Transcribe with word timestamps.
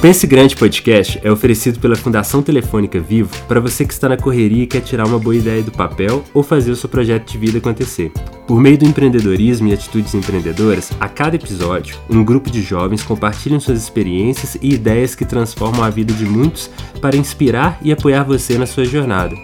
Pense 0.00 0.28
Grande 0.28 0.54
Podcast 0.54 1.18
é 1.24 1.30
oferecido 1.30 1.80
pela 1.80 1.96
Fundação 1.96 2.40
Telefônica 2.40 3.00
Vivo 3.00 3.36
para 3.48 3.58
você 3.58 3.84
que 3.84 3.92
está 3.92 4.08
na 4.08 4.16
correria 4.16 4.62
e 4.62 4.66
quer 4.66 4.80
tirar 4.80 5.04
uma 5.04 5.18
boa 5.18 5.34
ideia 5.34 5.60
do 5.60 5.72
papel 5.72 6.24
ou 6.32 6.40
fazer 6.40 6.70
o 6.70 6.76
seu 6.76 6.88
projeto 6.88 7.32
de 7.32 7.36
vida 7.36 7.58
acontecer. 7.58 8.12
Por 8.46 8.60
meio 8.60 8.78
do 8.78 8.84
empreendedorismo 8.84 9.66
e 9.66 9.72
atitudes 9.72 10.14
empreendedoras, 10.14 10.92
a 11.00 11.08
cada 11.08 11.34
episódio, 11.34 11.98
um 12.08 12.22
grupo 12.22 12.48
de 12.48 12.62
jovens 12.62 13.02
compartilham 13.02 13.58
suas 13.58 13.82
experiências 13.82 14.56
e 14.62 14.72
ideias 14.72 15.16
que 15.16 15.24
transformam 15.24 15.82
a 15.82 15.90
vida 15.90 16.12
de 16.12 16.24
muitos 16.24 16.70
para 17.02 17.16
inspirar 17.16 17.76
e 17.82 17.90
apoiar 17.90 18.22
você 18.22 18.56
na 18.56 18.66
sua 18.66 18.84
jornada. 18.84 19.34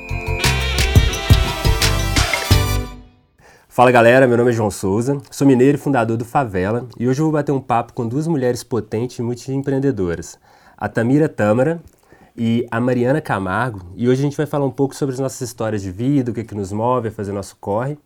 Fala 3.74 3.90
galera, 3.90 4.28
meu 4.28 4.36
nome 4.36 4.50
é 4.50 4.54
João 4.54 4.70
Souza, 4.70 5.20
sou 5.32 5.44
mineiro 5.44 5.76
e 5.76 5.80
fundador 5.80 6.16
do 6.16 6.24
Favela 6.24 6.86
e 6.96 7.08
hoje 7.08 7.20
eu 7.20 7.24
vou 7.24 7.32
bater 7.32 7.50
um 7.50 7.58
papo 7.58 7.92
com 7.92 8.06
duas 8.06 8.28
mulheres 8.28 8.62
potentes 8.62 9.18
e 9.18 9.22
multiempreendedoras, 9.22 10.38
a 10.78 10.88
Tamira 10.88 11.28
Tâmara 11.28 11.82
e 12.36 12.64
a 12.70 12.80
Mariana 12.80 13.20
Camargo, 13.20 13.80
e 13.96 14.08
hoje 14.08 14.20
a 14.20 14.22
gente 14.22 14.36
vai 14.36 14.46
falar 14.46 14.64
um 14.64 14.70
pouco 14.70 14.94
sobre 14.94 15.14
as 15.14 15.18
nossas 15.18 15.40
histórias 15.40 15.82
de 15.82 15.90
vida, 15.90 16.30
o 16.30 16.34
que, 16.34 16.42
é 16.42 16.44
que 16.44 16.54
nos 16.54 16.70
move 16.70 17.08
a 17.08 17.10
fazer 17.10 17.32
nosso 17.32 17.56
corre. 17.56 17.98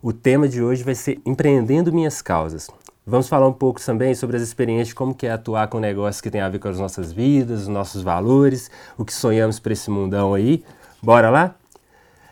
O 0.00 0.12
tema 0.12 0.48
de 0.48 0.62
hoje 0.62 0.84
vai 0.84 0.94
ser 0.94 1.20
Empreendendo 1.26 1.92
Minhas 1.92 2.22
Causas. 2.22 2.70
Vamos 3.04 3.28
falar 3.28 3.48
um 3.48 3.52
pouco 3.52 3.84
também 3.84 4.14
sobre 4.14 4.36
as 4.36 4.42
experiências, 4.44 4.94
como 4.94 5.12
que 5.12 5.26
é 5.26 5.32
atuar 5.32 5.66
com 5.66 5.80
negócios 5.80 6.20
que 6.20 6.30
tem 6.30 6.40
a 6.40 6.48
ver 6.48 6.60
com 6.60 6.68
as 6.68 6.78
nossas 6.78 7.10
vidas, 7.10 7.62
os 7.62 7.68
nossos 7.68 8.00
valores, 8.00 8.70
o 8.96 9.04
que 9.04 9.12
sonhamos 9.12 9.58
para 9.58 9.72
esse 9.72 9.90
mundão 9.90 10.34
aí. 10.34 10.62
Bora 11.02 11.30
lá? 11.30 11.56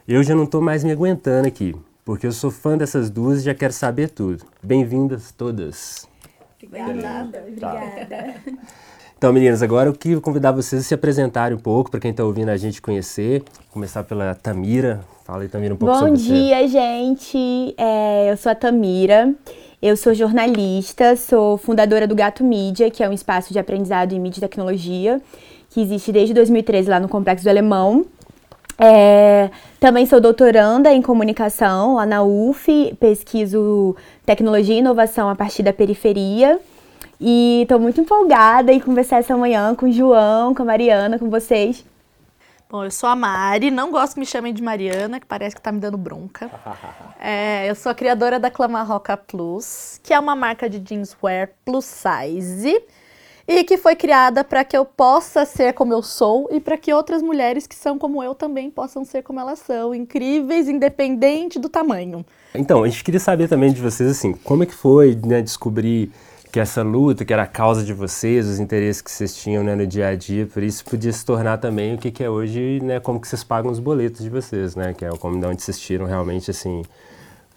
Eu 0.07 0.23
já 0.23 0.37
não 0.37 0.45
estou 0.45 0.61
mais 0.61 0.85
me 0.85 0.93
aguentando 0.93 1.49
aqui 1.49 1.75
porque 2.05 2.27
eu 2.27 2.33
sou 2.33 2.51
fã 2.51 2.77
dessas 2.77 3.09
duas 3.09 3.41
e 3.41 3.45
já 3.45 3.55
quero 3.55 3.73
saber 3.73 4.11
tudo. 4.11 4.45
Bem-vindas 4.63 5.33
todas. 5.33 6.07
Obrigada. 6.63 7.45
Obrigada. 7.47 8.35
Então, 9.17 9.33
meninas, 9.33 9.63
agora 9.63 9.89
eu 9.89 9.95
queria 9.95 10.21
convidar 10.21 10.53
vocês 10.53 10.83
a 10.83 10.85
se 10.85 10.93
apresentarem 10.93 11.57
um 11.57 11.61
pouco, 11.61 11.91
para 11.91 11.99
quem 11.99 12.11
está 12.11 12.23
ouvindo 12.23 12.51
a 12.51 12.57
gente 12.59 12.83
conhecer. 12.83 13.43
Começar 13.71 14.05
pela 14.05 14.35
Tamira. 14.35 15.01
Fala 15.25 15.43
aí, 15.43 15.49
Tamira, 15.49 15.73
um 15.73 15.79
pouco 15.79 15.95
Bom 15.95 16.01
sobre 16.01 16.19
você. 16.19 16.29
Bom 16.29 16.35
dia, 16.35 16.69
gente. 16.69 17.75
É, 17.79 18.31
eu 18.31 18.37
sou 18.37 18.53
a 18.53 18.55
Tamira. 18.55 19.35
Eu 19.81 19.97
sou 19.97 20.13
jornalista, 20.13 21.17
sou 21.17 21.57
fundadora 21.57 22.07
do 22.07 22.15
Gato 22.15 22.45
Mídia, 22.45 22.91
que 22.91 23.03
é 23.03 23.09
um 23.09 23.13
espaço 23.13 23.53
de 23.53 23.59
aprendizado 23.59 24.13
em 24.13 24.21
mídia 24.21 24.41
e 24.41 24.43
tecnologia, 24.43 25.23
que 25.71 25.81
existe 25.81 26.13
desde 26.13 26.35
2013 26.35 26.91
lá 26.91 27.01
no 27.01 27.09
Complexo 27.09 27.45
do 27.45 27.49
Alemão. 27.49 28.05
É, 28.79 29.51
também 29.79 30.05
sou 30.07 30.21
doutoranda 30.21 30.93
em 30.93 31.01
comunicação 31.01 31.95
lá 31.95 32.07
na 32.07 32.23
UF, 32.23 32.97
pesquiso 32.99 33.97
tecnologia 34.27 34.75
e 34.75 34.79
inovação 34.79 35.29
a 35.29 35.35
partir 35.35 35.63
da 35.63 35.73
periferia. 35.73 36.59
E 37.21 37.63
estou 37.63 37.79
muito 37.79 38.01
empolgada 38.01 38.73
em 38.73 38.81
conversar 38.81 39.19
essa 39.19 39.37
manhã 39.37 39.75
com 39.75 39.87
o 39.87 39.93
João, 39.93 40.55
com 40.55 40.63
a 40.63 40.67
Mariana, 40.67 41.19
com 41.19 41.31
vocês. 41.31 41.85
Bom, 42.69 42.85
eu 42.85 42.91
sou 42.91 43.09
a 43.09 43.15
Mari, 43.15 43.71
não 43.71 43.93
gosto 43.93 44.15
que 44.15 44.21
me 44.21 44.27
chamem 44.27 44.53
de 44.53 44.61
Mariana, 44.61 45.21
que 45.21 45.27
parece 45.27 45.55
que 45.55 45.61
está 45.61 45.71
me 45.71 45.79
dando 45.79 45.97
bronca. 45.97 46.51
É, 47.27 47.71
eu 47.71 47.75
sou 47.75 47.91
a 47.91 47.95
criadora 47.95 48.39
da 48.39 48.51
Clamarroca 48.51 49.17
Plus, 49.17 49.99
que 50.03 50.13
é 50.13 50.21
uma 50.21 50.37
marca 50.37 50.69
de 50.69 50.83
jeanswear 50.87 51.49
plus 51.65 51.87
size 51.87 52.85
e 53.47 53.63
que 53.63 53.77
foi 53.77 53.95
criada 53.95 54.43
para 54.43 54.65
que 54.65 54.77
eu 54.77 54.85
possa 54.85 55.45
ser 55.45 55.75
como 55.75 55.93
eu 55.93 56.03
sou 56.03 56.49
e 56.51 56.61
para 56.61 56.77
que 56.77 56.93
outras 56.93 57.23
mulheres 57.23 57.67
que 57.67 57.75
são 57.75 57.99
como 57.99 58.23
eu 58.23 58.35
também 58.35 58.71
possam 58.71 59.05
ser 59.05 59.23
como 59.23 59.39
elas 59.39 59.59
são, 59.59 59.95
incríveis, 59.95 60.69
independente 60.69 61.59
do 61.59 61.69
tamanho. 61.69 62.25
Então, 62.55 62.83
a 62.83 62.89
gente 62.89 63.05
queria 63.05 63.21
saber 63.21 63.49
também 63.49 63.73
de 63.73 63.81
vocês, 63.81 64.11
assim, 64.11 64.33
como 64.33 64.63
é 64.63 64.67
que 64.67 64.75
foi 64.75 65.19
né, 65.27 65.43
descobrir 65.43 66.11
que 66.51 66.61
essa 66.61 66.83
luta, 66.83 67.25
que 67.25 67.33
era 67.33 67.43
a 67.43 67.49
causa 67.49 67.83
de 67.83 67.93
vocês, 67.93 68.47
os 68.47 68.61
interesses 68.61 69.03
que 69.03 69.11
vocês 69.11 69.35
tinham 69.35 69.65
né, 69.65 69.75
no 69.75 69.85
dia 69.85 70.07
a 70.07 70.15
dia, 70.15 70.47
por 70.47 70.63
isso 70.63 70.85
podia 70.85 71.13
se 71.13 71.25
tornar 71.25 71.59
também 71.59 71.97
o 71.97 71.99
que, 71.99 72.13
que 72.13 72.23
é 72.23 72.31
hoje, 72.31 72.79
né, 72.81 73.01
como 73.01 73.21
que 73.21 73.27
vocês 73.27 73.43
pagam 73.43 73.73
os 73.73 73.81
boletos 73.81 74.23
de 74.23 74.31
vocês, 74.31 74.77
né, 74.77 74.95
que 74.95 75.05
é 75.05 75.11
como 75.11 75.39
de 75.39 75.45
onde 75.45 75.61
vocês 75.61 75.81
tiram 75.81 76.07
realmente, 76.07 76.53
assim, 76.53 76.83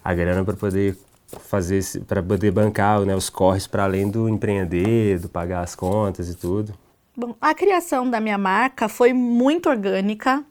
a 0.04 0.12
grana 0.12 0.44
para 0.44 0.54
poder 0.54 0.98
fazer 1.28 1.82
para 2.06 2.22
poder 2.22 2.50
bancar 2.50 3.00
né, 3.02 3.14
os 3.14 3.28
corres 3.28 3.66
para 3.66 3.84
além 3.84 4.10
do 4.10 4.28
empreender, 4.28 5.18
do 5.18 5.28
pagar 5.28 5.62
as 5.62 5.74
contas 5.74 6.30
e 6.30 6.34
tudo? 6.34 6.72
Bom, 7.16 7.34
a 7.40 7.54
criação 7.54 8.08
da 8.08 8.20
minha 8.20 8.38
marca 8.38 8.88
foi 8.88 9.12
muito 9.12 9.68
orgânica. 9.68 10.44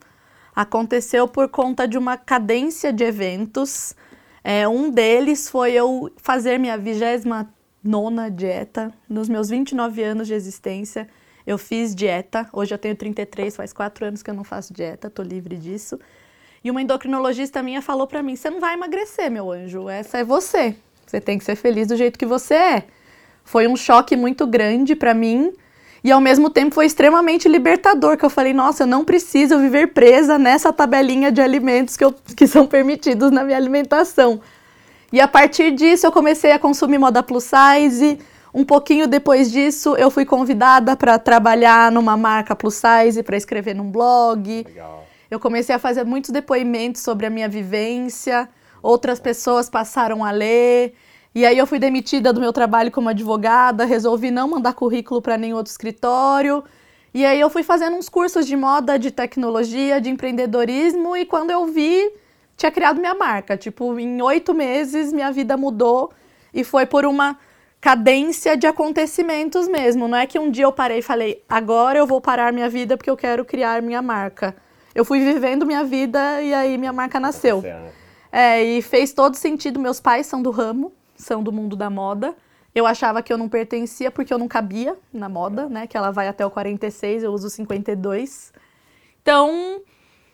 Aconteceu 0.55 1.27
por 1.27 1.49
conta 1.49 1.87
de 1.87 1.97
uma 1.97 2.17
cadência 2.17 2.91
de 2.91 3.03
eventos. 3.03 3.95
É, 4.43 4.67
um 4.67 4.89
deles 4.89 5.49
foi 5.49 5.73
eu 5.73 6.11
fazer 6.17 6.57
minha 6.57 6.77
vigésima 6.77 7.49
nona 7.83 8.29
dieta. 8.29 8.93
Nos 9.09 9.29
meus 9.29 9.49
29 9.49 10.03
anos 10.03 10.27
de 10.27 10.33
existência, 10.33 11.07
eu 11.45 11.57
fiz 11.57 11.95
dieta. 11.95 12.47
Hoje 12.51 12.73
eu 12.73 12.77
tenho 12.77 12.95
33, 12.95 13.55
faz 13.55 13.71
quatro 13.71 14.05
anos 14.05 14.21
que 14.21 14.29
eu 14.29 14.35
não 14.35 14.43
faço 14.43 14.73
dieta, 14.73 15.07
estou 15.07 15.23
livre 15.23 15.55
disso. 15.55 15.97
E 16.67 16.71
uma 16.71 16.81
endocrinologista 16.81 17.63
minha 17.63 17.81
falou 17.81 18.05
para 18.05 18.21
mim: 18.21 18.35
"Você 18.35 18.49
não 18.49 18.59
vai 18.59 18.73
emagrecer, 18.73 19.31
meu 19.31 19.49
anjo. 19.49 19.87
Essa 19.87 20.17
é 20.17 20.23
você. 20.25 20.75
Você 21.05 21.21
tem 21.21 21.37
que 21.37 21.45
ser 21.45 21.55
feliz 21.55 21.87
do 21.87 21.95
jeito 21.95 22.19
que 22.19 22.25
você 22.25 22.55
é". 22.55 22.83
Foi 23.45 23.69
um 23.69 23.77
choque 23.77 24.17
muito 24.17 24.45
grande 24.45 24.93
para 24.93 25.13
mim. 25.13 25.53
E 26.03 26.11
ao 26.11 26.19
mesmo 26.19 26.49
tempo 26.49 26.75
foi 26.75 26.85
extremamente 26.85 27.47
libertador, 27.47 28.17
que 28.17 28.25
eu 28.25 28.29
falei, 28.29 28.53
nossa, 28.53 28.83
eu 28.83 28.87
não 28.87 29.05
preciso 29.05 29.57
viver 29.59 29.93
presa 29.93 30.37
nessa 30.37 30.73
tabelinha 30.73 31.31
de 31.31 31.41
alimentos 31.41 31.95
que, 31.95 32.03
eu, 32.03 32.13
que 32.35 32.45
são 32.45 32.67
permitidos 32.67 33.31
na 33.31 33.45
minha 33.45 33.57
alimentação. 33.57 34.41
E 35.11 35.21
a 35.21 35.27
partir 35.27 35.71
disso 35.71 36.05
eu 36.05 36.11
comecei 36.11 36.51
a 36.51 36.59
consumir 36.59 36.97
moda 36.97 37.23
plus 37.23 37.45
size. 37.45 38.19
Um 38.53 38.65
pouquinho 38.65 39.07
depois 39.07 39.49
disso 39.49 39.95
eu 39.95 40.11
fui 40.11 40.25
convidada 40.25 40.97
para 40.97 41.17
trabalhar 41.17 41.89
numa 41.93 42.17
marca 42.17 42.53
plus 42.53 42.75
size, 42.75 43.23
para 43.23 43.37
escrever 43.37 43.73
num 43.73 43.89
blog. 43.89 44.65
Legal. 44.67 45.06
Eu 45.29 45.39
comecei 45.39 45.75
a 45.75 45.79
fazer 45.79 46.05
muitos 46.05 46.31
depoimentos 46.31 47.01
sobre 47.01 47.25
a 47.25 47.29
minha 47.29 47.49
vivência, 47.49 48.47
outras 48.81 49.19
pessoas 49.19 49.69
passaram 49.69 50.23
a 50.23 50.31
ler. 50.31 50.93
E 51.35 51.45
aí 51.45 51.57
eu 51.57 51.67
fui 51.67 51.79
demitida 51.79 52.31
do 52.31 52.39
meu 52.39 52.53
trabalho 52.53 52.91
como 52.91 53.09
advogada, 53.09 53.85
resolvi 53.85 54.31
não 54.31 54.47
mandar 54.47 54.73
currículo 54.73 55.21
para 55.21 55.37
nenhum 55.37 55.57
outro 55.57 55.71
escritório. 55.71 56.63
E 57.13 57.25
aí 57.25 57.39
eu 57.39 57.49
fui 57.49 57.61
fazendo 57.61 57.97
uns 57.97 58.07
cursos 58.07 58.47
de 58.47 58.55
moda, 58.55 58.97
de 58.97 59.11
tecnologia, 59.11 59.99
de 59.99 60.09
empreendedorismo 60.09 61.15
e 61.15 61.25
quando 61.25 61.51
eu 61.51 61.65
vi, 61.65 62.09
tinha 62.55 62.71
criado 62.71 62.99
minha 62.99 63.13
marca. 63.13 63.57
Tipo, 63.57 63.99
em 63.99 64.21
oito 64.21 64.53
meses 64.53 65.11
minha 65.11 65.31
vida 65.31 65.57
mudou 65.57 66.11
e 66.53 66.63
foi 66.63 66.85
por 66.85 67.05
uma 67.05 67.37
cadência 67.81 68.55
de 68.55 68.65
acontecimentos 68.65 69.67
mesmo. 69.67 70.07
Não 70.07 70.17
é 70.17 70.25
que 70.25 70.39
um 70.39 70.49
dia 70.49 70.63
eu 70.63 70.71
parei 70.71 70.99
e 70.99 71.01
falei, 71.01 71.43
agora 71.49 71.99
eu 71.99 72.07
vou 72.07 72.21
parar 72.21 72.53
minha 72.53 72.69
vida 72.69 72.95
porque 72.95 73.09
eu 73.09 73.17
quero 73.17 73.43
criar 73.43 73.81
minha 73.81 74.01
marca 74.01 74.55
eu 74.97 75.05
fui 75.05 75.19
vivendo 75.19 75.63
minha 75.63 75.83
vida 75.83 76.41
e 76.41 76.51
aí 76.55 76.75
minha 76.75 76.91
marca 76.91 77.19
nasceu. 77.19 77.63
É, 78.31 78.63
e 78.63 78.81
fez 78.81 79.13
todo 79.13 79.35
sentido. 79.35 79.79
Meus 79.79 79.99
pais 79.99 80.25
são 80.25 80.41
do 80.41 80.49
ramo, 80.49 80.91
são 81.15 81.43
do 81.43 81.51
mundo 81.51 81.75
da 81.75 81.87
moda. 81.87 82.33
Eu 82.73 82.87
achava 82.87 83.21
que 83.21 83.31
eu 83.31 83.37
não 83.37 83.47
pertencia 83.47 84.09
porque 84.09 84.33
eu 84.33 84.39
não 84.39 84.47
cabia 84.47 84.97
na 85.13 85.29
moda, 85.29 85.69
né? 85.69 85.85
Que 85.85 85.95
ela 85.95 86.09
vai 86.09 86.27
até 86.27 86.43
o 86.43 86.49
46, 86.49 87.21
eu 87.21 87.31
uso 87.31 87.47
52. 87.47 88.51
Então, 89.21 89.81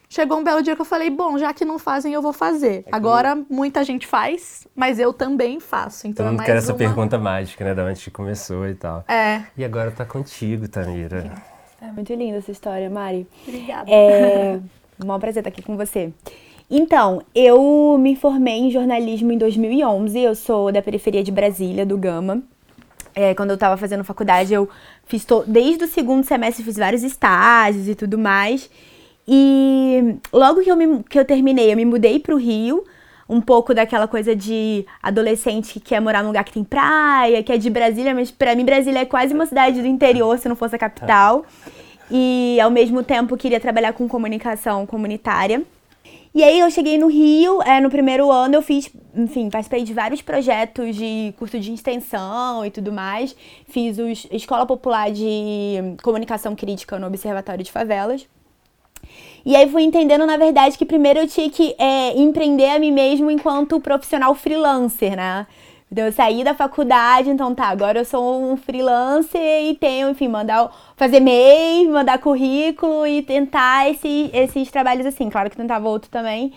chegou 0.07 0.39
um 0.39 0.43
belo 0.45 0.63
dia 0.63 0.77
que 0.77 0.81
eu 0.81 0.85
falei, 0.85 1.09
bom, 1.09 1.37
já 1.37 1.53
que 1.53 1.65
não 1.65 1.77
fazem, 1.77 2.13
eu 2.13 2.21
vou 2.21 2.31
fazer. 2.31 2.85
É 2.85 2.89
Agora, 2.89 3.37
muita 3.49 3.83
gente 3.83 4.07
faz, 4.07 4.65
mas 4.73 4.97
eu 4.97 5.11
também 5.11 5.59
faço. 5.59 6.07
Então, 6.07 6.25
Todo 6.25 6.31
mundo 6.31 6.43
é 6.43 6.45
quer 6.45 6.55
essa 6.55 6.71
uma... 6.71 6.77
pergunta 6.77 7.17
mágica, 7.17 7.65
né? 7.65 7.75
Da 7.75 7.83
onde 7.83 8.09
começou 8.09 8.65
e 8.65 8.75
tal. 8.75 9.03
É. 9.09 9.43
E 9.57 9.65
agora 9.65 9.91
tá 9.91 10.05
contigo, 10.05 10.69
Tamira. 10.69 11.51
É 11.83 11.91
muito 11.91 12.13
linda 12.13 12.37
essa 12.37 12.49
história, 12.49 12.89
Mari. 12.89 13.27
Obrigada. 13.45 13.91
É 13.91 14.57
um 15.03 15.19
prazer 15.19 15.41
estar 15.41 15.49
aqui 15.49 15.61
com 15.61 15.75
você. 15.75 16.13
Então, 16.71 17.21
eu 17.35 17.97
me 17.99 18.15
formei 18.15 18.59
em 18.59 18.71
jornalismo 18.71 19.33
em 19.33 19.37
2011. 19.37 20.17
Eu 20.17 20.33
sou 20.33 20.71
da 20.71 20.81
periferia 20.81 21.21
de 21.21 21.31
Brasília, 21.31 21.85
do 21.85 21.97
Gama. 21.97 22.41
É, 23.13 23.35
quando 23.35 23.49
eu 23.49 23.55
estava 23.55 23.75
fazendo 23.75 24.01
faculdade, 24.05 24.53
eu 24.53 24.69
fiz 25.05 25.25
to... 25.25 25.43
desde 25.45 25.83
o 25.83 25.87
segundo 25.87 26.23
semestre 26.23 26.63
fiz 26.63 26.77
vários 26.77 27.03
estágios 27.03 27.89
e 27.89 27.95
tudo 27.95 28.17
mais. 28.17 28.69
E 29.27 30.15
logo 30.31 30.61
que 30.61 30.71
eu, 30.71 30.77
me... 30.77 31.03
que 31.03 31.19
eu 31.19 31.25
terminei, 31.25 31.71
eu 31.71 31.75
me 31.75 31.83
mudei 31.83 32.17
para 32.17 32.33
o 32.33 32.37
Rio 32.37 32.85
um 33.33 33.41
pouco 33.41 33.73
daquela 33.73 34.07
coisa 34.07 34.35
de 34.35 34.85
adolescente 35.01 35.73
que 35.73 35.79
quer 35.79 35.99
morar 35.99 36.21
num 36.21 36.29
lugar 36.29 36.43
que 36.43 36.53
tem 36.53 36.63
praia, 36.63 37.41
que 37.41 37.51
é 37.51 37.57
de 37.57 37.69
Brasília, 37.69 38.13
mas 38.13 38.29
para 38.29 38.55
mim 38.55 38.63
Brasília 38.63 38.99
é 38.99 39.05
quase 39.05 39.33
uma 39.33 39.45
cidade 39.45 39.81
do 39.81 39.87
interior, 39.87 40.37
se 40.37 40.47
não 40.47 40.55
fosse 40.55 40.75
a 40.75 40.79
capital. 40.79 41.43
E 42.11 42.59
ao 42.61 42.69
mesmo 42.69 43.01
tempo 43.01 43.35
queria 43.35 43.59
trabalhar 43.59 43.93
com 43.93 44.07
comunicação 44.07 44.85
comunitária. 44.85 45.63
E 46.35 46.43
aí 46.43 46.59
eu 46.59 46.69
cheguei 46.69 46.97
no 46.97 47.07
Rio, 47.07 47.61
é, 47.61 47.79
no 47.79 47.89
primeiro 47.89 48.31
ano 48.31 48.55
eu 48.55 48.61
fiz, 48.61 48.89
enfim, 49.15 49.49
participei 49.49 49.83
de 49.83 49.93
vários 49.93 50.21
projetos 50.21 50.95
de 50.95 51.33
curso 51.37 51.59
de 51.59 51.71
extensão 51.73 52.65
e 52.65 52.71
tudo 52.71 52.91
mais. 52.91 53.35
Fiz 53.67 53.97
o 53.97 54.07
Escola 54.35 54.65
Popular 54.65 55.11
de 55.11 55.95
Comunicação 56.03 56.55
Crítica 56.55 56.99
no 56.99 57.07
Observatório 57.07 57.63
de 57.63 57.71
Favelas. 57.71 58.27
E 59.45 59.55
aí 59.55 59.69
fui 59.69 59.83
entendendo, 59.83 60.25
na 60.25 60.37
verdade, 60.37 60.77
que 60.77 60.85
primeiro 60.85 61.19
eu 61.19 61.27
tinha 61.27 61.49
que 61.49 61.75
é, 61.77 62.17
empreender 62.17 62.69
a 62.69 62.79
mim 62.79 62.91
mesmo 62.91 63.29
enquanto 63.29 63.79
profissional 63.79 64.33
freelancer, 64.35 65.15
né? 65.15 65.45
Então 65.91 66.05
eu 66.05 66.11
saí 66.11 66.43
da 66.43 66.55
faculdade, 66.55 67.29
então 67.29 67.53
tá, 67.53 67.67
agora 67.67 67.99
eu 67.99 68.05
sou 68.05 68.41
um 68.41 68.57
freelancer 68.57 69.63
e 69.65 69.75
tenho, 69.75 70.09
enfim, 70.09 70.27
mandar 70.27 70.71
fazer 70.95 71.19
MEI, 71.19 71.87
mandar 71.87 72.17
currículo 72.17 73.05
e 73.05 73.21
tentar 73.21 73.89
esse, 73.91 74.31
esses 74.33 74.71
trabalhos 74.71 75.05
assim. 75.05 75.29
Claro 75.29 75.51
que 75.51 75.57
tentava 75.57 75.87
outro 75.87 76.09
também. 76.09 76.51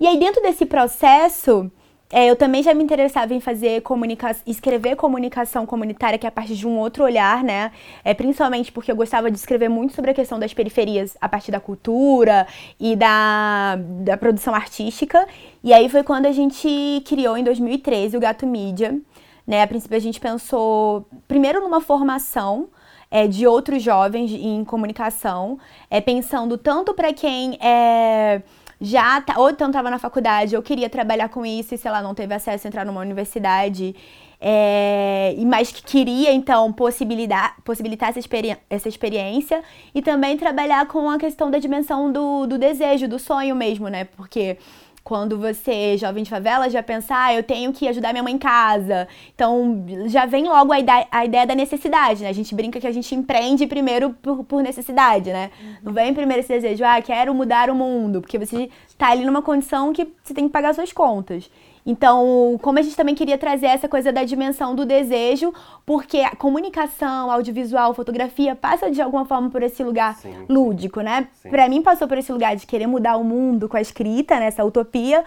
E 0.00 0.06
aí 0.06 0.18
dentro 0.18 0.42
desse 0.42 0.66
processo, 0.66 1.70
é, 2.10 2.30
eu 2.30 2.36
também 2.36 2.62
já 2.62 2.72
me 2.72 2.84
interessava 2.84 3.34
em 3.34 3.40
fazer 3.40 3.82
comunicação, 3.82 4.42
escrever 4.46 4.94
comunicação 4.94 5.66
comunitária, 5.66 6.16
que 6.18 6.26
é 6.26 6.28
a 6.28 6.32
partir 6.32 6.54
de 6.54 6.66
um 6.66 6.78
outro 6.78 7.02
olhar, 7.02 7.42
né? 7.42 7.72
É, 8.04 8.14
principalmente 8.14 8.70
porque 8.70 8.92
eu 8.92 8.96
gostava 8.96 9.28
de 9.28 9.36
escrever 9.36 9.68
muito 9.68 9.92
sobre 9.92 10.12
a 10.12 10.14
questão 10.14 10.38
das 10.38 10.54
periferias 10.54 11.16
a 11.20 11.28
partir 11.28 11.50
da 11.50 11.58
cultura 11.58 12.46
e 12.78 12.94
da, 12.94 13.76
da 14.04 14.16
produção 14.16 14.54
artística. 14.54 15.26
E 15.64 15.72
aí 15.72 15.88
foi 15.88 16.04
quando 16.04 16.26
a 16.26 16.32
gente 16.32 17.02
criou, 17.04 17.36
em 17.36 17.42
2013, 17.42 18.16
o 18.16 18.20
Gato 18.20 18.46
Mídia. 18.46 18.96
Né? 19.44 19.62
A 19.62 19.66
princípio 19.66 19.96
a 19.96 20.00
gente 20.00 20.20
pensou, 20.20 21.06
primeiro 21.26 21.60
numa 21.60 21.80
formação 21.80 22.68
é, 23.10 23.26
de 23.26 23.46
outros 23.48 23.82
jovens 23.82 24.30
em 24.30 24.64
comunicação, 24.64 25.58
é, 25.90 26.00
pensando 26.00 26.56
tanto 26.56 26.94
para 26.94 27.12
quem 27.12 27.58
é 27.60 28.42
já 28.80 29.20
tá, 29.20 29.38
ou 29.38 29.50
então 29.50 29.68
estava 29.68 29.90
na 29.90 29.98
faculdade, 29.98 30.54
eu 30.54 30.62
queria 30.62 30.90
trabalhar 30.90 31.28
com 31.28 31.44
isso 31.46 31.74
e, 31.74 31.78
sei 31.78 31.90
lá, 31.90 32.02
não 32.02 32.14
teve 32.14 32.34
acesso 32.34 32.66
a 32.66 32.68
entrar 32.68 32.84
numa 32.84 33.00
universidade, 33.00 33.94
é, 34.40 35.34
mas 35.46 35.72
que 35.72 35.82
queria, 35.82 36.32
então, 36.32 36.72
possibilitar, 36.72 37.56
possibilitar 37.64 38.10
essa, 38.10 38.18
experi 38.18 38.56
essa 38.68 38.88
experiência 38.88 39.62
e 39.94 40.02
também 40.02 40.36
trabalhar 40.36 40.86
com 40.86 41.08
a 41.08 41.18
questão 41.18 41.50
da 41.50 41.58
dimensão 41.58 42.12
do, 42.12 42.46
do 42.46 42.58
desejo, 42.58 43.08
do 43.08 43.18
sonho 43.18 43.56
mesmo, 43.56 43.88
né? 43.88 44.04
Porque 44.04 44.58
quando 45.06 45.38
você, 45.38 45.96
jovem 45.96 46.24
de 46.24 46.30
favela, 46.30 46.68
já 46.68 46.82
pensa, 46.82 47.14
ah, 47.16 47.32
eu 47.32 47.40
tenho 47.40 47.72
que 47.72 47.86
ajudar 47.86 48.12
minha 48.12 48.24
mãe 48.24 48.34
em 48.34 48.38
casa. 48.38 49.06
Então, 49.32 49.86
já 50.06 50.26
vem 50.26 50.48
logo 50.48 50.72
a 50.72 50.80
ideia, 50.80 51.06
a 51.12 51.24
ideia 51.24 51.46
da 51.46 51.54
necessidade, 51.54 52.24
né? 52.24 52.28
A 52.28 52.32
gente 52.32 52.52
brinca 52.52 52.80
que 52.80 52.86
a 52.88 52.90
gente 52.90 53.14
empreende 53.14 53.68
primeiro 53.68 54.10
por, 54.20 54.42
por 54.42 54.64
necessidade, 54.64 55.32
né? 55.32 55.52
Uhum. 55.60 55.74
Não 55.84 55.92
vem 55.92 56.12
primeiro 56.12 56.40
esse 56.40 56.52
desejo, 56.52 56.84
ah, 56.84 57.00
quero 57.00 57.32
mudar 57.32 57.70
o 57.70 57.74
mundo, 57.76 58.20
porque 58.20 58.36
você 58.36 58.68
está 58.88 59.10
ali 59.10 59.24
numa 59.24 59.42
condição 59.42 59.92
que 59.92 60.08
você 60.24 60.34
tem 60.34 60.48
que 60.48 60.52
pagar 60.52 60.74
suas 60.74 60.92
contas. 60.92 61.48
Então, 61.86 62.58
como 62.60 62.80
a 62.80 62.82
gente 62.82 62.96
também 62.96 63.14
queria 63.14 63.38
trazer 63.38 63.66
essa 63.66 63.88
coisa 63.88 64.12
da 64.12 64.24
dimensão 64.24 64.74
do 64.74 64.84
desejo, 64.84 65.54
porque 65.86 66.18
a 66.18 66.34
comunicação, 66.34 67.30
audiovisual, 67.30 67.94
fotografia 67.94 68.56
passa 68.56 68.90
de 68.90 69.00
alguma 69.00 69.24
forma 69.24 69.48
por 69.48 69.62
esse 69.62 69.84
lugar 69.84 70.16
sim, 70.16 70.34
lúdico, 70.48 71.00
né? 71.00 71.28
Para 71.48 71.68
mim 71.68 71.80
passou 71.82 72.08
por 72.08 72.18
esse 72.18 72.32
lugar 72.32 72.56
de 72.56 72.66
querer 72.66 72.88
mudar 72.88 73.16
o 73.16 73.22
mundo 73.22 73.68
com 73.68 73.76
a 73.76 73.80
escrita, 73.80 74.40
nessa 74.40 74.62
né, 74.62 74.68
utopia, 74.68 75.24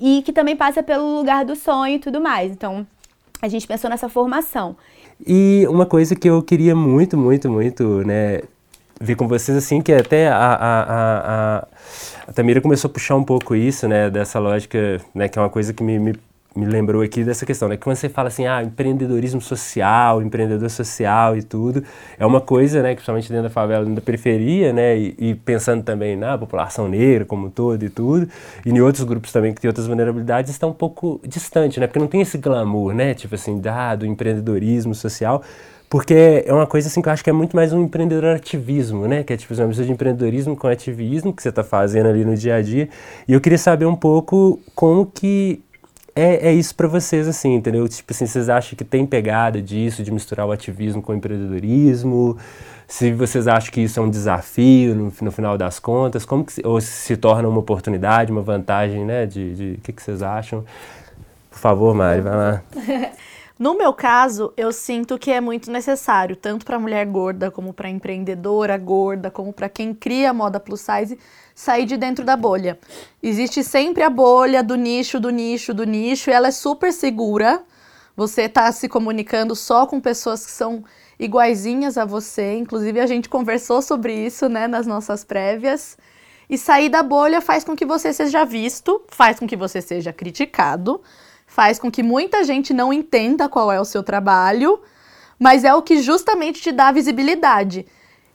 e 0.00 0.22
que 0.22 0.32
também 0.32 0.56
passa 0.56 0.82
pelo 0.82 1.16
lugar 1.16 1.44
do 1.44 1.54
sonho 1.54 1.94
e 1.94 1.98
tudo 2.00 2.20
mais. 2.20 2.50
Então, 2.50 2.84
a 3.40 3.46
gente 3.46 3.66
pensou 3.66 3.88
nessa 3.88 4.08
formação. 4.08 4.76
E 5.24 5.64
uma 5.68 5.86
coisa 5.86 6.16
que 6.16 6.28
eu 6.28 6.42
queria 6.42 6.74
muito, 6.74 7.16
muito, 7.16 7.48
muito, 7.48 8.04
né, 8.04 8.40
ver 9.00 9.14
com 9.14 9.26
vocês, 9.26 9.56
assim, 9.56 9.80
que 9.80 9.92
até 9.92 10.28
a, 10.28 10.36
a, 10.36 10.82
a, 10.82 11.66
a, 12.28 12.32
Tamira 12.34 12.60
começou 12.60 12.90
a 12.90 12.92
puxar 12.92 13.16
um 13.16 13.24
pouco 13.24 13.56
isso, 13.56 13.88
né, 13.88 14.10
dessa 14.10 14.38
lógica, 14.38 15.00
né, 15.14 15.26
que 15.26 15.38
é 15.38 15.42
uma 15.42 15.48
coisa 15.48 15.72
que 15.72 15.82
me, 15.82 15.98
me, 15.98 16.14
me 16.54 16.66
lembrou 16.66 17.00
aqui 17.00 17.24
dessa 17.24 17.46
questão, 17.46 17.66
né, 17.66 17.78
que 17.78 17.82
quando 17.82 17.96
você 17.96 18.10
fala 18.10 18.28
assim, 18.28 18.46
ah, 18.46 18.62
empreendedorismo 18.62 19.40
social, 19.40 20.20
empreendedor 20.20 20.68
social 20.68 21.34
e 21.34 21.42
tudo, 21.42 21.82
é 22.18 22.26
uma 22.26 22.42
coisa, 22.42 22.82
né, 22.82 22.90
que 22.90 22.96
principalmente 22.96 23.30
dentro 23.30 23.44
da 23.44 23.50
favela, 23.50 23.84
dentro 23.84 24.02
da 24.02 24.04
periferia, 24.04 24.70
né, 24.70 24.98
e, 24.98 25.14
e 25.18 25.34
pensando 25.34 25.82
também 25.82 26.14
na 26.14 26.36
população 26.36 26.86
negra 26.86 27.24
como 27.24 27.46
um 27.46 27.50
todo 27.50 27.82
e 27.82 27.88
tudo, 27.88 28.28
e 28.66 28.68
em 28.68 28.80
outros 28.82 29.04
grupos 29.04 29.32
também 29.32 29.54
que 29.54 29.62
têm 29.62 29.68
outras 29.68 29.86
vulnerabilidades, 29.86 30.50
está 30.50 30.66
um 30.66 30.74
pouco 30.74 31.22
distante, 31.26 31.80
né, 31.80 31.86
porque 31.86 31.98
não 31.98 32.06
tem 32.06 32.20
esse 32.20 32.36
glamour, 32.36 32.92
né, 32.92 33.14
tipo 33.14 33.34
assim, 33.34 33.58
dado 33.58 34.04
empreendedorismo 34.04 34.94
social, 34.94 35.42
porque 35.90 36.44
é 36.46 36.54
uma 36.54 36.68
coisa 36.68 36.86
assim 36.86 37.02
que 37.02 37.08
eu 37.08 37.12
acho 37.12 37.24
que 37.24 37.28
é 37.28 37.32
muito 37.32 37.56
mais 37.56 37.72
um 37.72 37.82
empreendedor 37.82 38.36
ativismo, 38.36 39.08
né? 39.08 39.24
Que 39.24 39.32
é 39.32 39.36
tipo 39.36 39.52
uma 39.52 39.66
mistura 39.66 39.86
de 39.88 39.92
empreendedorismo 39.92 40.56
com 40.56 40.68
ativismo 40.68 41.32
que 41.34 41.42
você 41.42 41.48
está 41.48 41.64
fazendo 41.64 42.08
ali 42.08 42.24
no 42.24 42.36
dia 42.36 42.54
a 42.54 42.62
dia. 42.62 42.88
E 43.26 43.32
eu 43.32 43.40
queria 43.40 43.58
saber 43.58 43.86
um 43.86 43.96
pouco 43.96 44.60
como 44.72 45.04
que 45.04 45.60
é, 46.14 46.48
é 46.48 46.52
isso 46.52 46.76
para 46.76 46.86
vocês, 46.86 47.26
assim, 47.26 47.54
entendeu? 47.56 47.88
Tipo 47.88 48.12
assim, 48.12 48.24
vocês 48.24 48.48
acham 48.48 48.78
que 48.78 48.84
tem 48.84 49.04
pegada 49.04 49.60
disso, 49.60 50.04
de 50.04 50.12
misturar 50.12 50.46
o 50.46 50.52
ativismo 50.52 51.02
com 51.02 51.10
o 51.10 51.16
empreendedorismo? 51.16 52.38
Se 52.86 53.10
vocês 53.10 53.48
acham 53.48 53.72
que 53.72 53.80
isso 53.80 53.98
é 53.98 54.02
um 54.02 54.10
desafio 54.10 54.94
no, 54.94 55.12
no 55.20 55.32
final 55.32 55.58
das 55.58 55.80
contas, 55.80 56.24
como 56.24 56.44
que, 56.44 56.64
ou 56.64 56.80
se 56.80 57.16
torna 57.16 57.48
uma 57.48 57.58
oportunidade, 57.58 58.30
uma 58.30 58.42
vantagem, 58.42 59.04
né? 59.04 59.26
De, 59.26 59.54
de, 59.56 59.72
o 59.72 59.80
que, 59.80 59.92
que 59.92 60.00
vocês 60.00 60.22
acham? 60.22 60.64
Por 61.50 61.58
favor, 61.58 61.92
Mari, 61.96 62.20
vai 62.20 62.36
lá. 62.36 62.62
No 63.60 63.76
meu 63.76 63.92
caso, 63.92 64.54
eu 64.56 64.72
sinto 64.72 65.18
que 65.18 65.30
é 65.30 65.38
muito 65.38 65.70
necessário, 65.70 66.34
tanto 66.34 66.64
para 66.64 66.78
mulher 66.78 67.04
gorda, 67.04 67.50
como 67.50 67.74
para 67.74 67.90
empreendedora 67.90 68.78
gorda, 68.78 69.30
como 69.30 69.52
para 69.52 69.68
quem 69.68 69.92
cria 69.92 70.32
moda 70.32 70.58
plus 70.58 70.80
size, 70.80 71.18
sair 71.54 71.84
de 71.84 71.98
dentro 71.98 72.24
da 72.24 72.38
bolha. 72.38 72.78
Existe 73.22 73.62
sempre 73.62 74.02
a 74.02 74.08
bolha 74.08 74.62
do 74.62 74.76
nicho, 74.76 75.20
do 75.20 75.28
nicho, 75.28 75.74
do 75.74 75.84
nicho, 75.84 76.30
e 76.30 76.32
ela 76.32 76.48
é 76.48 76.50
super 76.50 76.90
segura. 76.90 77.62
Você 78.16 78.44
está 78.44 78.72
se 78.72 78.88
comunicando 78.88 79.54
só 79.54 79.86
com 79.86 80.00
pessoas 80.00 80.46
que 80.46 80.52
são 80.52 80.82
iguaizinhas 81.18 81.98
a 81.98 82.06
você. 82.06 82.54
Inclusive, 82.54 82.98
a 82.98 83.06
gente 83.06 83.28
conversou 83.28 83.82
sobre 83.82 84.14
isso 84.14 84.48
né, 84.48 84.66
nas 84.66 84.86
nossas 84.86 85.22
prévias. 85.22 85.98
E 86.48 86.56
sair 86.56 86.88
da 86.88 87.02
bolha 87.02 87.42
faz 87.42 87.62
com 87.62 87.76
que 87.76 87.84
você 87.84 88.10
seja 88.10 88.42
visto, 88.42 89.02
faz 89.08 89.38
com 89.38 89.46
que 89.46 89.54
você 89.54 89.82
seja 89.82 90.14
criticado 90.14 91.02
faz 91.60 91.78
com 91.78 91.90
que 91.90 92.02
muita 92.02 92.42
gente 92.42 92.72
não 92.72 92.90
entenda 92.90 93.46
qual 93.46 93.70
é 93.70 93.78
o 93.78 93.84
seu 93.84 94.02
trabalho, 94.02 94.80
mas 95.38 95.62
é 95.62 95.74
o 95.74 95.82
que 95.82 96.00
justamente 96.00 96.58
te 96.62 96.72
dá 96.72 96.90
visibilidade. 96.90 97.84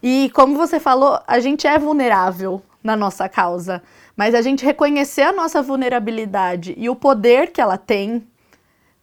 E 0.03 0.29
como 0.35 0.55
você 0.55 0.79
falou, 0.79 1.19
a 1.25 1.39
gente 1.39 1.65
é 1.65 1.79
vulnerável 1.79 2.61
na 2.83 2.95
nossa 2.95 3.27
causa, 3.27 3.81
mas 4.15 4.35
a 4.35 4.43
gente 4.43 4.63
reconhecer 4.63 5.23
a 5.23 5.31
nossa 5.31 5.59
vulnerabilidade 5.59 6.75
e 6.77 6.87
o 6.87 6.95
poder 6.95 7.51
que 7.51 7.59
ela 7.59 7.79
tem, 7.79 8.27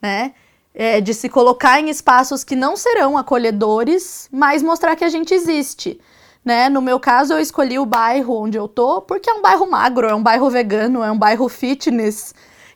né? 0.00 0.34
É, 0.72 1.00
de 1.00 1.12
se 1.14 1.28
colocar 1.28 1.80
em 1.80 1.90
espaços 1.90 2.44
que 2.44 2.54
não 2.54 2.76
serão 2.76 3.18
acolhedores, 3.18 4.28
mas 4.30 4.62
mostrar 4.62 4.94
que 4.94 5.04
a 5.04 5.08
gente 5.08 5.34
existe. 5.34 6.00
Né? 6.44 6.68
No 6.68 6.80
meu 6.80 7.00
caso, 7.00 7.32
eu 7.32 7.40
escolhi 7.40 7.76
o 7.76 7.84
bairro 7.84 8.40
onde 8.40 8.56
eu 8.56 8.68
tô 8.68 9.02
porque 9.02 9.28
é 9.28 9.34
um 9.34 9.42
bairro 9.42 9.68
magro, 9.68 10.06
é 10.06 10.14
um 10.14 10.22
bairro 10.22 10.48
vegano, 10.48 11.02
é 11.02 11.10
um 11.10 11.18
bairro 11.18 11.48
fitness. 11.48 12.32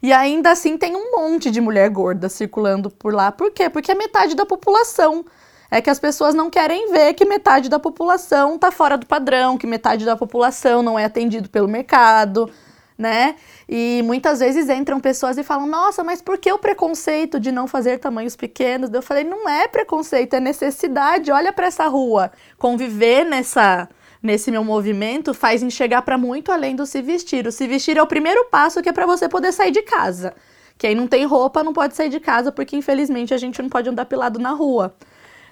E 0.06 0.12
ainda 0.12 0.52
assim 0.52 0.78
tem 0.78 0.94
um 0.94 1.10
monte 1.10 1.50
de 1.50 1.60
mulher 1.60 1.90
gorda 1.90 2.28
circulando 2.28 2.88
por 2.88 3.12
lá. 3.12 3.32
Por 3.32 3.50
quê? 3.50 3.68
Porque 3.68 3.90
é 3.90 3.94
metade 3.96 4.36
da 4.36 4.46
população. 4.46 5.24
É 5.68 5.82
que 5.82 5.90
as 5.90 5.98
pessoas 5.98 6.32
não 6.32 6.48
querem 6.48 6.92
ver 6.92 7.12
que 7.14 7.24
metade 7.24 7.68
da 7.68 7.80
população 7.80 8.54
está 8.54 8.70
fora 8.70 8.96
do 8.96 9.04
padrão, 9.04 9.58
que 9.58 9.66
metade 9.66 10.04
da 10.04 10.14
população 10.14 10.80
não 10.80 10.96
é 10.96 11.04
atendido 11.04 11.50
pelo 11.50 11.66
mercado, 11.66 12.48
né? 12.96 13.34
E 13.68 14.00
muitas 14.04 14.38
vezes 14.38 14.68
entram 14.68 15.00
pessoas 15.00 15.38
e 15.38 15.42
falam: 15.42 15.66
Nossa, 15.66 16.04
mas 16.04 16.22
por 16.22 16.38
que 16.38 16.52
o 16.52 16.58
preconceito 16.60 17.40
de 17.40 17.50
não 17.50 17.66
fazer 17.66 17.98
tamanhos 17.98 18.36
pequenos? 18.36 18.92
Eu 18.92 19.02
falei: 19.02 19.24
Não 19.24 19.48
é 19.48 19.66
preconceito, 19.66 20.34
é 20.34 20.38
necessidade. 20.38 21.32
Olha 21.32 21.52
para 21.52 21.66
essa 21.66 21.88
rua. 21.88 22.30
Conviver 22.58 23.24
nessa 23.24 23.88
nesse 24.26 24.50
meu 24.50 24.64
movimento 24.64 25.32
faz 25.32 25.62
enxergar 25.62 26.02
para 26.02 26.18
muito 26.18 26.50
além 26.50 26.74
do 26.74 26.84
se 26.84 27.00
vestir. 27.00 27.46
O 27.46 27.52
se 27.52 27.66
vestir 27.66 27.96
é 27.96 28.02
o 28.02 28.06
primeiro 28.06 28.44
passo 28.46 28.82
que 28.82 28.88
é 28.88 28.92
para 28.92 29.06
você 29.06 29.28
poder 29.28 29.52
sair 29.52 29.70
de 29.70 29.82
casa. 29.82 30.34
Quem 30.76 30.94
não 30.94 31.06
tem 31.06 31.24
roupa 31.24 31.62
não 31.62 31.72
pode 31.72 31.96
sair 31.96 32.10
de 32.10 32.20
casa 32.20 32.52
porque 32.52 32.76
infelizmente 32.76 33.32
a 33.32 33.38
gente 33.38 33.62
não 33.62 33.70
pode 33.70 33.88
andar 33.88 34.04
pelado 34.04 34.38
na 34.38 34.50
rua, 34.50 34.94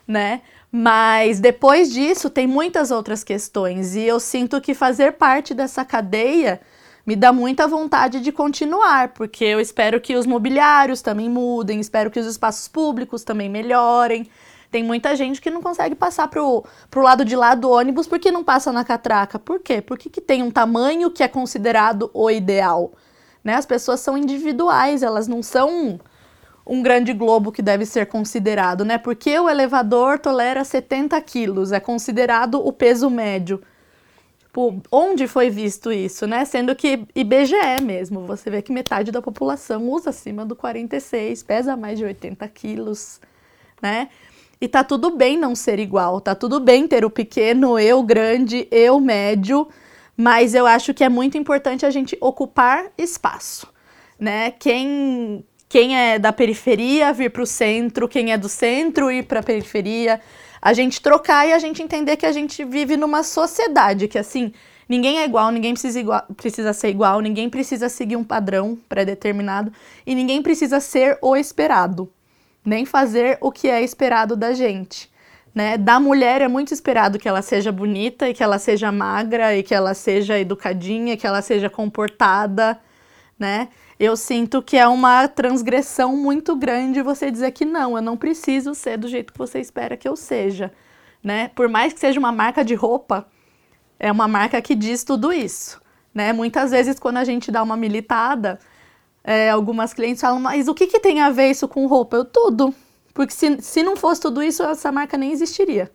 né? 0.07 0.43
Mas 0.71 1.39
depois 1.39 1.93
disso 1.93 2.29
tem 2.29 2.47
muitas 2.47 2.91
outras 2.91 3.23
questões 3.23 3.95
e 3.95 4.03
eu 4.03 4.19
sinto 4.19 4.61
que 4.61 4.75
fazer 4.75 5.13
parte 5.13 5.55
dessa 5.55 5.85
cadeia 5.85 6.61
me 7.07 7.15
dá 7.15 7.33
muita 7.33 7.69
vontade 7.69 8.21
de 8.21 8.33
continuar, 8.33 9.11
porque 9.11 9.45
eu 9.45 9.61
espero 9.61 10.01
que 10.01 10.17
os 10.17 10.27
mobiliários 10.27 11.01
também 11.01 11.29
mudem, 11.29 11.79
espero 11.79 12.11
que 12.11 12.19
os 12.19 12.27
espaços 12.27 12.67
públicos 12.67 13.23
também 13.23 13.49
melhorem. 13.49 14.29
Tem 14.75 14.83
muita 14.83 15.15
gente 15.15 15.41
que 15.41 15.53
não 15.53 15.63
consegue 15.63 15.95
passar 15.95 16.27
pro, 16.27 16.65
pro 16.91 17.01
lado 17.01 17.25
de 17.25 17.37
lá 17.37 17.55
do 17.55 17.71
ônibus 17.71 18.09
porque 18.09 18.33
não 18.33 18.43
passa 18.43 18.73
na 18.73 18.85
catraca. 18.85 19.39
Por 19.39 19.61
quê? 19.61 19.81
Porque 19.81 20.11
que 20.11 20.21
tem 20.21 20.43
um 20.43 20.51
tamanho 20.51 21.13
que 21.13 21.23
é 21.23 21.29
considerado 21.29 22.11
o 22.13 22.29
ideal. 22.29 22.93
Né? 23.45 23.55
As 23.55 23.65
pessoas 23.65 24.01
são 24.01 24.19
individuais, 24.19 25.05
elas 25.05 25.29
não 25.29 25.45
são 25.45 26.01
um 26.67 26.83
grande 26.83 27.13
globo 27.13 27.53
que 27.53 27.63
deve 27.63 27.87
ser 27.87 28.07
considerado, 28.07 28.85
né? 28.85 28.99
Porque 28.99 29.39
o 29.39 29.49
elevador 29.49 30.19
tolera 30.19 30.65
70 30.65 31.21
quilos, 31.21 31.71
é 31.71 31.79
considerado 31.79 32.55
o 32.57 32.73
peso 32.73 33.09
médio. 33.09 33.63
Tipo, 34.41 34.83
onde 34.91 35.29
foi 35.29 35.51
visto 35.51 35.93
isso, 35.93 36.27
né? 36.27 36.45
Sendo 36.45 36.75
que 36.75 37.07
IBGE 37.15 37.81
mesmo, 37.81 38.27
você 38.27 38.51
vê 38.51 38.61
que 38.61 38.73
metade 38.73 39.13
da 39.13 39.23
população 39.23 39.89
usa 39.89 40.11
acima 40.11 40.45
do 40.45 40.57
46, 40.57 41.45
pesa 41.45 41.77
mais 41.77 41.97
de 41.97 42.05
80 42.05 42.49
quilos, 42.49 43.21
né? 43.81 44.09
E 44.65 44.69
tá 44.69 44.83
tudo 44.83 45.11
bem 45.11 45.37
não 45.37 45.55
ser 45.55 45.79
igual, 45.79 46.23
tá 46.23 46.35
tudo 46.35 46.59
bem 46.59 46.89
ter 46.89 47.05
o 47.05 47.11
pequeno, 47.11 47.79
eu 47.79 48.03
grande, 48.03 48.67
eu 48.71 48.99
médio, 48.99 49.69
mas 50.17 50.55
eu 50.55 50.67
acho 50.67 50.95
que 50.95 51.05
é 51.05 51.09
muito 51.11 51.37
importante 51.37 51.85
a 51.85 51.91
gente 51.91 52.17
ocupar 52.19 52.87
espaço, 52.97 53.69
né? 54.19 54.53
Quem 54.53 55.45
quem 55.69 55.95
é 55.95 56.19
da 56.19 56.33
periferia 56.33 57.13
vir 57.13 57.31
para 57.31 57.43
o 57.43 57.47
centro, 57.47 58.09
quem 58.09 58.33
é 58.33 58.39
do 58.39 58.49
centro 58.49 59.11
ir 59.11 59.25
para 59.25 59.41
a 59.41 59.43
periferia. 59.43 60.19
A 60.63 60.73
gente 60.73 60.99
trocar 61.03 61.47
e 61.47 61.53
a 61.53 61.59
gente 61.59 61.83
entender 61.83 62.17
que 62.17 62.25
a 62.25 62.33
gente 62.33 62.65
vive 62.65 62.97
numa 62.97 63.23
sociedade 63.23 64.09
que, 64.09 64.19
assim, 64.19 64.51
ninguém 64.89 65.19
é 65.19 65.27
igual, 65.27 65.51
ninguém 65.51 65.75
precisa, 65.75 66.01
igual, 66.01 66.23
precisa 66.39 66.73
ser 66.73 66.89
igual, 66.89 67.21
ninguém 67.21 67.51
precisa 67.51 67.91
seguir 67.91 68.17
um 68.17 68.25
padrão 68.25 68.79
pré-determinado 68.89 69.71
e 70.07 70.15
ninguém 70.15 70.41
precisa 70.41 70.81
ser 70.81 71.19
o 71.21 71.37
esperado, 71.37 72.11
nem 72.65 72.87
fazer 72.87 73.39
o 73.41 73.53
que 73.53 73.69
é 73.69 73.83
esperado 73.83 74.35
da 74.35 74.53
gente. 74.53 75.13
Né? 75.55 75.79
Da 75.79 76.01
mulher 76.01 76.41
é 76.41 76.49
muito 76.49 76.75
esperado 76.75 77.19
que 77.19 77.29
ela 77.29 77.43
seja 77.43 77.71
bonita 77.71 78.29
e 78.29 78.35
que 78.35 78.43
ela 78.43 78.59
seja 78.59 78.91
magra 78.91 79.57
e 79.57 79.63
que 79.63 79.75
ela 79.75 79.95
seja 79.95 80.39
educadinha, 80.39 81.17
que 81.17 81.27
ela 81.27 81.43
seja 81.43 81.71
comportada, 81.71 82.81
né? 83.39 83.69
Eu 83.99 84.17
sinto 84.17 84.61
que 84.61 84.77
é 84.77 84.89
uma 84.89 85.29
transgressão 85.29 86.17
muito 86.17 86.57
grande 86.57 87.01
você 87.03 87.31
dizer 87.31 87.53
que 87.53 87.65
não, 87.65 87.97
eu 87.97 88.03
não 88.03 88.17
preciso 88.17 88.75
ser 88.75 88.99
do 88.99 89.07
jeito 89.07 89.33
que 89.33 89.39
você 89.39 89.61
espera 89.61 89.97
que 89.97 90.09
eu 90.09 90.17
seja, 90.17 90.73
né? 91.23 91.49
Por 91.55 91.69
mais 91.69 91.93
que 91.93 92.01
seja 92.01 92.19
uma 92.19 92.33
marca 92.33 92.65
de 92.65 92.75
roupa, 92.75 93.27
é 93.99 94.11
uma 94.11 94.27
marca 94.27 94.61
que 94.61 94.75
diz 94.75 95.05
tudo 95.05 95.33
isso, 95.33 95.81
né? 96.13 96.33
Muitas 96.33 96.73
vezes 96.73 96.99
quando 96.99 97.19
a 97.19 97.25
gente 97.25 97.53
dá 97.53 97.63
uma 97.63 97.77
militada, 97.77 98.59
é, 99.25 99.49
algumas 99.49 99.95
clientes 99.95 100.21
falam, 100.21 100.39
mas 100.39 100.69
o 100.69 100.75
que, 100.75 100.87
que 100.87 101.01
tem 101.01 101.21
a 101.21 101.31
ver 101.31 101.51
isso 101.51 101.67
com 101.67 101.87
roupa? 101.87 102.17
Eu 102.17 102.25
tudo, 102.27 102.75
porque 103.15 103.33
se, 103.33 103.61
se 103.63 103.83
não 103.83 103.97
fosse 103.97 104.21
tudo 104.21 104.43
isso, 104.43 104.63
essa 104.63 104.93
marca 104.93 105.17
nem 105.17 105.33
existiria. 105.33 105.91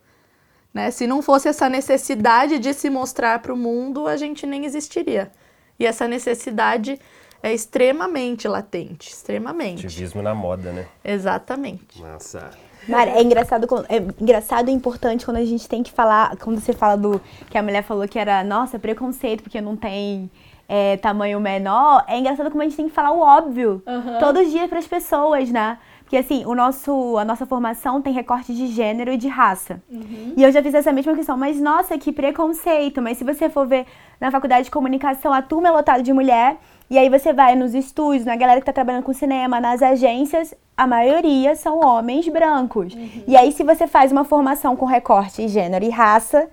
Né? 0.74 0.90
Se 0.90 1.06
não 1.06 1.22
fosse 1.22 1.48
essa 1.48 1.68
necessidade 1.68 2.58
de 2.58 2.74
se 2.74 2.90
mostrar 2.90 3.40
para 3.40 3.54
o 3.54 3.56
mundo, 3.56 4.06
a 4.06 4.16
gente 4.16 4.46
nem 4.46 4.64
existiria. 4.64 5.30
E 5.78 5.86
essa 5.86 6.08
necessidade 6.08 6.98
é 7.42 7.54
extremamente 7.54 8.46
latente, 8.46 9.10
extremamente. 9.10 9.86
Ativismo 9.86 10.22
na 10.22 10.34
moda, 10.34 10.72
né? 10.72 10.86
Exatamente. 11.02 12.00
Nossa. 12.02 12.50
Mara, 12.88 13.10
é 13.10 13.22
engraçado, 13.22 13.66
é 13.88 13.96
engraçado 14.20 14.68
e 14.68 14.72
importante 14.72 15.24
quando 15.24 15.36
a 15.36 15.44
gente 15.44 15.68
tem 15.68 15.82
que 15.82 15.92
falar, 15.92 16.36
quando 16.36 16.60
você 16.60 16.72
fala 16.72 16.96
do 16.96 17.20
que 17.48 17.56
a 17.56 17.62
mulher 17.62 17.82
falou 17.82 18.06
que 18.08 18.18
era, 18.18 18.42
nossa, 18.42 18.78
preconceito 18.78 19.42
porque 19.42 19.60
não 19.60 19.76
tem 19.76 20.30
é, 20.72 20.96
tamanho 20.98 21.40
menor, 21.40 22.04
é 22.06 22.16
engraçado 22.16 22.48
como 22.48 22.62
a 22.62 22.64
gente 22.64 22.76
tem 22.76 22.88
que 22.88 22.94
falar 22.94 23.10
o 23.10 23.18
óbvio 23.18 23.82
uhum. 23.84 24.20
todos 24.20 24.42
os 24.42 24.52
dias 24.52 24.68
para 24.68 24.78
as 24.78 24.86
pessoas, 24.86 25.50
né? 25.50 25.76
Porque 26.02 26.16
assim, 26.16 26.44
o 26.46 26.54
nosso, 26.54 27.18
a 27.18 27.24
nossa 27.24 27.44
formação 27.44 28.00
tem 28.00 28.12
recorte 28.12 28.54
de 28.54 28.68
gênero 28.68 29.12
e 29.12 29.16
de 29.16 29.26
raça. 29.26 29.82
Uhum. 29.90 30.34
E 30.36 30.42
eu 30.44 30.52
já 30.52 30.62
fiz 30.62 30.72
essa 30.72 30.92
mesma 30.92 31.12
questão, 31.16 31.36
mas 31.36 31.60
nossa, 31.60 31.98
que 31.98 32.12
preconceito. 32.12 33.02
Mas 33.02 33.18
se 33.18 33.24
você 33.24 33.50
for 33.50 33.66
ver 33.66 33.84
na 34.20 34.30
faculdade 34.30 34.66
de 34.66 34.70
comunicação, 34.70 35.32
a 35.32 35.42
turma 35.42 35.68
é 35.68 35.72
lotada 35.72 36.04
de 36.04 36.12
mulher, 36.12 36.56
e 36.88 36.96
aí 36.96 37.08
você 37.08 37.32
vai 37.32 37.56
nos 37.56 37.74
estúdios, 37.74 38.24
na 38.24 38.36
galera 38.36 38.60
que 38.60 38.66
tá 38.66 38.72
trabalhando 38.72 39.02
com 39.02 39.12
cinema, 39.12 39.60
nas 39.60 39.82
agências, 39.82 40.54
a 40.76 40.86
maioria 40.86 41.56
são 41.56 41.80
homens 41.80 42.28
brancos. 42.28 42.94
Uhum. 42.94 43.24
E 43.26 43.36
aí, 43.36 43.50
se 43.50 43.64
você 43.64 43.88
faz 43.88 44.12
uma 44.12 44.24
formação 44.24 44.76
com 44.76 44.86
recorte 44.86 45.42
de 45.42 45.48
gênero 45.48 45.84
e 45.84 45.90
raça, 45.90 46.48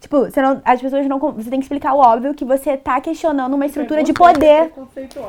Tipo, 0.00 0.20
você 0.20 0.42
não, 0.42 0.60
as 0.64 0.80
pessoas 0.80 1.06
não. 1.06 1.18
Você 1.18 1.48
tem 1.48 1.58
que 1.58 1.64
explicar 1.64 1.94
o 1.94 1.98
óbvio 1.98 2.34
que 2.34 2.44
você 2.44 2.76
tá 2.76 3.00
questionando 3.00 3.54
uma 3.54 3.66
estrutura 3.66 4.02
de 4.02 4.12
poder. 4.12 4.72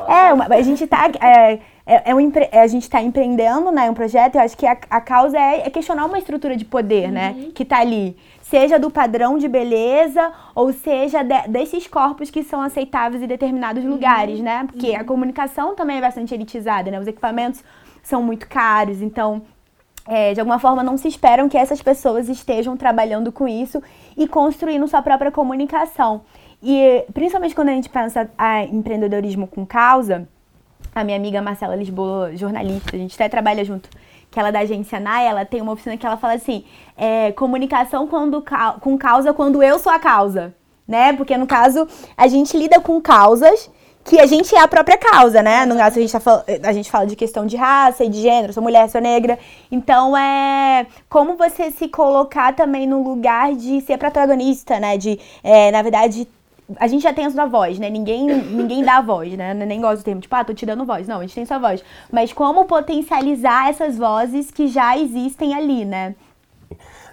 É, 0.06 0.32
uma, 0.32 0.44
a 0.44 0.62
gente 0.62 0.86
tá. 0.86 1.10
É, 1.20 1.58
é, 1.86 2.10
é 2.10 2.14
um, 2.14 2.32
é, 2.52 2.60
a 2.60 2.66
gente 2.66 2.88
tá 2.88 3.00
empreendendo, 3.00 3.72
né? 3.72 3.90
Um 3.90 3.94
projeto, 3.94 4.34
eu 4.34 4.42
acho 4.42 4.56
que 4.56 4.66
a, 4.66 4.76
a 4.90 5.00
causa 5.00 5.38
é, 5.38 5.66
é 5.66 5.70
questionar 5.70 6.04
uma 6.04 6.18
estrutura 6.18 6.54
de 6.54 6.66
poder, 6.66 7.10
né, 7.10 7.30
uhum. 7.30 7.44
né? 7.46 7.48
Que 7.54 7.64
tá 7.64 7.78
ali. 7.78 8.14
Seja 8.42 8.78
do 8.78 8.90
padrão 8.90 9.38
de 9.38 9.48
beleza, 9.48 10.32
ou 10.54 10.72
seja 10.72 11.22
de, 11.22 11.48
desses 11.48 11.86
corpos 11.86 12.30
que 12.30 12.42
são 12.42 12.60
aceitáveis 12.60 13.22
em 13.22 13.26
determinados 13.26 13.82
uhum. 13.84 13.90
lugares, 13.90 14.38
né? 14.40 14.64
Porque 14.66 14.90
uhum. 14.90 15.00
a 15.00 15.04
comunicação 15.04 15.74
também 15.74 15.96
é 15.96 16.00
bastante 16.00 16.34
elitizada, 16.34 16.90
né? 16.90 17.00
Os 17.00 17.06
equipamentos 17.06 17.64
são 18.02 18.22
muito 18.22 18.46
caros, 18.46 19.00
então 19.00 19.42
é, 20.08 20.32
de 20.32 20.40
alguma 20.40 20.58
forma 20.58 20.82
não 20.82 20.96
se 20.96 21.06
esperam 21.06 21.50
que 21.50 21.58
essas 21.58 21.82
pessoas 21.82 22.30
estejam 22.30 22.76
trabalhando 22.78 23.30
com 23.30 23.46
isso 23.46 23.82
e 24.16 24.26
construindo 24.26 24.88
sua 24.88 25.02
própria 25.02 25.30
comunicação. 25.30 26.22
E 26.62 27.04
principalmente 27.12 27.54
quando 27.54 27.68
a 27.68 27.72
gente 27.72 27.90
pensa 27.90 28.28
em 28.66 28.76
empreendedorismo 28.76 29.46
com 29.46 29.66
causa, 29.66 30.26
a 30.94 31.04
minha 31.04 31.16
amiga 31.16 31.42
Marcela 31.42 31.76
Lisboa, 31.76 32.34
jornalista, 32.34 32.96
a 32.96 32.98
gente 32.98 33.14
até 33.14 33.28
trabalha 33.28 33.62
junto, 33.62 33.90
que 34.30 34.40
ela 34.40 34.48
é 34.48 34.52
da 34.52 34.60
agência 34.60 34.98
NAI, 34.98 35.26
ela 35.26 35.44
tem 35.44 35.60
uma 35.60 35.72
oficina 35.72 35.96
que 35.98 36.06
ela 36.06 36.16
fala 36.16 36.32
assim, 36.32 36.64
é, 36.96 37.30
comunicação 37.32 38.06
quando, 38.06 38.42
com 38.80 38.96
causa 38.96 39.34
quando 39.34 39.62
eu 39.62 39.78
sou 39.78 39.92
a 39.92 39.98
causa, 39.98 40.54
né? 40.86 41.12
Porque 41.12 41.36
no 41.36 41.46
caso, 41.46 41.86
a 42.16 42.26
gente 42.26 42.56
lida 42.56 42.80
com 42.80 43.00
causas 43.00 43.70
que 44.08 44.18
a 44.18 44.26
gente 44.26 44.54
é 44.54 44.60
a 44.60 44.66
própria 44.66 44.96
causa, 44.96 45.42
né? 45.42 45.66
No 45.66 45.76
caso, 45.76 45.98
a 45.98 46.00
gente, 46.00 46.12
tá 46.12 46.44
a 46.62 46.72
gente 46.72 46.90
fala 46.90 47.06
de 47.06 47.14
questão 47.14 47.46
de 47.46 47.56
raça 47.56 48.04
e 48.04 48.08
de 48.08 48.20
gênero, 48.22 48.54
sou 48.54 48.62
mulher, 48.62 48.88
sou 48.88 49.02
negra. 49.02 49.38
Então, 49.70 50.16
é 50.16 50.86
como 51.10 51.36
você 51.36 51.70
se 51.70 51.88
colocar 51.88 52.54
também 52.54 52.86
no 52.86 53.02
lugar 53.02 53.54
de 53.54 53.82
ser 53.82 53.98
protagonista, 53.98 54.80
né? 54.80 54.96
De, 54.96 55.20
é, 55.44 55.70
na 55.70 55.82
verdade, 55.82 56.26
a 56.76 56.86
gente 56.86 57.02
já 57.02 57.12
tem 57.12 57.26
a 57.26 57.30
sua 57.30 57.44
voz, 57.44 57.78
né? 57.78 57.90
Ninguém, 57.90 58.26
ninguém 58.26 58.82
dá 58.82 58.96
a 58.96 59.02
voz, 59.02 59.36
né? 59.36 59.52
Nem 59.52 59.78
gosto 59.78 60.00
do 60.00 60.04
termo, 60.04 60.22
tipo, 60.22 60.34
ah, 60.34 60.42
tô 60.42 60.54
te 60.54 60.64
dando 60.64 60.86
voz. 60.86 61.06
Não, 61.06 61.18
a 61.18 61.22
gente 61.22 61.34
tem 61.34 61.44
sua 61.44 61.58
voz. 61.58 61.84
Mas 62.10 62.32
como 62.32 62.64
potencializar 62.64 63.68
essas 63.68 63.98
vozes 63.98 64.50
que 64.50 64.68
já 64.68 64.96
existem 64.96 65.54
ali, 65.54 65.84
né? 65.84 66.14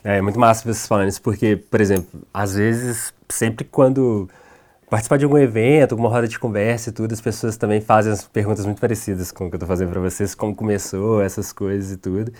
É, 0.01 0.17
é 0.17 0.21
muito 0.21 0.39
massa 0.39 0.63
vocês 0.63 0.87
falando 0.87 1.09
isso, 1.09 1.21
porque, 1.21 1.57
por 1.57 1.81
exemplo, 1.81 2.21
às 2.33 2.55
vezes, 2.55 3.13
sempre 3.27 3.65
quando 3.65 4.29
participar 4.95 5.17
de 5.17 5.25
algum 5.25 5.37
evento, 5.37 5.91
alguma 5.91 6.07
roda 6.07 6.25
de 6.25 6.39
conversa 6.39 6.89
e 6.89 6.93
tudo, 6.93 7.11
as 7.11 7.19
pessoas 7.19 7.57
também 7.57 7.81
fazem 7.81 8.13
as 8.13 8.25
perguntas 8.25 8.65
muito 8.65 8.79
parecidas 8.79 9.29
com 9.29 9.45
o 9.45 9.49
que 9.49 9.55
eu 9.55 9.57
estou 9.57 9.67
fazendo 9.67 9.89
para 9.89 9.99
vocês, 9.99 10.33
como 10.33 10.55
começou, 10.55 11.21
essas 11.21 11.51
coisas 11.51 11.91
e 11.91 11.97
tudo. 11.97 12.31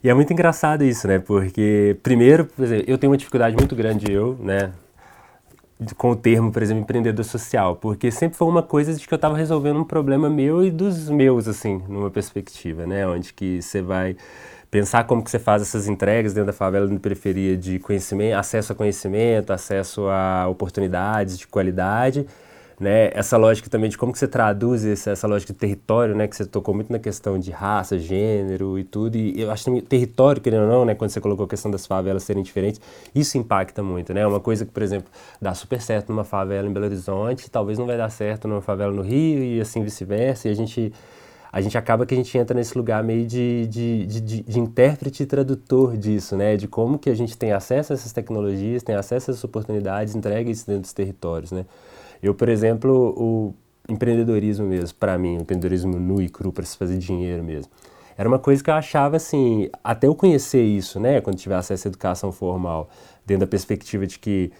E 0.00 0.08
é 0.08 0.14
muito 0.14 0.32
engraçado 0.32 0.84
isso, 0.84 1.08
né? 1.08 1.18
Porque, 1.18 1.96
primeiro, 2.04 2.44
por 2.44 2.64
exemplo, 2.64 2.84
eu 2.86 2.96
tenho 2.98 3.10
uma 3.10 3.16
dificuldade 3.16 3.56
muito 3.56 3.74
grande, 3.74 4.12
eu, 4.12 4.38
né? 4.40 4.70
Com 5.96 6.12
o 6.12 6.16
termo, 6.16 6.52
por 6.52 6.62
exemplo, 6.62 6.84
empreendedor 6.84 7.24
social, 7.24 7.74
porque 7.74 8.12
sempre 8.12 8.38
foi 8.38 8.46
uma 8.46 8.62
coisa 8.62 8.94
de 8.94 9.08
que 9.08 9.12
eu 9.12 9.16
estava 9.16 9.36
resolvendo 9.36 9.80
um 9.80 9.84
problema 9.84 10.30
meu 10.30 10.64
e 10.64 10.70
dos 10.70 11.10
meus, 11.10 11.48
assim, 11.48 11.82
numa 11.88 12.12
perspectiva, 12.12 12.86
né? 12.86 13.04
Onde 13.08 13.34
que 13.34 13.60
você 13.60 13.82
vai 13.82 14.16
pensar 14.74 15.04
como 15.04 15.22
que 15.22 15.30
você 15.30 15.38
faz 15.38 15.62
essas 15.62 15.86
entregas 15.86 16.34
dentro 16.34 16.48
da 16.48 16.52
favela, 16.52 16.88
na 16.88 16.98
periferia 16.98 17.56
de 17.56 17.78
conhecimento, 17.78 18.34
acesso 18.34 18.72
a 18.72 18.74
conhecimento, 18.74 19.52
acesso 19.52 20.08
a 20.08 20.48
oportunidades 20.48 21.38
de 21.38 21.46
qualidade, 21.46 22.26
né? 22.80 23.08
Essa 23.14 23.36
lógica 23.36 23.70
também 23.70 23.88
de 23.88 23.96
como 23.96 24.12
que 24.12 24.18
você 24.18 24.26
traduz 24.26 24.84
essa, 24.84 25.12
essa 25.12 25.28
lógica 25.28 25.52
de 25.52 25.58
território, 25.60 26.16
né? 26.16 26.26
Que 26.26 26.34
você 26.34 26.44
tocou 26.44 26.74
muito 26.74 26.92
na 26.92 26.98
questão 26.98 27.38
de 27.38 27.52
raça, 27.52 27.96
gênero 28.00 28.76
e 28.76 28.82
tudo. 28.82 29.14
E 29.14 29.40
eu 29.42 29.52
acho 29.52 29.64
que 29.72 29.80
território, 29.80 30.42
querendo 30.42 30.64
ou 30.64 30.68
não, 30.68 30.84
né? 30.84 30.96
Quando 30.96 31.10
você 31.10 31.20
colocou 31.20 31.46
a 31.46 31.48
questão 31.48 31.70
das 31.70 31.86
favelas 31.86 32.24
serem 32.24 32.42
diferentes, 32.42 32.80
isso 33.14 33.38
impacta 33.38 33.80
muito, 33.80 34.12
né? 34.12 34.26
Uma 34.26 34.40
coisa 34.40 34.66
que, 34.66 34.72
por 34.72 34.82
exemplo, 34.82 35.08
dá 35.40 35.54
super 35.54 35.80
certo 35.80 36.08
numa 36.08 36.24
favela 36.24 36.68
em 36.68 36.72
Belo 36.72 36.86
Horizonte, 36.86 37.48
talvez 37.48 37.78
não 37.78 37.86
vai 37.86 37.96
dar 37.96 38.10
certo 38.10 38.48
numa 38.48 38.60
favela 38.60 38.92
no 38.92 39.02
Rio 39.02 39.40
e 39.40 39.60
assim 39.60 39.84
vice-versa. 39.84 40.48
E 40.48 40.50
a 40.50 40.54
gente 40.54 40.92
a 41.54 41.60
gente 41.60 41.78
acaba 41.78 42.04
que 42.04 42.12
a 42.12 42.16
gente 42.16 42.36
entra 42.36 42.52
nesse 42.52 42.76
lugar 42.76 43.00
meio 43.04 43.24
de, 43.24 43.68
de, 43.68 44.06
de, 44.06 44.42
de, 44.42 44.58
intérprete 44.58 45.22
e 45.22 45.26
tradutor 45.26 45.96
disso, 45.96 46.36
né? 46.36 46.56
De 46.56 46.66
como 46.66 46.98
que 46.98 47.08
a 47.08 47.14
gente 47.14 47.38
tem 47.38 47.52
acesso 47.52 47.92
a 47.92 47.94
essas 47.94 48.10
tecnologias, 48.12 48.82
tem 48.82 48.96
acesso 48.96 49.30
a 49.30 49.32
essas 49.32 49.44
oportunidades, 49.44 50.16
entrega 50.16 50.50
isso 50.50 50.66
dentro 50.66 50.82
dos 50.82 50.92
territórios, 50.92 51.52
né? 51.52 51.64
Eu, 52.20 52.34
por 52.34 52.48
exemplo, 52.48 53.14
o 53.16 53.54
empreendedorismo 53.88 54.66
mesmo, 54.66 54.98
para 54.98 55.16
mim, 55.16 55.36
empreendedorismo 55.36 55.96
nu 55.96 56.20
e 56.20 56.28
cru 56.28 56.52
para 56.52 56.64
se 56.64 56.76
fazer 56.76 56.98
dinheiro 56.98 57.44
mesmo, 57.44 57.70
era 58.18 58.28
uma 58.28 58.40
coisa 58.40 58.60
que 58.60 58.68
eu 58.68 58.74
achava 58.74 59.14
assim, 59.14 59.70
até 59.84 60.08
eu 60.08 60.14
conhecer 60.16 60.64
isso, 60.64 60.98
né? 60.98 61.20
Quando 61.20 61.36
tiver 61.36 61.54
acesso 61.54 61.86
à 61.86 61.88
educação 61.88 62.32
formal, 62.32 62.90
dentro 63.24 63.46
da 63.46 63.50
perspectiva 63.50 64.08
de 64.08 64.18
que 64.18 64.50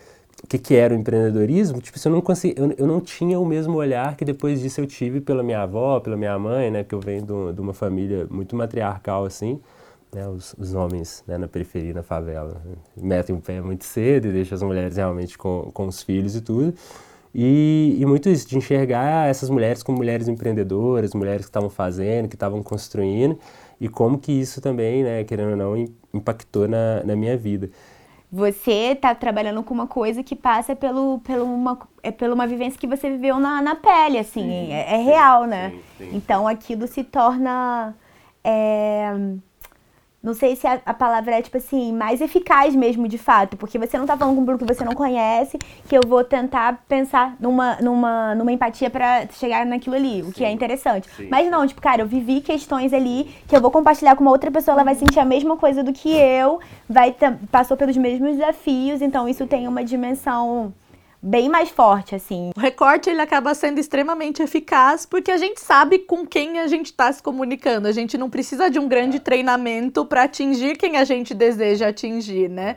o 0.42 0.46
que, 0.46 0.58
que, 0.58 0.74
era 0.74 0.94
o 0.94 0.96
empreendedorismo, 0.96 1.80
tipo, 1.80 1.98
eu 2.04 2.12
não, 2.12 2.20
consegui, 2.20 2.60
eu, 2.60 2.74
eu, 2.76 2.86
não 2.86 3.00
tinha 3.00 3.38
o 3.38 3.46
mesmo 3.46 3.76
olhar 3.76 4.16
que 4.16 4.24
depois 4.24 4.60
disso 4.60 4.80
eu 4.80 4.86
tive 4.86 5.20
pela 5.20 5.42
minha 5.42 5.62
avó, 5.62 6.00
pela 6.00 6.16
minha 6.16 6.38
mãe, 6.38 6.70
né, 6.70 6.84
que 6.84 6.94
eu 6.94 7.00
venho 7.00 7.22
de, 7.22 7.54
de 7.54 7.60
uma 7.60 7.72
família 7.72 8.26
muito 8.30 8.54
matriarcal, 8.56 9.24
assim, 9.24 9.60
né, 10.12 10.28
os, 10.28 10.54
os 10.58 10.74
homens 10.74 11.24
né, 11.26 11.38
na 11.38 11.48
periferia, 11.48 11.94
na 11.94 12.02
favela, 12.02 12.60
né, 12.64 12.74
metem 12.96 13.34
o 13.34 13.40
pé 13.40 13.60
muito 13.60 13.84
cedo 13.84 14.28
e 14.28 14.32
deixam 14.32 14.56
as 14.56 14.62
mulheres 14.62 14.96
realmente 14.96 15.38
com, 15.38 15.70
com 15.72 15.86
os 15.86 16.02
filhos 16.02 16.36
e 16.36 16.40
tudo, 16.40 16.74
e, 17.34 17.96
e 17.98 18.06
muito 18.06 18.28
isso, 18.28 18.46
de 18.46 18.56
enxergar 18.56 19.28
essas 19.28 19.48
mulheres 19.50 19.82
como 19.82 19.98
mulheres 19.98 20.28
empreendedoras, 20.28 21.14
mulheres 21.14 21.46
que 21.46 21.50
estavam 21.50 21.70
fazendo, 21.70 22.28
que 22.28 22.36
estavam 22.36 22.62
construindo, 22.62 23.38
e 23.80 23.88
como 23.88 24.18
que 24.18 24.30
isso 24.30 24.60
também, 24.60 25.02
né, 25.02 25.24
querendo 25.24 25.50
ou 25.50 25.56
não, 25.56 25.88
impactou 26.12 26.68
na, 26.68 27.02
na 27.02 27.16
minha 27.16 27.36
vida 27.36 27.70
você 28.34 28.94
está 28.94 29.14
trabalhando 29.14 29.62
com 29.62 29.72
uma 29.72 29.86
coisa 29.86 30.20
que 30.20 30.34
passa 30.34 30.74
pelo, 30.74 31.20
pelo 31.20 31.44
uma, 31.44 31.78
é 32.02 32.10
pela 32.10 32.34
uma 32.34 32.48
vivência 32.48 32.76
que 32.80 32.86
você 32.86 33.08
viveu 33.08 33.38
na, 33.38 33.62
na 33.62 33.76
pele, 33.76 34.18
assim, 34.18 34.42
sim, 34.42 34.72
é, 34.72 34.92
é 34.92 34.98
sim, 34.98 35.04
real, 35.04 35.44
né? 35.44 35.72
Sim, 35.96 36.10
então 36.12 36.48
aquilo 36.48 36.88
se 36.88 37.04
torna. 37.04 37.94
É, 38.42 39.14
não 40.24 40.32
sei 40.32 40.56
se 40.56 40.66
a, 40.66 40.80
a, 40.86 40.94
palavra 40.94 41.34
é, 41.34 41.42
tipo 41.42 41.58
assim, 41.58 41.92
mais 41.92 42.22
eficaz 42.22 42.74
mesmo, 42.74 43.06
de 43.06 43.18
fato. 43.18 43.58
Porque 43.58 43.78
você 43.78 43.98
não 43.98 44.06
tá 44.06 44.16
falando 44.16 44.34
com 44.34 44.40
um 44.40 44.44
público 44.46 44.64
que 44.64 44.74
você 44.74 44.82
não 44.82 44.94
conhece, 44.94 45.58
que 45.86 45.94
eu 45.94 46.00
vou 46.06 46.24
tentar 46.24 46.82
pensar 46.88 47.36
numa, 47.38 47.76
numa, 47.76 48.34
numa 48.34 48.50
empatia 48.50 48.88
para 48.88 49.26
chegar 49.28 49.66
naquilo 49.66 49.94
ali, 49.94 50.22
o 50.22 50.32
que 50.32 50.42
é 50.42 50.50
interessante. 50.50 51.06
Sim. 51.14 51.28
Mas 51.30 51.50
não, 51.50 51.66
tipo, 51.66 51.82
cara, 51.82 52.00
eu 52.00 52.06
vivi 52.06 52.40
questões 52.40 52.94
ali 52.94 53.34
que 53.46 53.54
eu 53.54 53.60
vou 53.60 53.70
compartilhar 53.70 54.16
com 54.16 54.22
uma 54.22 54.30
outra 54.30 54.50
pessoa, 54.50 54.74
ela 54.74 54.84
vai 54.84 54.94
sentir 54.94 55.20
a 55.20 55.26
mesma 55.26 55.58
coisa 55.58 55.84
do 55.84 55.92
que 55.92 56.10
eu, 56.10 56.58
vai 56.88 57.14
passou 57.50 57.76
pelos 57.76 57.96
mesmos 57.96 58.36
desafios, 58.36 59.02
então 59.02 59.28
isso 59.28 59.46
tem 59.46 59.68
uma 59.68 59.84
dimensão 59.84 60.72
bem 61.24 61.48
mais 61.48 61.70
forte, 61.70 62.14
assim. 62.14 62.50
O 62.54 62.60
recorte 62.60 63.08
ele 63.08 63.22
acaba 63.22 63.54
sendo 63.54 63.78
extremamente 63.80 64.42
eficaz 64.42 65.06
porque 65.06 65.30
a 65.30 65.38
gente 65.38 65.58
sabe 65.58 66.00
com 66.00 66.26
quem 66.26 66.60
a 66.60 66.66
gente 66.66 66.86
está 66.86 67.10
se 67.10 67.22
comunicando. 67.22 67.88
A 67.88 67.92
gente 67.92 68.18
não 68.18 68.28
precisa 68.28 68.68
de 68.68 68.78
um 68.78 68.86
grande 68.86 69.18
treinamento 69.18 70.04
para 70.04 70.24
atingir 70.24 70.76
quem 70.76 70.98
a 70.98 71.04
gente 71.04 71.32
deseja 71.32 71.88
atingir, 71.88 72.50
né? 72.50 72.76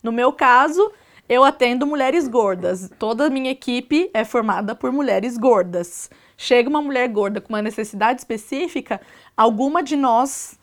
No 0.00 0.12
meu 0.12 0.32
caso, 0.32 0.92
eu 1.28 1.42
atendo 1.42 1.84
mulheres 1.84 2.28
gordas. 2.28 2.88
Toda 2.96 3.26
a 3.26 3.30
minha 3.30 3.50
equipe 3.50 4.08
é 4.14 4.24
formada 4.24 4.72
por 4.72 4.92
mulheres 4.92 5.36
gordas. 5.36 6.08
Chega 6.36 6.70
uma 6.70 6.80
mulher 6.80 7.08
gorda 7.08 7.40
com 7.40 7.52
uma 7.52 7.60
necessidade 7.60 8.20
específica, 8.20 9.00
alguma 9.36 9.82
de 9.82 9.96
nós 9.96 10.58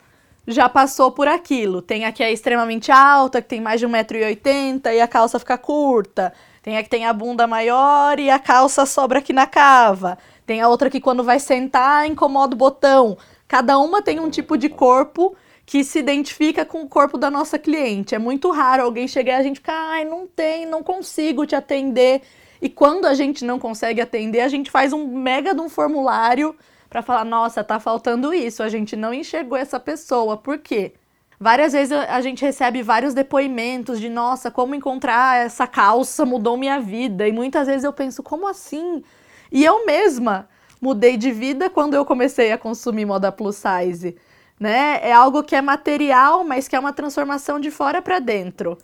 já 0.46 0.66
passou 0.66 1.12
por 1.12 1.28
aquilo. 1.28 1.82
Tem 1.82 2.06
a 2.06 2.10
que 2.10 2.22
é 2.22 2.32
extremamente 2.32 2.90
alta, 2.90 3.42
que 3.42 3.48
tem 3.48 3.60
mais 3.60 3.78
de 3.78 3.86
1,80m 3.86 4.94
e 4.94 5.00
a 5.00 5.06
calça 5.06 5.38
fica 5.38 5.58
curta. 5.58 6.32
Tem 6.68 6.76
a 6.76 6.82
que 6.82 6.90
tem 6.90 7.06
a 7.06 7.14
bunda 7.14 7.46
maior 7.46 8.20
e 8.20 8.28
a 8.28 8.38
calça 8.38 8.84
sobra 8.84 9.20
aqui 9.20 9.32
na 9.32 9.46
cava. 9.46 10.18
Tem 10.44 10.60
a 10.60 10.68
outra 10.68 10.90
que 10.90 11.00
quando 11.00 11.24
vai 11.24 11.40
sentar 11.40 12.06
incomoda 12.06 12.54
o 12.54 12.58
botão. 12.58 13.16
Cada 13.48 13.78
uma 13.78 14.02
tem 14.02 14.20
um 14.20 14.28
tipo 14.28 14.54
de 14.58 14.68
corpo 14.68 15.34
que 15.64 15.82
se 15.82 15.98
identifica 15.98 16.66
com 16.66 16.82
o 16.82 16.86
corpo 16.86 17.16
da 17.16 17.30
nossa 17.30 17.58
cliente. 17.58 18.14
É 18.14 18.18
muito 18.18 18.50
raro 18.50 18.82
alguém 18.82 19.08
chegar 19.08 19.36
e 19.36 19.40
a 19.40 19.42
gente 19.44 19.60
ficar, 19.60 19.92
ai, 19.92 20.04
não 20.04 20.26
tem, 20.26 20.66
não 20.66 20.82
consigo 20.82 21.46
te 21.46 21.56
atender. 21.56 22.20
E 22.60 22.68
quando 22.68 23.06
a 23.06 23.14
gente 23.14 23.46
não 23.46 23.58
consegue 23.58 24.02
atender, 24.02 24.40
a 24.40 24.48
gente 24.48 24.70
faz 24.70 24.92
um 24.92 25.06
mega 25.06 25.54
de 25.54 25.62
um 25.62 25.70
formulário 25.70 26.54
para 26.90 27.00
falar, 27.00 27.24
nossa, 27.24 27.64
tá 27.64 27.80
faltando 27.80 28.34
isso, 28.34 28.62
a 28.62 28.68
gente 28.68 28.94
não 28.94 29.14
enxergou 29.14 29.56
essa 29.56 29.80
pessoa. 29.80 30.36
Por 30.36 30.58
quê? 30.58 30.92
Várias 31.40 31.72
vezes 31.72 31.92
a 31.92 32.20
gente 32.20 32.44
recebe 32.44 32.82
vários 32.82 33.14
depoimentos 33.14 34.00
de 34.00 34.08
nossa, 34.08 34.50
como 34.50 34.74
encontrar 34.74 35.44
essa 35.44 35.68
calça 35.68 36.26
mudou 36.26 36.56
minha 36.56 36.80
vida. 36.80 37.28
E 37.28 37.32
muitas 37.32 37.68
vezes 37.68 37.84
eu 37.84 37.92
penso, 37.92 38.22
como 38.24 38.48
assim? 38.48 39.04
E 39.52 39.64
eu 39.64 39.86
mesma 39.86 40.48
mudei 40.80 41.16
de 41.16 41.30
vida 41.30 41.70
quando 41.70 41.94
eu 41.94 42.04
comecei 42.04 42.50
a 42.50 42.58
consumir 42.58 43.04
moda 43.04 43.30
plus 43.30 43.56
size. 43.56 44.16
Né? 44.58 44.98
É 45.00 45.12
algo 45.12 45.44
que 45.44 45.54
é 45.54 45.62
material, 45.62 46.42
mas 46.42 46.66
que 46.66 46.74
é 46.74 46.78
uma 46.78 46.92
transformação 46.92 47.60
de 47.60 47.70
fora 47.70 48.02
para 48.02 48.18
dentro. 48.18 48.76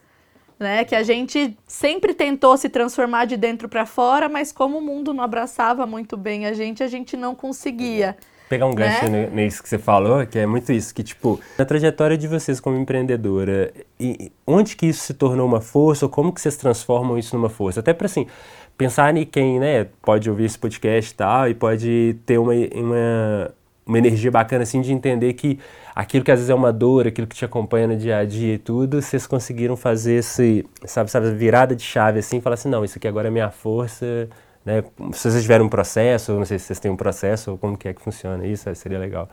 Né? 0.57 0.85
Que 0.85 0.95
a 0.95 1.03
gente 1.03 1.59
sempre 1.67 2.15
tentou 2.15 2.57
se 2.57 2.69
transformar 2.69 3.25
de 3.25 3.37
dentro 3.37 3.69
para 3.69 3.85
fora, 3.85 4.29
mas 4.29 4.53
como 4.53 4.79
o 4.79 4.81
mundo 4.81 5.13
não 5.13 5.25
abraçava 5.25 5.85
muito 5.87 6.17
bem 6.17 6.47
a 6.47 6.53
gente, 6.53 6.85
a 6.85 6.89
gente 6.89 7.17
não 7.17 7.35
conseguia 7.35 8.17
pegar 8.49 8.67
um 8.67 8.75
gancho 8.75 9.09
né? 9.09 9.29
nisso 9.33 9.63
que 9.63 9.69
você 9.69 9.79
falou, 9.79 10.27
que 10.27 10.39
é 10.39 10.47
muito 10.47 10.73
isso, 10.73 10.95
que 10.95 11.03
tipo, 11.03 11.41
na 11.59 11.65
trajetória 11.65 12.17
de 12.17 12.29
vocês 12.29 12.61
como 12.61 12.77
empreendedora, 12.77 13.73
e 13.99 14.31
onde 14.47 14.77
que 14.77 14.87
isso 14.87 15.01
se 15.01 15.15
tornou 15.15 15.47
uma 15.47 15.61
força, 15.61 16.05
ou 16.05 16.11
como 16.11 16.33
que 16.33 16.41
vocês 16.41 16.57
transformam 16.57 17.19
isso 17.19 17.37
numa 17.37 17.49
força? 17.49 17.81
Até 17.81 17.93
para 17.93 18.07
assim, 18.07 18.27
pensar 18.77 19.17
em 19.17 19.25
quem, 19.25 19.59
né, 19.59 19.87
pode 20.03 20.29
ouvir 20.29 20.45
esse 20.45 20.59
podcast 20.59 21.13
e 21.13 21.15
tal, 21.15 21.49
e 21.49 21.55
pode 21.55 22.17
ter 22.27 22.39
uma, 22.39 22.53
uma, 22.53 23.55
uma 23.87 23.99
energia 23.99 24.31
bacana, 24.31 24.63
assim, 24.63 24.81
de 24.81 24.93
entender 24.93 25.33
que 25.33 25.59
aquilo 25.95 26.25
que 26.25 26.31
às 26.31 26.39
vezes 26.39 26.51
é 26.51 26.55
uma 26.55 26.73
dor, 26.73 27.07
aquilo 27.07 27.27
que 27.27 27.37
te 27.37 27.45
acompanha 27.45 27.87
no 27.87 27.97
dia 27.97 28.19
a 28.19 28.25
dia 28.25 28.55
e 28.55 28.59
tudo, 28.59 29.01
vocês 29.01 29.27
conseguiram 29.27 29.77
fazer 29.77 30.17
esse, 30.17 30.67
sabe, 30.85 31.11
sabe, 31.11 31.31
virada 31.33 31.75
de 31.75 31.83
chave, 31.83 32.19
assim, 32.19 32.41
falar 32.41 32.55
assim, 32.55 32.69
não, 32.69 32.85
isso 32.85 32.99
aqui 32.99 33.09
agora 33.09 33.29
é 33.29 33.31
minha 33.31 33.51
força, 33.51 34.29
né? 34.65 34.83
Se 35.13 35.31
vocês 35.31 35.43
tiverem 35.43 35.67
um 35.67 35.69
processo, 35.69 36.33
não 36.33 36.45
sei 36.45 36.59
se 36.59 36.67
vocês 36.67 36.81
têm 36.81 36.91
um 36.91 36.97
processo, 36.97 37.53
ou 37.53 37.59
como 37.59 37.77
que 37.77 37.89
é 37.89 37.95
que 37.95 38.01
funciona 38.01 38.47
isso, 38.47 38.73
seria 38.75 38.99
legal. 38.99 39.29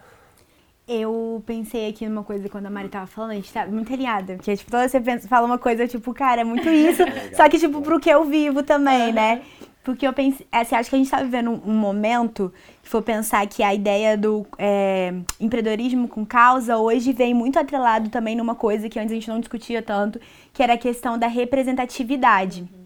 Eu 0.87 1.41
pensei 1.45 1.87
aqui 1.87 2.05
numa 2.07 2.23
coisa 2.23 2.49
quando 2.49 2.65
a 2.65 2.69
Mari 2.69 2.89
tava 2.89 3.07
falando, 3.07 3.31
a 3.31 3.35
gente 3.35 3.51
tá 3.51 3.65
muito 3.65 3.93
alinhada. 3.93 4.35
Porque, 4.35 4.55
tipo, 4.57 4.69
toda 4.69 4.89
você 4.89 4.99
pensa, 4.99 5.27
fala 5.27 5.45
uma 5.45 5.57
coisa, 5.57 5.87
tipo, 5.87 6.13
cara, 6.13 6.41
é 6.41 6.43
muito 6.43 6.67
isso. 6.69 7.03
só 7.33 7.47
que, 7.47 7.57
tipo, 7.57 7.81
pro 7.81 7.99
que 7.99 8.09
eu 8.09 8.25
vivo 8.25 8.61
também, 8.61 9.13
né? 9.13 9.41
Porque 9.83 10.05
eu 10.05 10.13
pensei, 10.13 10.45
assim, 10.51 10.75
acho 10.75 10.89
que 10.89 10.95
a 10.95 10.99
gente 10.99 11.09
tá 11.09 11.23
vivendo 11.23 11.49
um, 11.49 11.71
um 11.71 11.73
momento, 11.73 12.53
que 12.83 12.89
for 12.89 13.01
pensar 13.01 13.47
que 13.47 13.63
a 13.63 13.73
ideia 13.73 14.17
do 14.17 14.45
é, 14.57 15.13
empreendedorismo 15.39 16.07
com 16.07 16.25
causa 16.25 16.77
hoje 16.77 17.13
vem 17.13 17.33
muito 17.33 17.57
atrelado 17.57 18.09
também 18.09 18.35
numa 18.35 18.53
coisa 18.53 18.89
que 18.89 18.99
antes 18.99 19.11
a 19.11 19.15
gente 19.15 19.29
não 19.29 19.39
discutia 19.39 19.81
tanto, 19.81 20.19
que 20.53 20.61
era 20.61 20.73
a 20.73 20.77
questão 20.77 21.17
da 21.17 21.27
representatividade. 21.27 22.61
Uhum 22.61 22.80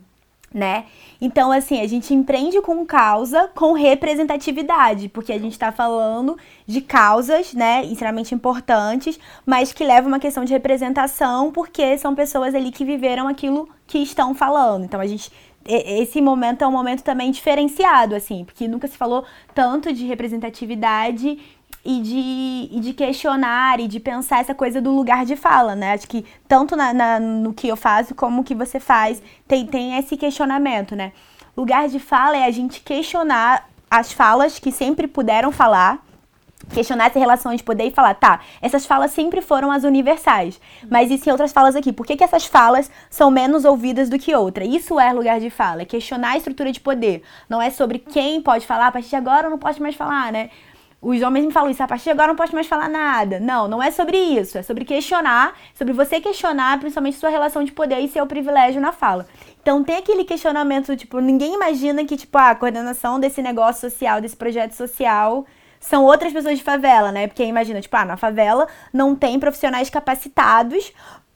né? 0.55 0.85
Então, 1.19 1.51
assim, 1.51 1.81
a 1.81 1.87
gente 1.87 2.13
empreende 2.13 2.61
com 2.61 2.85
causa, 2.85 3.49
com 3.53 3.73
representatividade, 3.73 5.09
porque 5.09 5.33
a 5.33 5.37
gente 5.37 5.51
está 5.51 5.69
falando 5.69 6.37
de 6.65 6.79
causas, 6.79 7.53
né, 7.53 7.83
extremamente 7.83 8.33
importantes, 8.33 9.19
mas 9.45 9.73
que 9.73 9.83
levam 9.83 10.07
uma 10.07 10.19
questão 10.19 10.45
de 10.45 10.53
representação, 10.53 11.51
porque 11.51 11.97
são 11.97 12.15
pessoas 12.15 12.55
ali 12.55 12.71
que 12.71 12.85
viveram 12.85 13.27
aquilo 13.27 13.67
que 13.85 13.99
estão 13.99 14.33
falando. 14.33 14.85
Então, 14.85 15.01
a 15.01 15.05
gente 15.05 15.29
esse 15.67 16.21
momento 16.21 16.63
é 16.63 16.67
um 16.67 16.71
momento 16.71 17.01
também 17.01 17.31
diferenciado, 17.31 18.13
assim, 18.13 18.45
porque 18.45 18.67
nunca 18.67 18.87
se 18.87 18.95
falou 18.95 19.25
tanto 19.51 19.91
de 19.91 20.05
representatividade 20.05 21.39
e 21.85 22.01
de, 22.01 22.77
e 22.77 22.79
de 22.79 22.93
questionar 22.93 23.79
e 23.79 23.87
de 23.87 23.99
pensar 23.99 24.39
essa 24.39 24.55
coisa 24.55 24.81
do 24.81 24.89
lugar 24.91 25.23
de 25.23 25.35
fala, 25.35 25.75
né? 25.75 25.93
Acho 25.93 26.07
que 26.07 26.25
tanto 26.47 26.75
na, 26.75 26.91
na, 26.91 27.19
no 27.19 27.53
que 27.53 27.67
eu 27.67 27.75
faço 27.75 28.15
como 28.15 28.41
o 28.41 28.43
que 28.43 28.55
você 28.55 28.79
faz 28.79 29.21
tem, 29.47 29.67
tem 29.67 29.95
esse 29.97 30.17
questionamento, 30.17 30.95
né? 30.95 31.11
Lugar 31.55 31.87
de 31.87 31.99
fala 31.99 32.37
é 32.37 32.45
a 32.45 32.51
gente 32.51 32.81
questionar 32.81 33.69
as 33.89 34.11
falas 34.11 34.57
que 34.57 34.71
sempre 34.71 35.07
puderam 35.07 35.51
falar, 35.51 36.03
questionar 36.73 37.05
essa 37.05 37.19
relação 37.19 37.53
de 37.53 37.63
poder 37.63 37.85
e 37.85 37.91
falar, 37.91 38.15
tá, 38.15 38.39
essas 38.61 38.85
falas 38.87 39.11
sempre 39.11 39.39
foram 39.39 39.71
as 39.71 39.83
universais, 39.83 40.59
mas 40.89 41.11
e 41.11 41.19
se 41.19 41.29
outras 41.29 41.53
falas 41.53 41.75
aqui? 41.75 41.93
Por 41.93 42.05
que, 42.05 42.17
que 42.17 42.23
essas 42.23 42.45
falas 42.45 42.89
são 43.11 43.29
menos 43.29 43.63
ouvidas 43.63 44.09
do 44.09 44.17
que 44.17 44.35
outra? 44.35 44.65
Isso 44.65 44.99
é 44.99 45.13
lugar 45.13 45.39
de 45.39 45.51
fala, 45.51 45.83
é 45.83 45.85
questionar 45.85 46.31
a 46.31 46.37
estrutura 46.37 46.71
de 46.71 46.79
poder. 46.79 47.21
Não 47.47 47.61
é 47.61 47.69
sobre 47.69 47.99
quem 47.99 48.41
pode 48.41 48.65
falar, 48.65 48.87
a 48.87 48.91
partir 48.91 49.09
de 49.09 49.15
agora 49.15 49.45
eu 49.45 49.51
não 49.51 49.59
posso 49.59 49.81
mais 49.81 49.95
falar, 49.95 50.31
né? 50.31 50.49
Os 51.01 51.21
homens 51.21 51.45
me 51.45 51.51
falam 51.51 51.69
isso, 51.69 51.83
a 51.83 51.87
partir 51.87 52.05
de 52.05 52.09
agora 52.11 52.29
não 52.29 52.35
posso 52.35 52.55
mais 52.55 52.67
falar 52.67 52.89
nada. 52.89 53.39
Não, 53.39 53.67
não 53.67 53.83
é 53.83 53.91
sobre 53.91 54.17
isso. 54.17 54.57
É 54.57 54.63
sobre 54.63 54.85
questionar, 54.85 55.53
sobre 55.75 55.93
você 55.93 56.19
questionar 56.19 56.79
principalmente 56.79 57.17
sua 57.17 57.29
relação 57.29 57.63
de 57.63 57.71
poder 57.71 57.99
e 57.99 58.07
seu 58.07 58.25
privilégio 58.25 58.81
na 58.81 58.91
fala. 58.91 59.27
Então 59.61 59.83
tem 59.83 59.97
aquele 59.97 60.23
questionamento, 60.23 60.95
tipo, 60.95 61.19
ninguém 61.19 61.53
imagina 61.53 62.03
que, 62.05 62.17
tipo, 62.17 62.37
a 62.37 62.55
coordenação 62.55 63.19
desse 63.19 63.41
negócio 63.41 63.89
social, 63.89 64.19
desse 64.19 64.35
projeto 64.35 64.71
social, 64.71 65.45
são 65.79 66.03
outras 66.03 66.33
pessoas 66.33 66.57
de 66.57 66.63
favela, 66.63 67.11
né? 67.11 67.27
Porque 67.27 67.43
imagina, 67.43 67.79
tipo, 67.79 67.95
ah, 67.95 68.05
na 68.05 68.17
favela 68.17 68.67
não 68.91 69.15
tem 69.15 69.39
profissionais 69.39 69.89
capacitados 69.89 70.91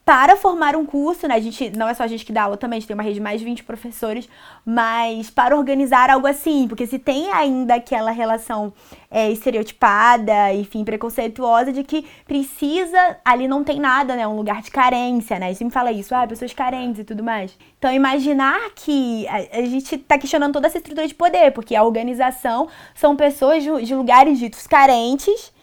para 0.10 0.36
formar 0.36 0.76
um 0.76 0.88
curso, 0.88 1.28
né? 1.28 1.36
A 1.36 1.40
gente 1.40 1.70
não 1.78 1.88
é 1.88 1.94
só 1.94 2.02
a 2.02 2.08
gente 2.08 2.26
que 2.26 2.34
dá 2.34 2.42
aula 2.42 2.58
também, 2.58 2.78
a 2.78 2.80
gente 2.80 2.88
tem 2.88 2.96
uma 2.96 3.04
rede 3.04 3.14
de 3.14 3.22
mais 3.22 3.40
de 3.40 3.46
20 3.46 3.64
professores, 3.64 4.28
mas 4.66 5.30
para 5.30 5.56
organizar 5.56 6.10
algo 6.10 6.26
assim, 6.26 6.68
porque 6.68 6.88
se 6.88 6.98
tem 6.98 7.32
ainda 7.32 7.76
aquela 7.76 8.10
relação 8.10 8.74
é, 9.12 9.30
estereotipada, 9.30 10.52
enfim, 10.52 10.84
preconceituosa 10.84 11.72
de 11.72 11.84
que 11.84 12.08
precisa, 12.26 13.18
ali 13.24 13.48
não 13.48 13.64
tem 13.64 13.80
nada, 13.80 14.16
né? 14.16 14.28
Um 14.28 14.36
lugar 14.36 14.64
de 14.64 14.72
carência, 14.72 15.38
né? 15.38 15.46
A 15.46 15.50
gente 15.52 15.66
me 15.66 15.70
fala 15.70 15.92
isso, 15.92 16.16
ah, 16.16 16.26
pessoas 16.26 16.54
carentes 16.54 17.02
e 17.02 17.04
tudo 17.04 17.24
mais. 17.24 17.56
Então, 17.78 17.94
imaginar 17.94 18.60
que 18.74 19.28
a, 19.28 19.60
a 19.60 19.62
gente 19.62 19.94
está 19.94 20.18
questionando 20.18 20.54
toda 20.54 20.66
essa 20.66 20.80
estrutura 20.80 21.08
de 21.08 21.14
poder, 21.14 21.52
porque 21.52 21.76
a 21.76 21.84
organização 21.84 22.68
são 22.96 23.16
pessoas 23.16 23.62
de, 23.62 23.86
de 23.86 23.94
lugares 23.94 24.40
ditos 24.40 24.66
carentes 24.66 25.54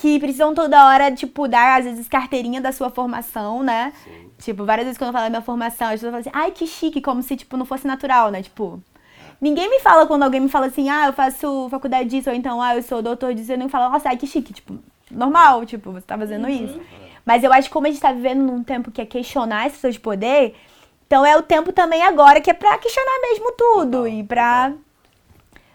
que 0.00 0.18
precisam 0.18 0.54
toda 0.54 0.86
hora, 0.86 1.12
tipo, 1.12 1.46
dar, 1.46 1.78
às 1.78 1.84
vezes, 1.84 2.08
carteirinha 2.08 2.60
da 2.60 2.72
sua 2.72 2.90
formação, 2.90 3.62
né? 3.62 3.92
Sim. 4.02 4.30
Tipo, 4.38 4.64
várias 4.64 4.86
vezes 4.86 4.98
quando 4.98 5.08
eu 5.08 5.12
falo 5.12 5.24
da 5.24 5.30
minha 5.30 5.42
formação, 5.42 5.88
as 5.88 5.94
pessoas 5.94 6.10
falam 6.10 6.20
assim, 6.20 6.30
ai, 6.32 6.50
que 6.50 6.66
chique, 6.66 7.00
como 7.00 7.22
se, 7.22 7.36
tipo, 7.36 7.56
não 7.56 7.64
fosse 7.64 7.86
natural, 7.86 8.30
né? 8.30 8.42
Tipo, 8.42 8.82
ninguém 9.40 9.70
me 9.70 9.80
fala 9.80 10.06
quando 10.06 10.24
alguém 10.24 10.40
me 10.40 10.48
fala 10.48 10.66
assim, 10.66 10.88
ah, 10.90 11.06
eu 11.06 11.12
faço 11.12 11.68
faculdade 11.70 12.08
disso, 12.08 12.28
ou 12.28 12.34
então, 12.34 12.60
ah, 12.60 12.76
eu 12.76 12.82
sou 12.82 13.00
doutor 13.00 13.34
disso, 13.34 13.52
eu 13.52 13.58
nem 13.58 13.68
falo, 13.68 13.92
nossa, 13.92 14.08
ai, 14.08 14.16
que 14.16 14.26
chique, 14.26 14.52
tipo, 14.52 14.78
normal, 15.10 15.64
tipo, 15.64 15.92
você 15.92 16.06
tá 16.06 16.18
fazendo 16.18 16.48
uhum. 16.48 16.64
isso. 16.64 16.80
Mas 17.24 17.44
eu 17.44 17.52
acho 17.52 17.68
que 17.68 17.72
como 17.72 17.86
a 17.86 17.90
gente 17.90 18.02
tá 18.02 18.12
vivendo 18.12 18.42
num 18.42 18.62
tempo 18.64 18.90
que 18.90 19.00
é 19.00 19.06
questionar 19.06 19.66
esse 19.66 19.78
de 19.90 20.00
poder, 20.00 20.54
então 21.06 21.24
é 21.24 21.36
o 21.36 21.42
tempo 21.42 21.72
também 21.72 22.02
agora 22.02 22.40
que 22.40 22.50
é 22.50 22.54
pra 22.54 22.76
questionar 22.78 23.20
mesmo 23.22 23.52
tudo 23.52 24.02
total, 24.02 24.18
e 24.18 24.24
pra... 24.24 24.72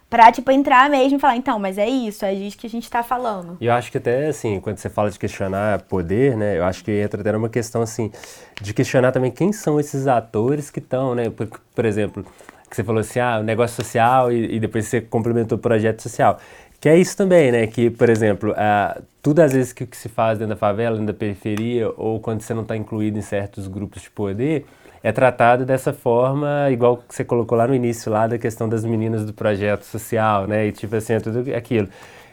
Pra, 0.09 0.31
tipo, 0.31 0.51
entrar 0.51 0.89
mesmo 0.89 1.17
e 1.17 1.19
falar, 1.19 1.35
então, 1.35 1.59
mas 1.59 1.77
é 1.77 1.87
isso, 1.87 2.25
é 2.25 2.33
isso 2.33 2.57
que 2.57 2.65
a 2.65 2.69
gente 2.69 2.89
tá 2.89 3.03
falando. 3.03 3.57
E 3.61 3.67
eu 3.67 3.73
acho 3.73 3.91
que 3.91 3.97
até, 3.99 4.27
assim, 4.27 4.59
quando 4.59 4.77
você 4.77 4.89
fala 4.89 5.11
de 5.11 5.19
questionar 5.19 5.83
poder, 5.83 6.35
né, 6.35 6.57
eu 6.57 6.65
acho 6.65 6.83
que 6.83 6.91
entra 6.91 7.21
até 7.21 7.37
uma 7.37 7.49
questão, 7.49 7.81
assim, 7.83 8.11
de 8.59 8.73
questionar 8.73 9.11
também 9.11 9.29
quem 9.31 9.53
são 9.53 9.79
esses 9.79 10.07
atores 10.07 10.71
que 10.71 10.79
estão, 10.79 11.13
né, 11.13 11.29
por, 11.29 11.47
por 11.75 11.85
exemplo, 11.85 12.25
que 12.69 12.75
você 12.75 12.83
falou 12.83 13.01
assim, 13.01 13.19
ah, 13.19 13.39
o 13.39 13.43
negócio 13.43 13.75
social 13.75 14.31
e, 14.31 14.55
e 14.55 14.59
depois 14.59 14.87
você 14.87 15.01
complementou 15.01 15.57
o 15.57 15.61
projeto 15.61 16.01
social 16.01 16.39
Que 16.79 16.87
é 16.89 16.97
isso 16.97 17.17
também, 17.17 17.51
né? 17.51 17.67
Que, 17.67 17.89
por 17.89 18.09
exemplo, 18.09 18.51
uh, 18.51 19.03
tudo 19.21 19.41
às 19.41 19.51
vezes 19.53 19.73
que, 19.73 19.85
que 19.85 19.97
se 19.97 20.07
faz 20.07 20.39
dentro 20.39 20.55
da 20.55 20.59
favela, 20.59 20.95
dentro 20.95 21.13
da 21.13 21.17
periferia, 21.17 21.91
ou 21.97 22.19
quando 22.21 22.41
você 22.41 22.53
não 22.53 22.61
está 22.61 22.75
incluído 22.77 23.17
em 23.17 23.21
certos 23.21 23.67
grupos 23.67 24.01
de 24.03 24.09
poder, 24.09 24.65
é 25.01 25.12
tratado 25.12 25.65
dessa 25.65 25.93
forma, 25.93 26.69
igual 26.71 26.97
que 26.97 27.15
você 27.15 27.23
colocou 27.23 27.57
lá 27.57 27.67
no 27.67 27.73
início, 27.75 28.12
lá 28.12 28.27
da 28.27 28.38
questão 28.38 28.67
das 28.67 28.83
meninas 28.83 29.25
do 29.25 29.33
projeto 29.33 29.83
social, 29.83 30.47
né? 30.47 30.67
E 30.67 30.71
tipo 30.71 30.95
assim, 30.95 31.13
é 31.13 31.19
tudo 31.19 31.43
aquilo. 31.55 31.88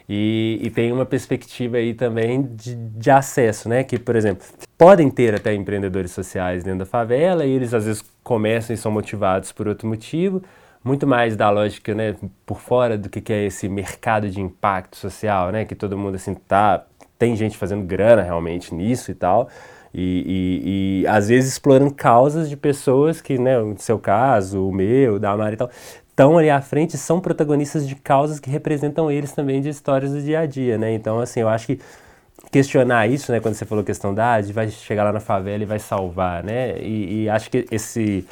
E, 0.09 0.61
e 0.63 0.71
tem 0.71 0.93
uma 0.93 1.05
perspectiva 1.05 1.79
aí 1.79 1.93
também 1.93 2.43
de, 2.43 2.77
de, 2.77 3.11
acesso, 3.11 3.69
né? 3.69 3.83
Que, 3.83 3.99
por 3.99 4.15
exemplo, 4.15 4.47
podem 4.79 5.11
ter 5.11 5.35
até 5.35 5.53
empreendedores 5.55 6.13
sociais 6.13 6.63
dentro 6.63 6.81
da 6.81 6.87
favela 6.87 7.45
e 7.45 7.51
eles 7.51 7.75
às 7.75 7.87
vezes 7.87 8.05
começam 8.23 8.75
e 8.75 8.77
são 8.77 8.93
motivados 8.93 9.51
por 9.51 9.67
outro 9.67 9.89
motivo, 9.89 10.43
muito 10.85 11.07
mais 11.07 11.37
da 11.37 11.51
lógica, 11.51 11.93
né, 11.95 12.15
por 12.45 12.61
fora 12.61 12.97
do 12.97 13.09
que, 13.09 13.21
que 13.21 13.33
é 13.33 13.47
esse 13.47 13.69
mercado 13.69 14.31
de 14.31 14.41
impacto 14.41 14.97
social, 14.97 15.51
né? 15.51 15.65
Que 15.65 15.75
todo 15.75 15.99
mundo 15.99 16.15
assim 16.15 16.35
tá, 16.35 16.85
tem 17.19 17.35
gente 17.35 17.57
fazendo 17.57 17.85
grana 17.85 18.23
realmente 18.23 18.73
nisso 18.75 19.11
e 19.11 19.15
tal. 19.15 19.49
E, 19.99 21.01
e, 21.01 21.03
e, 21.03 21.07
às 21.07 21.29
vezes 21.29 21.53
explorando 21.53 21.91
causas 21.91 22.51
de 22.51 22.57
pessoas 22.57 23.23
que, 23.23 23.39
né, 23.39 23.59
no 23.59 23.79
seu 23.79 23.99
caso, 23.99 24.69
o 24.69 24.71
meu, 24.71 25.19
da 25.19 25.35
Mari 25.35 25.55
e 25.55 25.57
tal, 25.57 25.71
estão 26.11 26.37
ali 26.37 26.51
à 26.51 26.61
frente 26.61 26.99
são 26.99 27.19
protagonistas 27.19 27.89
de 27.89 27.95
causas 27.95 28.39
que 28.39 28.51
representam 28.51 29.11
eles 29.11 29.33
também 29.33 29.63
de 29.63 29.71
histórias 29.71 30.13
do 30.13 30.21
dia 30.21 30.41
a 30.41 30.47
dia, 30.47 30.77
né? 30.77 30.93
Então, 30.93 31.19
assim, 31.19 31.41
eu 31.41 31.49
acho 31.49 31.69
que 31.69 31.81
questionar 32.53 33.07
isso, 33.07 33.33
né, 33.33 33.41
quando 33.41 33.55
você 33.55 33.65
falou 33.65 33.83
questão 33.83 34.15
da 34.15 34.35
ah, 34.35 34.43
vai 34.53 34.69
chegar 34.69 35.03
lá 35.03 35.13
na 35.13 35.21
favela 35.21 35.63
e 35.63 35.67
vai 35.67 35.79
salvar, 35.79 36.45
né? 36.45 36.79
E, 36.79 37.23
e 37.23 37.29
acho 37.31 37.51
que 37.51 37.65
esse 37.71 38.27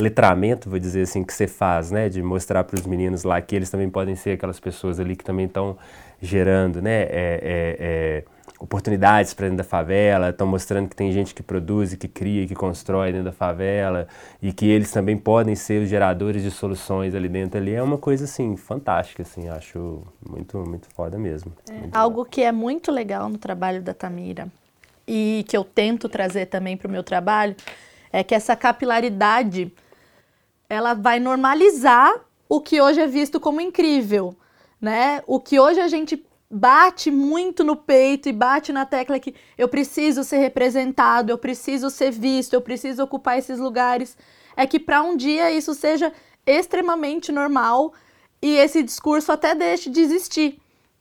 letramento, 0.00 0.70
vou 0.70 0.78
dizer 0.78 1.02
assim, 1.02 1.22
que 1.22 1.34
você 1.34 1.46
faz, 1.46 1.90
né, 1.90 2.08
de 2.08 2.22
mostrar 2.22 2.64
para 2.64 2.78
os 2.80 2.86
meninos 2.86 3.22
lá 3.22 3.38
que 3.42 3.54
eles 3.54 3.68
também 3.68 3.90
podem 3.90 4.16
ser 4.16 4.30
aquelas 4.30 4.58
pessoas 4.58 4.98
ali 4.98 5.14
que 5.14 5.24
também 5.24 5.44
estão 5.44 5.76
gerando, 6.22 6.80
né, 6.80 7.02
é, 7.02 7.08
é, 7.10 7.76
é 7.78 8.24
oportunidades 8.62 9.34
para 9.34 9.46
dentro 9.46 9.58
da 9.58 9.64
favela, 9.64 10.30
estão 10.30 10.46
mostrando 10.46 10.88
que 10.88 10.94
tem 10.94 11.10
gente 11.10 11.34
que 11.34 11.42
produz, 11.42 11.96
que 11.96 12.06
cria, 12.06 12.46
que 12.46 12.54
constrói 12.54 13.10
dentro 13.10 13.24
da 13.24 13.32
favela 13.32 14.06
e 14.40 14.52
que 14.52 14.66
eles 14.66 14.92
também 14.92 15.18
podem 15.18 15.56
ser 15.56 15.82
os 15.82 15.88
geradores 15.88 16.44
de 16.44 16.50
soluções 16.50 17.12
ali 17.12 17.28
dentro 17.28 17.58
ali 17.58 17.74
é 17.74 17.82
uma 17.82 17.98
coisa 17.98 18.24
assim 18.24 18.56
fantástica 18.56 19.24
assim, 19.24 19.48
acho 19.48 20.02
muito 20.24 20.58
muito 20.58 20.86
foda 20.94 21.18
mesmo. 21.18 21.52
É. 21.68 21.72
Muito 21.72 21.96
Algo 21.96 22.24
que 22.24 22.42
é 22.42 22.52
muito 22.52 22.92
legal 22.92 23.28
no 23.28 23.36
trabalho 23.36 23.82
da 23.82 23.92
Tamira 23.92 24.46
e 25.08 25.44
que 25.48 25.56
eu 25.56 25.64
tento 25.64 26.08
trazer 26.08 26.46
também 26.46 26.76
para 26.76 26.86
o 26.86 26.90
meu 26.90 27.02
trabalho 27.02 27.56
é 28.12 28.22
que 28.22 28.34
essa 28.34 28.54
capilaridade 28.54 29.72
ela 30.68 30.94
vai 30.94 31.18
normalizar 31.18 32.14
o 32.48 32.60
que 32.60 32.80
hoje 32.80 33.00
é 33.00 33.08
visto 33.08 33.40
como 33.40 33.60
incrível, 33.60 34.36
né? 34.80 35.20
O 35.26 35.40
que 35.40 35.58
hoje 35.58 35.80
a 35.80 35.88
gente 35.88 36.22
bate 36.54 37.10
muito 37.10 37.64
no 37.64 37.74
peito 37.74 38.28
e 38.28 38.32
bate 38.32 38.74
na 38.74 38.84
tecla 38.84 39.18
que 39.18 39.34
eu 39.56 39.68
preciso 39.68 40.22
ser 40.22 40.36
representado, 40.36 41.32
eu 41.32 41.38
preciso 41.38 41.88
ser 41.88 42.10
visto, 42.10 42.52
eu 42.52 42.60
preciso 42.60 43.02
ocupar 43.02 43.38
esses 43.38 43.58
lugares, 43.58 44.18
é 44.54 44.66
que 44.66 44.78
para 44.78 45.02
um 45.02 45.16
dia 45.16 45.50
isso 45.50 45.72
seja 45.72 46.12
extremamente 46.44 47.32
normal 47.32 47.94
e 48.42 48.54
esse 48.56 48.82
discurso 48.82 49.32
até 49.32 49.54
deixe 49.54 49.88
de 49.88 50.00
existir, 50.00 50.60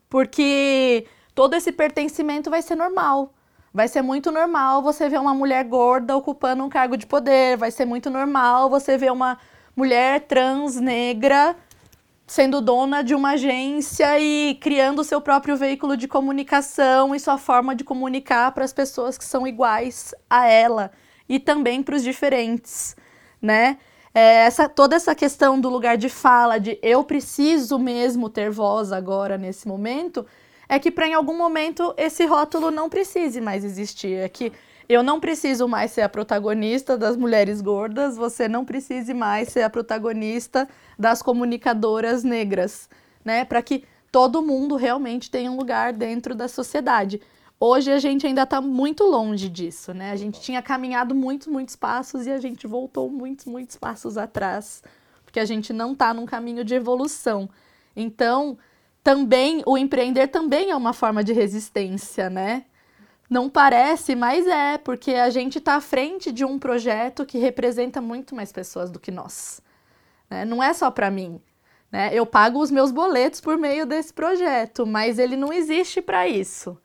porque 0.10 1.06
todo 1.36 1.54
esse 1.54 1.74
pertencimento 1.74 2.50
vai 2.50 2.62
ser 2.62 2.76
normal. 2.76 3.34
Vai 3.74 3.90
ser 3.90 4.02
muito 4.02 4.32
normal 4.32 4.82
você 4.82 5.10
ver 5.10 5.20
uma 5.20 5.34
mulher 5.34 5.64
gorda 5.66 6.16
ocupando 6.16 6.64
um 6.64 6.70
cargo 6.70 6.96
de 6.96 7.06
poder, 7.06 7.58
vai 7.58 7.72
ser 7.72 7.84
muito 7.84 8.10
normal 8.10 8.70
você 8.70 8.98
ver 8.98 9.12
uma 9.12 9.38
mulher 9.76 10.22
trans 10.22 10.76
negra 10.76 11.58
sendo 12.32 12.62
dona 12.62 13.04
de 13.04 13.13
uma 13.13 13.32
agência 13.32 14.17
e 14.17 14.56
criando 14.56 15.04
seu 15.04 15.20
próprio 15.20 15.58
veículo 15.58 15.98
de 15.98 16.08
comunicação 16.08 17.13
e 17.13 17.20
sua 17.20 17.38
forma 17.38 17.76
de 17.76 17.84
comunicar 17.84 18.54
para 18.54 18.63
as 18.63 18.72
pessoas 18.72 19.17
que 19.17 19.26
são 19.26 19.46
iguais 19.46 20.15
a 20.30 20.48
ela 20.48 20.94
e 21.28 21.39
também 21.41 21.84
para 21.84 21.94
os 21.94 22.02
diferentes, 22.02 22.96
né? 23.41 23.78
É, 24.15 24.46
essa, 24.46 24.70
toda 24.70 24.96
essa 24.96 25.13
questão 25.13 25.60
do 25.60 25.67
lugar 25.67 25.98
de 25.98 26.08
fala, 26.08 26.58
de 26.58 26.80
eu 26.82 27.04
preciso 27.04 27.78
mesmo 27.78 28.30
ter 28.30 28.50
voz 28.50 28.94
agora 28.94 29.38
nesse 29.38 29.67
momento, 29.67 30.26
é 30.70 30.80
que 30.80 30.89
para 30.89 31.08
em 31.08 31.13
algum 31.13 31.38
momento 31.38 31.94
esse 31.98 32.26
rótulo 32.26 32.72
não 32.72 32.88
precise 32.88 33.41
mais 33.41 33.65
existir. 33.65 34.13
É 34.13 34.30
que 34.30 34.54
eu 34.93 35.04
não 35.04 35.19
preciso 35.19 35.67
mais 35.67 35.91
ser 35.91 36.01
a 36.01 36.10
protagonista 36.10 36.97
das 36.97 37.15
mulheres 37.15 37.62
gordas, 37.62 38.17
você 38.17 38.47
não 38.47 38.65
precise 38.65 39.13
mais 39.13 39.49
ser 39.49 39.62
a 39.62 39.69
protagonista 39.69 40.67
das 40.97 41.21
comunicadoras 41.21 42.23
negras, 42.23 42.89
né? 43.23 43.45
Para 43.45 43.62
que 43.62 43.86
todo 44.12 44.41
mundo 44.41 44.75
realmente 44.75 45.32
tenha 45.32 45.51
um 45.51 45.56
lugar 45.56 45.93
dentro 45.93 46.36
da 46.36 46.47
sociedade. 46.47 47.21
Hoje 47.60 47.91
a 47.91 47.99
gente 47.99 48.25
ainda 48.25 48.43
está 48.43 48.60
muito 48.60 49.04
longe 49.04 49.47
disso, 49.47 49.93
né? 49.93 50.12
A 50.12 50.15
gente 50.15 50.41
tinha 50.41 50.62
caminhado 50.62 51.13
muitos, 51.13 51.47
muitos 51.47 51.75
passos 51.75 52.25
e 52.25 52.32
a 52.32 52.39
gente 52.39 52.65
voltou 52.67 53.10
muitos, 53.10 53.45
muitos 53.45 53.77
passos 53.77 54.17
atrás, 54.17 54.84
porque 55.23 55.39
a 55.39 55.45
gente 55.45 55.71
não 55.71 55.93
está 55.93 56.13
num 56.13 56.25
caminho 56.25 56.65
de 56.65 56.73
evolução. 56.73 57.47
Então, 57.95 58.58
também 59.04 59.63
o 59.65 59.77
empreender 59.77 60.27
também 60.27 60.71
é 60.71 60.75
uma 60.75 60.91
forma 60.91 61.23
de 61.23 61.34
resistência, 61.34 62.30
né? 62.30 62.65
Não 63.32 63.50
parece, 63.50 64.13
mas 64.13 64.46
é, 64.46 64.78
porque 64.78 65.13
a 65.13 65.30
gente 65.30 65.58
está 65.58 65.76
à 65.76 65.82
frente 65.82 66.34
de 66.34 66.44
um 66.44 66.60
projeto 66.60 67.26
que 67.26 67.38
representa 67.38 68.02
muito 68.02 68.36
mais 68.36 68.52
pessoas 68.52 68.91
do 68.91 69.00
que 69.00 69.10
nós. 69.10 69.62
Né? 70.30 70.44
Não 70.44 70.62
é 70.62 70.74
só 70.74 70.91
para 70.91 71.10
mim. 71.10 71.41
Né? 71.89 72.10
Eu 72.13 72.26
pago 72.26 72.60
os 72.60 72.70
meus 72.70 72.91
boletos 72.91 73.39
por 73.39 73.58
meio 73.58 73.86
desse 73.86 74.13
projeto, 74.13 74.86
mas 74.86 75.17
ele 75.17 75.38
não 75.38 75.54
existe 75.54 76.02
para 76.02 76.28
isso. 76.28 76.78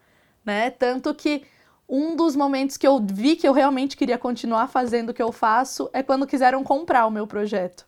Né? 0.44 0.70
Tanto 0.70 1.12
que 1.12 1.42
um 1.88 2.14
dos 2.14 2.36
momentos 2.36 2.76
que 2.76 2.86
eu 2.86 3.04
vi 3.04 3.34
que 3.34 3.48
eu 3.48 3.52
realmente 3.52 3.96
queria 3.96 4.16
continuar 4.16 4.68
fazendo 4.68 5.10
o 5.10 5.14
que 5.14 5.22
eu 5.22 5.32
faço 5.32 5.90
é 5.92 6.00
quando 6.00 6.28
quiseram 6.28 6.62
comprar 6.62 7.06
o 7.06 7.10
meu 7.10 7.26
projeto. 7.26 7.84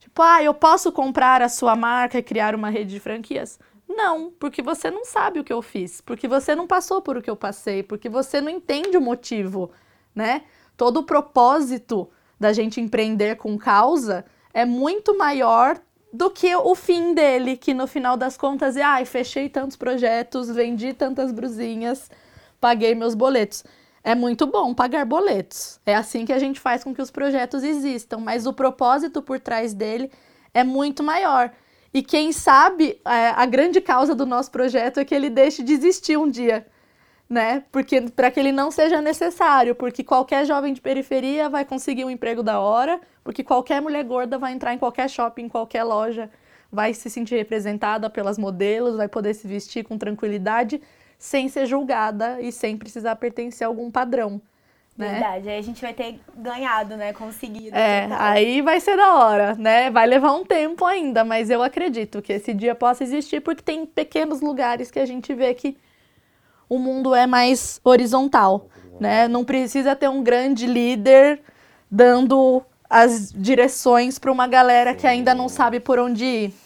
Tipo, 0.00 0.20
ah, 0.20 0.42
eu 0.42 0.52
posso 0.52 0.90
comprar 0.90 1.40
a 1.40 1.48
sua 1.48 1.76
marca 1.76 2.18
e 2.18 2.22
criar 2.24 2.56
uma 2.56 2.70
rede 2.70 2.90
de 2.90 2.98
franquias? 2.98 3.60
Não, 3.88 4.30
porque 4.38 4.62
você 4.62 4.90
não 4.90 5.04
sabe 5.04 5.40
o 5.40 5.44
que 5.44 5.52
eu 5.52 5.60
fiz, 5.60 6.00
porque 6.00 6.26
você 6.26 6.54
não 6.54 6.66
passou 6.66 7.02
por 7.02 7.16
o 7.16 7.22
que 7.22 7.30
eu 7.30 7.36
passei, 7.36 7.82
porque 7.82 8.08
você 8.08 8.40
não 8.40 8.50
entende 8.50 8.96
o 8.96 9.00
motivo, 9.00 9.70
né? 10.14 10.42
Todo 10.76 11.00
o 11.00 11.02
propósito 11.04 12.08
da 12.40 12.52
gente 12.52 12.80
empreender 12.80 13.36
com 13.36 13.56
causa 13.58 14.24
é 14.52 14.64
muito 14.64 15.16
maior 15.16 15.80
do 16.12 16.30
que 16.30 16.54
o 16.54 16.74
fim 16.74 17.14
dele, 17.14 17.56
que 17.56 17.72
no 17.72 17.86
final 17.86 18.16
das 18.16 18.36
contas 18.36 18.76
é, 18.76 18.82
ai, 18.82 19.04
fechei 19.04 19.48
tantos 19.48 19.76
projetos, 19.76 20.50
vendi 20.50 20.92
tantas 20.92 21.32
brusinhas, 21.32 22.10
paguei 22.60 22.94
meus 22.94 23.14
boletos. 23.14 23.64
É 24.04 24.14
muito 24.14 24.46
bom 24.46 24.74
pagar 24.74 25.06
boletos. 25.06 25.80
É 25.86 25.94
assim 25.94 26.26
que 26.26 26.32
a 26.32 26.38
gente 26.38 26.60
faz 26.60 26.82
com 26.84 26.92
que 26.92 27.00
os 27.00 27.10
projetos 27.10 27.62
existam, 27.62 28.18
mas 28.18 28.46
o 28.46 28.52
propósito 28.52 29.22
por 29.22 29.38
trás 29.40 29.72
dele 29.72 30.10
é 30.52 30.64
muito 30.64 31.02
maior. 31.02 31.50
E 31.94 32.02
quem 32.02 32.32
sabe 32.32 32.98
é, 33.04 33.28
a 33.36 33.44
grande 33.44 33.80
causa 33.80 34.14
do 34.14 34.24
nosso 34.24 34.50
projeto 34.50 34.98
é 34.98 35.04
que 35.04 35.14
ele 35.14 35.28
deixe 35.28 35.62
de 35.62 35.74
existir 35.74 36.16
um 36.16 36.28
dia, 36.28 36.66
né? 37.28 37.64
Porque 37.70 38.00
para 38.00 38.30
que 38.30 38.40
ele 38.40 38.50
não 38.50 38.70
seja 38.70 39.02
necessário, 39.02 39.74
porque 39.74 40.02
qualquer 40.02 40.46
jovem 40.46 40.72
de 40.72 40.80
periferia 40.80 41.50
vai 41.50 41.64
conseguir 41.66 42.04
um 42.04 42.10
emprego 42.10 42.42
da 42.42 42.60
hora, 42.60 42.98
porque 43.22 43.44
qualquer 43.44 43.82
mulher 43.82 44.04
gorda 44.04 44.38
vai 44.38 44.52
entrar 44.52 44.72
em 44.72 44.78
qualquer 44.78 45.08
shopping, 45.10 45.42
em 45.42 45.48
qualquer 45.48 45.84
loja, 45.84 46.30
vai 46.70 46.94
se 46.94 47.10
sentir 47.10 47.36
representada 47.36 48.08
pelas 48.08 48.38
modelos, 48.38 48.96
vai 48.96 49.08
poder 49.08 49.34
se 49.34 49.46
vestir 49.46 49.84
com 49.84 49.98
tranquilidade, 49.98 50.80
sem 51.18 51.48
ser 51.48 51.66
julgada 51.66 52.40
e 52.40 52.50
sem 52.50 52.76
precisar 52.76 53.16
pertencer 53.16 53.66
a 53.66 53.68
algum 53.68 53.90
padrão. 53.90 54.40
Né? 55.02 55.12
Verdade, 55.12 55.48
aí 55.48 55.58
a 55.58 55.62
gente 55.62 55.80
vai 55.80 55.92
ter 55.92 56.20
ganhado, 56.36 56.96
né? 56.96 57.12
Conseguido. 57.12 57.76
É, 57.76 58.08
aí 58.12 58.62
vai 58.62 58.80
ser 58.80 58.96
da 58.96 59.14
hora, 59.14 59.54
né? 59.54 59.90
Vai 59.90 60.06
levar 60.06 60.32
um 60.32 60.44
tempo 60.44 60.84
ainda, 60.84 61.24
mas 61.24 61.50
eu 61.50 61.62
acredito 61.62 62.22
que 62.22 62.32
esse 62.32 62.54
dia 62.54 62.74
possa 62.74 63.02
existir 63.02 63.40
porque 63.40 63.62
tem 63.62 63.84
pequenos 63.84 64.40
lugares 64.40 64.90
que 64.90 64.98
a 64.98 65.06
gente 65.06 65.34
vê 65.34 65.52
que 65.54 65.76
o 66.68 66.78
mundo 66.78 67.14
é 67.14 67.26
mais 67.26 67.80
horizontal, 67.84 68.68
né? 68.98 69.28
Não 69.28 69.44
precisa 69.44 69.94
ter 69.94 70.08
um 70.08 70.22
grande 70.22 70.66
líder 70.66 71.40
dando 71.90 72.62
as 72.88 73.32
direções 73.32 74.18
para 74.18 74.30
uma 74.30 74.46
galera 74.46 74.94
que 74.94 75.06
ainda 75.06 75.34
não 75.34 75.48
sabe 75.48 75.80
por 75.80 75.98
onde 75.98 76.24
ir 76.24 76.61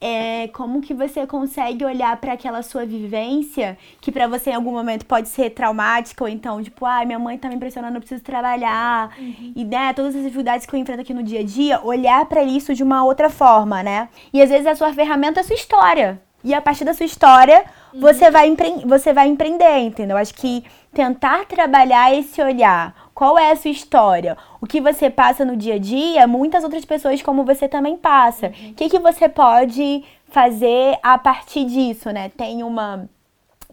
é, 0.00 0.48
como 0.48 0.80
que 0.80 0.92
você 0.92 1.26
consegue 1.26 1.84
olhar 1.84 2.16
para 2.18 2.34
aquela 2.34 2.62
sua 2.62 2.84
vivência, 2.84 3.78
que 4.00 4.12
para 4.12 4.26
você 4.26 4.50
em 4.50 4.54
algum 4.54 4.72
momento 4.72 5.06
pode 5.06 5.28
ser 5.28 5.50
traumática, 5.50 6.22
ou 6.22 6.28
então, 6.28 6.62
tipo, 6.62 6.84
ah, 6.84 7.04
minha 7.04 7.18
mãe 7.18 7.38
tá 7.38 7.48
me 7.48 7.54
impressionando, 7.54 7.96
eu 7.96 8.00
preciso 8.00 8.22
trabalhar, 8.22 9.14
uhum. 9.18 9.52
e 9.54 9.64
né, 9.64 9.92
todas 9.92 10.14
as 10.14 10.22
dificuldades 10.22 10.66
que 10.66 10.74
eu 10.74 10.80
enfrento 10.80 11.00
aqui 11.00 11.14
no 11.14 11.22
dia 11.22 11.40
a 11.40 11.44
dia, 11.44 11.80
olhar 11.82 12.24
para 12.26 12.42
isso 12.42 12.74
de 12.74 12.82
uma 12.82 13.04
outra 13.04 13.30
forma, 13.30 13.82
né? 13.82 14.08
E 14.32 14.42
às 14.42 14.50
vezes 14.50 14.66
a 14.66 14.74
sua 14.74 14.92
ferramenta 14.92 15.40
é 15.40 15.42
a 15.42 15.44
sua 15.44 15.56
história. 15.56 16.20
E 16.44 16.54
a 16.54 16.60
partir 16.60 16.84
da 16.84 16.94
sua 16.94 17.06
história, 17.06 17.64
uhum. 17.92 18.00
você, 18.00 18.30
vai 18.30 18.54
você 18.84 19.12
vai 19.12 19.26
empreender, 19.26 19.78
entendeu? 19.78 20.16
Acho 20.16 20.34
que 20.34 20.62
tentar 20.92 21.44
trabalhar 21.46 22.14
esse 22.14 22.40
olhar 22.40 23.05
Qual 23.16 23.38
é 23.38 23.50
a 23.50 23.56
sua 23.56 23.70
história? 23.70 24.36
O 24.60 24.66
que 24.66 24.78
você 24.78 25.08
passa 25.08 25.42
no 25.42 25.56
dia 25.56 25.76
a 25.76 25.78
dia, 25.78 26.26
muitas 26.26 26.62
outras 26.62 26.84
pessoas 26.84 27.22
como 27.22 27.46
você 27.46 27.66
também 27.66 27.96
passa. 27.96 28.48
O 28.48 28.74
que, 28.74 28.90
que 28.90 28.98
você 28.98 29.26
pode 29.26 30.04
fazer 30.28 30.98
a 31.02 31.16
partir 31.16 31.64
disso, 31.64 32.10
né? 32.10 32.28
Tem 32.28 32.62
uma 32.62 33.08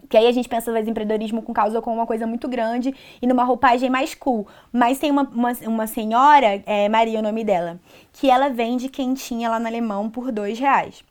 que 0.08 0.16
aí 0.16 0.26
a 0.26 0.32
gente 0.32 0.48
pensa, 0.48 0.70
às 0.70 0.74
vezes, 0.74 0.88
empreendedorismo 0.88 1.42
com 1.42 1.52
causa 1.52 1.82
como 1.82 1.96
uma 1.96 2.06
coisa 2.06 2.26
muito 2.26 2.48
grande 2.48 2.94
e 3.20 3.26
numa 3.26 3.44
roupagem 3.44 3.90
mais 3.90 4.14
cool. 4.14 4.46
Mas 4.72 4.98
tem 4.98 5.10
uma, 5.10 5.24
uma, 5.24 5.52
uma 5.66 5.86
senhora, 5.86 6.62
é, 6.64 6.88
Maria 6.88 7.18
é 7.18 7.20
o 7.20 7.22
nome 7.22 7.44
dela, 7.44 7.78
que 8.14 8.30
ela 8.30 8.48
vende 8.48 8.88
quentinha 8.88 9.50
lá 9.50 9.60
no 9.60 9.66
Alemão 9.66 10.08
por 10.08 10.32
dois 10.32 10.58
reais. 10.58 11.04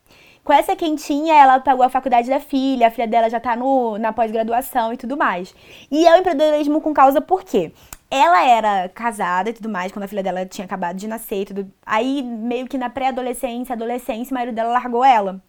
Com 0.43 0.51
essa 0.51 0.75
quentinha, 0.75 1.33
ela 1.35 1.59
pagou 1.59 1.85
a 1.85 1.89
faculdade 1.89 2.29
da 2.29 2.39
filha, 2.39 2.87
a 2.87 2.91
filha 2.91 3.07
dela 3.07 3.29
já 3.29 3.39
tá 3.39 3.55
no, 3.55 3.97
na 3.97 4.11
pós-graduação 4.11 4.91
e 4.91 4.97
tudo 4.97 5.15
mais. 5.15 5.55
E 5.89 6.05
é 6.05 6.13
o 6.13 6.19
empreendedorismo 6.19 6.81
com 6.81 6.93
causa 6.93 7.21
por 7.21 7.43
quê? 7.43 7.71
Ela 8.15 8.45
era 8.47 8.89
casada 8.89 9.49
e 9.49 9.53
tudo 9.53 9.67
mais, 9.67 9.91
quando 9.91 10.03
a 10.03 10.07
filha 10.07 10.21
dela 10.21 10.45
tinha 10.45 10.65
acabado 10.65 10.95
de 10.97 11.07
nascer 11.07 11.41
e 11.41 11.45
tudo. 11.45 11.71
Aí, 11.83 12.21
meio 12.21 12.67
que 12.67 12.77
na 12.77 12.87
pré-adolescência, 12.87 13.73
adolescência, 13.73 14.31
o 14.31 14.35
marido 14.35 14.53
dela 14.53 14.71
largou 14.71 15.03
ela. 15.03 15.41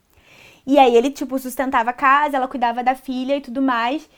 E 0.66 0.78
aí 0.78 0.96
ele, 0.96 1.10
tipo, 1.10 1.38
sustentava 1.38 1.90
a 1.90 1.92
casa, 1.92 2.38
ela 2.38 2.48
cuidava 2.48 2.82
da 2.82 2.94
filha 2.94 3.36
e 3.36 3.42
tudo 3.42 3.60
mais. 3.60 4.08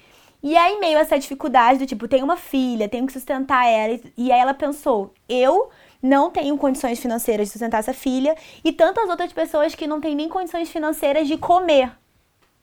E 0.41 0.57
aí, 0.57 0.79
meio 0.79 0.97
essa 0.97 1.19
dificuldade 1.19 1.81
do 1.81 1.87
tipo, 1.87 2.07
tenho 2.07 2.25
uma 2.25 2.37
filha, 2.37 2.89
tenho 2.89 3.05
que 3.05 3.13
sustentar 3.13 3.67
ela. 3.67 3.99
E 4.17 4.31
aí 4.31 4.39
ela 4.39 4.55
pensou, 4.55 5.13
eu 5.29 5.69
não 6.01 6.31
tenho 6.31 6.57
condições 6.57 7.01
financeiras 7.01 7.49
de 7.49 7.53
sustentar 7.53 7.79
essa 7.79 7.93
filha 7.93 8.37
e 8.65 8.71
tantas 8.71 9.09
outras 9.11 9.33
pessoas 9.33 9.75
que 9.75 9.89
não 9.89 10.01
têm 10.01 10.15
nem 10.15 10.29
condições 10.29 10.71
financeiras 10.71 11.27
de 11.27 11.37
comer, 11.37 11.91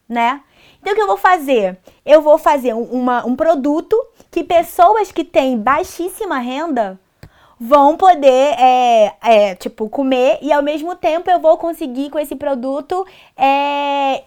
né? 0.08 0.42
Então 0.82 0.94
o 0.94 0.96
que 0.96 1.02
eu 1.02 1.08
vou 1.08 1.18
fazer? 1.18 1.78
Eu 2.06 2.22
vou 2.22 2.38
fazer 2.38 2.74
uma, 2.74 3.26
um 3.26 3.36
produto 3.36 3.96
que 4.30 4.44
pessoas 4.44 5.12
que 5.12 5.24
têm 5.24 5.58
baixíssima 5.58 6.39
renda 6.39 7.00
vão 7.60 7.96
poder, 7.96 8.56
é, 8.60 9.13
é, 9.24 9.56
tipo, 9.56 9.88
comer 9.89 10.39
e 10.42 10.52
ao 10.52 10.62
mesmo 10.62 10.96
tempo 10.96 11.30
eu 11.30 11.39
vou 11.39 11.58
conseguir 11.58 12.10
com 12.10 12.20
esse 12.20 12.36
produto 12.36 13.06
é, 13.38 14.24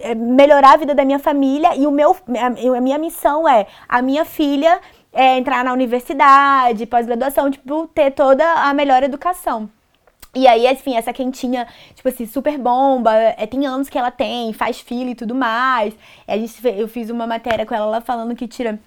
é, 0.00 0.14
melhorar 0.14 0.74
a 0.74 0.76
vida 0.76 0.94
da 0.94 1.04
minha 1.04 1.18
família 1.18 1.74
e 1.74 1.86
o 1.86 1.90
meu, 1.90 2.16
a, 2.38 2.80
minha 2.80 2.98
missão 2.98 3.48
é 3.48 3.66
a 3.88 4.00
minha 4.00 4.24
filha 4.24 4.80
é, 5.12 5.36
entrar 5.38 5.64
na 5.64 5.72
universidade, 5.72 6.86
pós-graduação, 6.86 7.50
tipo, 7.50 7.86
ter 7.88 8.12
toda 8.12 8.44
a 8.44 8.72
melhor 8.72 9.02
educação. 9.02 9.68
E 10.34 10.46
aí, 10.46 10.66
enfim, 10.66 10.96
essa 10.96 11.12
quentinha, 11.12 11.66
tipo 11.94 12.08
assim, 12.08 12.26
super 12.26 12.56
bomba, 12.56 13.14
é, 13.14 13.46
tem 13.46 13.66
anos 13.66 13.90
que 13.90 13.98
ela 13.98 14.10
tem, 14.10 14.52
faz 14.54 14.80
fila 14.80 15.10
e 15.10 15.14
tudo 15.14 15.34
mais. 15.34 15.94
A 16.26 16.36
gente, 16.38 16.54
eu 16.66 16.88
fiz 16.88 17.10
uma 17.10 17.26
matéria 17.26 17.66
com 17.66 17.74
ela, 17.74 17.86
ela 17.86 18.00
falando 18.00 18.34
que 18.34 18.48
tira 18.48 18.78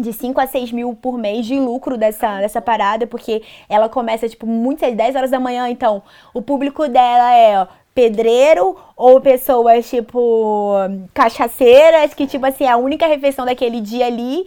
de 0.00 0.12
5 0.12 0.40
a 0.40 0.46
6 0.46 0.72
mil 0.72 0.94
por 0.94 1.18
mês 1.18 1.46
de 1.46 1.58
lucro 1.58 1.96
dessa, 1.96 2.38
dessa 2.40 2.60
parada, 2.60 3.06
porque 3.06 3.42
ela 3.68 3.88
começa, 3.88 4.28
tipo, 4.28 4.46
muito 4.46 4.84
às 4.84 4.94
10 4.94 5.16
horas 5.16 5.30
da 5.30 5.40
manhã, 5.40 5.68
então 5.68 6.02
o 6.32 6.42
público 6.42 6.86
dela 6.86 7.34
é 7.34 7.62
ó, 7.62 7.66
pedreiro 7.94 8.76
ou 8.94 9.20
pessoas, 9.20 9.88
tipo, 9.88 10.74
cachaceiras, 11.14 12.14
que, 12.14 12.26
tipo 12.26 12.44
assim, 12.46 12.64
é 12.64 12.70
a 12.70 12.76
única 12.76 13.06
refeição 13.06 13.44
daquele 13.44 13.80
dia 13.80 14.06
ali. 14.06 14.46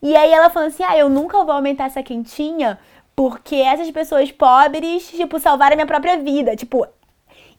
E 0.00 0.14
aí 0.16 0.30
ela 0.30 0.48
falou 0.50 0.68
assim, 0.68 0.84
ah, 0.84 0.96
eu 0.96 1.08
nunca 1.08 1.42
vou 1.44 1.52
aumentar 1.52 1.86
essa 1.86 2.02
quentinha, 2.02 2.78
porque 3.16 3.56
essas 3.56 3.90
pessoas 3.90 4.30
pobres, 4.32 5.08
tipo, 5.08 5.38
salvaram 5.38 5.74
a 5.74 5.76
minha 5.76 5.86
própria 5.86 6.16
vida. 6.18 6.56
Tipo, 6.56 6.86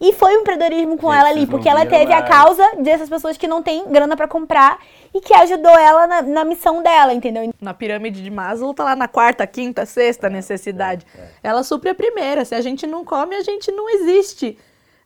e 0.00 0.12
foi 0.12 0.36
um 0.36 0.40
empreendedorismo 0.40 0.98
com 0.98 1.10
Gente, 1.10 1.20
ela 1.20 1.28
ali, 1.30 1.46
porque 1.46 1.68
ela 1.68 1.86
teve 1.86 2.12
a 2.12 2.22
causa 2.22 2.62
dessas 2.78 3.08
pessoas 3.08 3.36
que 3.36 3.48
não 3.48 3.62
têm 3.62 3.90
grana 3.90 4.14
para 4.16 4.28
comprar 4.28 4.78
e 5.14 5.20
que 5.20 5.32
ajudou 5.32 5.76
ela 5.78 6.06
na, 6.06 6.22
na, 6.22 6.44
missão 6.44 6.82
dela, 6.82 7.14
entendeu? 7.14 7.52
Na 7.60 7.72
pirâmide 7.72 8.22
de 8.22 8.30
Maslow 8.30 8.74
tá 8.74 8.84
lá 8.84 8.94
na 8.94 9.08
quarta, 9.08 9.46
quinta, 9.46 9.86
sexta 9.86 10.28
necessidade. 10.28 11.06
É, 11.16 11.20
é. 11.20 11.30
Ela 11.42 11.62
supre 11.62 11.88
a 11.88 11.94
primeira. 11.94 12.44
Se 12.44 12.54
a 12.54 12.60
gente 12.60 12.86
não 12.86 13.04
come, 13.04 13.34
a 13.34 13.42
gente 13.42 13.72
não 13.72 13.88
existe, 13.88 14.58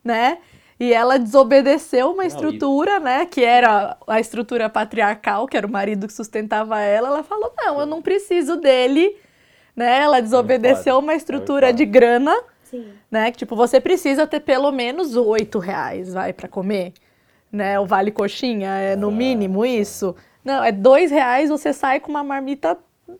né? 0.02 0.38
E 0.78 0.92
ela 0.92 1.18
desobedeceu 1.18 2.10
uma 2.10 2.24
estrutura, 2.24 2.98
não, 2.98 3.00
e... 3.00 3.04
né? 3.04 3.26
Que 3.26 3.44
era 3.44 3.96
a 4.06 4.18
estrutura 4.18 4.68
patriarcal, 4.68 5.46
que 5.46 5.56
era 5.56 5.66
o 5.66 5.70
marido 5.70 6.08
que 6.08 6.12
sustentava 6.12 6.80
ela. 6.80 7.08
Ela 7.08 7.22
falou: 7.22 7.52
não, 7.56 7.80
eu 7.80 7.86
não 7.86 8.02
preciso 8.02 8.56
dele. 8.56 9.14
Né? 9.74 10.00
Ela 10.02 10.20
desobedeceu 10.20 10.98
uma 10.98 11.14
estrutura 11.14 11.72
de 11.72 11.84
grana 11.84 12.34
Sim. 12.70 12.92
Né? 13.10 13.32
Que, 13.32 13.38
tipo, 13.38 13.56
você 13.56 13.80
precisa 13.80 14.26
ter 14.26 14.40
pelo 14.40 14.70
menos 14.70 15.16
oito 15.16 15.58
reais, 15.58 16.14
vai, 16.14 16.32
para 16.32 16.48
comer. 16.48 16.92
Né? 17.50 17.78
O 17.80 17.84
vale 17.84 18.12
coxinha 18.12 18.70
é 18.70 18.94
no 18.94 19.08
ah, 19.08 19.12
mínimo 19.12 19.66
isso. 19.66 20.14
Não, 20.44 20.62
é 20.62 20.70
dois 20.70 21.10
reais, 21.10 21.50
você 21.50 21.72
sai 21.72 21.98
com 21.98 22.10
uma 22.10 22.22
marmita 22.22 22.78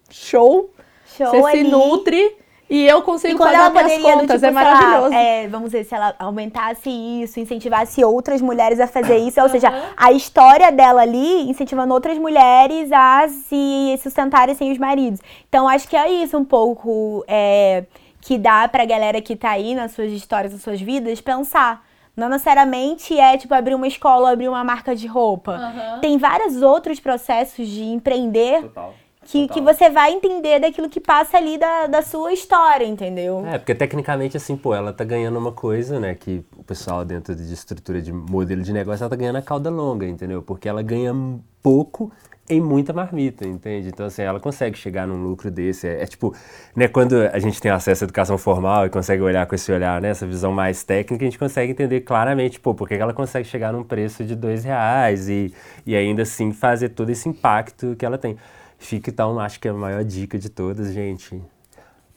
show. 0.09 0.73
Show 1.17 1.27
você 1.27 1.51
ali. 1.51 1.65
se 1.65 1.71
nutre 1.71 2.37
e 2.71 2.87
eu 2.87 3.03
consigo 3.03 3.35
e 3.35 3.39
pagar 3.39 3.71
minhas 3.71 4.01
contas, 4.01 4.41
tipo, 4.41 4.47
é 4.47 4.51
maravilhoso. 4.51 5.11
Lá, 5.11 5.17
é, 5.17 5.49
vamos 5.49 5.73
dizer, 5.73 5.85
se 5.85 5.95
ela 5.95 6.15
aumentasse 6.19 6.89
isso, 6.89 7.41
incentivasse 7.41 8.05
outras 8.05 8.41
mulheres 8.41 8.79
a 8.79 8.87
fazer 8.87 9.19
isso, 9.19 9.41
ou 9.41 9.49
seja, 9.49 9.73
a 9.97 10.13
história 10.13 10.71
dela 10.71 11.03
ali 11.03 11.51
incentivando 11.51 11.93
outras 11.93 12.17
mulheres 12.17 12.93
a 12.93 13.27
se 13.29 13.99
sustentarem 14.03 14.55
sem 14.55 14.71
os 14.71 14.79
maridos. 14.79 15.21
Então, 15.49 15.69
acho 15.69 15.89
que 15.89 15.97
é 15.97 16.09
isso 16.09 16.39
um 16.39 16.45
pouco. 16.45 17.25
É, 17.27 17.85
que 18.21 18.37
dá 18.37 18.69
pra 18.69 18.85
galera 18.85 19.21
que 19.21 19.35
tá 19.35 19.51
aí 19.51 19.75
nas 19.75 19.93
suas 19.93 20.13
histórias, 20.13 20.53
nas 20.53 20.63
suas 20.63 20.81
vidas, 20.81 21.21
pensar. 21.21 21.85
Não 22.17 22.29
necessariamente 22.29 23.19
é 23.19 23.37
tipo 23.39 23.55
abrir 23.55 23.75
uma 23.75 23.87
escola, 23.87 24.33
abrir 24.33 24.49
uma 24.49 24.63
marca 24.63 24.95
de 24.95 25.07
roupa. 25.07 25.53
Uhum. 25.53 26.01
Tem 26.01 26.19
vários 26.19 26.61
outros 26.61 27.01
processos 27.01 27.67
de 27.67 27.83
empreender 27.83 28.63
Total. 28.63 28.95
Que, 29.31 29.47
que 29.47 29.61
você 29.61 29.89
vai 29.89 30.13
entender 30.13 30.59
daquilo 30.59 30.89
que 30.89 30.99
passa 30.99 31.37
ali 31.37 31.57
da, 31.57 31.87
da 31.87 32.03
sua 32.03 32.33
história, 32.33 32.85
entendeu? 32.85 33.47
É, 33.47 33.59
porque 33.59 33.77
tecnicamente, 33.77 34.37
assim, 34.37 34.57
pô, 34.57 34.75
ela 34.75 34.93
tá 34.93 35.05
ganhando 35.05 35.39
uma 35.39 35.53
coisa, 35.53 36.01
né? 36.01 36.17
Que 36.17 36.45
o 36.57 36.65
pessoal 36.65 37.05
dentro 37.05 37.37
de 37.37 37.55
estrutura 37.55 38.03
de 38.03 38.13
modelo 38.13 38.61
de 38.61 38.73
negócio, 38.73 39.05
ela 39.05 39.11
tá 39.11 39.15
ganhando 39.15 39.37
a 39.37 39.43
cauda 39.43 39.71
longa, 39.71 40.05
entendeu? 40.05 40.43
Porque 40.43 40.69
ela 40.69 40.83
ganha 40.83 41.15
pouco 41.63 42.11
em 42.49 42.61
muita 42.61 42.93
marmita, 42.93 43.47
entende? 43.47 43.87
Então, 43.87 44.05
assim, 44.05 44.23
ela 44.23 44.41
consegue 44.41 44.77
chegar 44.77 45.07
num 45.07 45.23
lucro 45.23 45.49
desse. 45.49 45.87
É, 45.87 46.03
é, 46.03 46.07
tipo, 46.07 46.35
né, 46.75 46.89
quando 46.89 47.15
a 47.33 47.39
gente 47.39 47.61
tem 47.61 47.71
acesso 47.71 48.03
à 48.03 48.07
educação 48.07 48.37
formal 48.37 48.85
e 48.85 48.91
consegue 48.91 49.23
olhar 49.23 49.47
com 49.47 49.55
esse 49.55 49.71
olhar, 49.71 50.03
né, 50.03 50.09
essa 50.09 50.27
visão 50.27 50.51
mais 50.51 50.83
técnica, 50.83 51.25
a 51.25 51.29
gente 51.29 51.39
consegue 51.39 51.71
entender 51.71 52.01
claramente, 52.01 52.59
pô, 52.59 52.75
por 52.75 52.89
que 52.89 52.95
ela 52.95 53.15
consegue 53.15 53.47
chegar 53.47 53.73
num 53.73 53.85
preço 53.85 54.25
de 54.25 54.35
dois 54.35 54.65
reais 54.65 55.29
e, 55.29 55.55
e 55.87 55.95
ainda 55.95 56.23
assim 56.23 56.51
fazer 56.51 56.89
todo 56.89 57.11
esse 57.11 57.29
impacto 57.29 57.95
que 57.97 58.05
ela 58.05 58.19
tem. 58.19 58.37
Fica, 58.81 59.11
então, 59.11 59.39
acho 59.39 59.61
que 59.61 59.69
é 59.69 59.71
a 59.71 59.75
maior 59.75 60.03
dica 60.03 60.39
de 60.39 60.49
todas, 60.49 60.93
gente. 60.93 61.41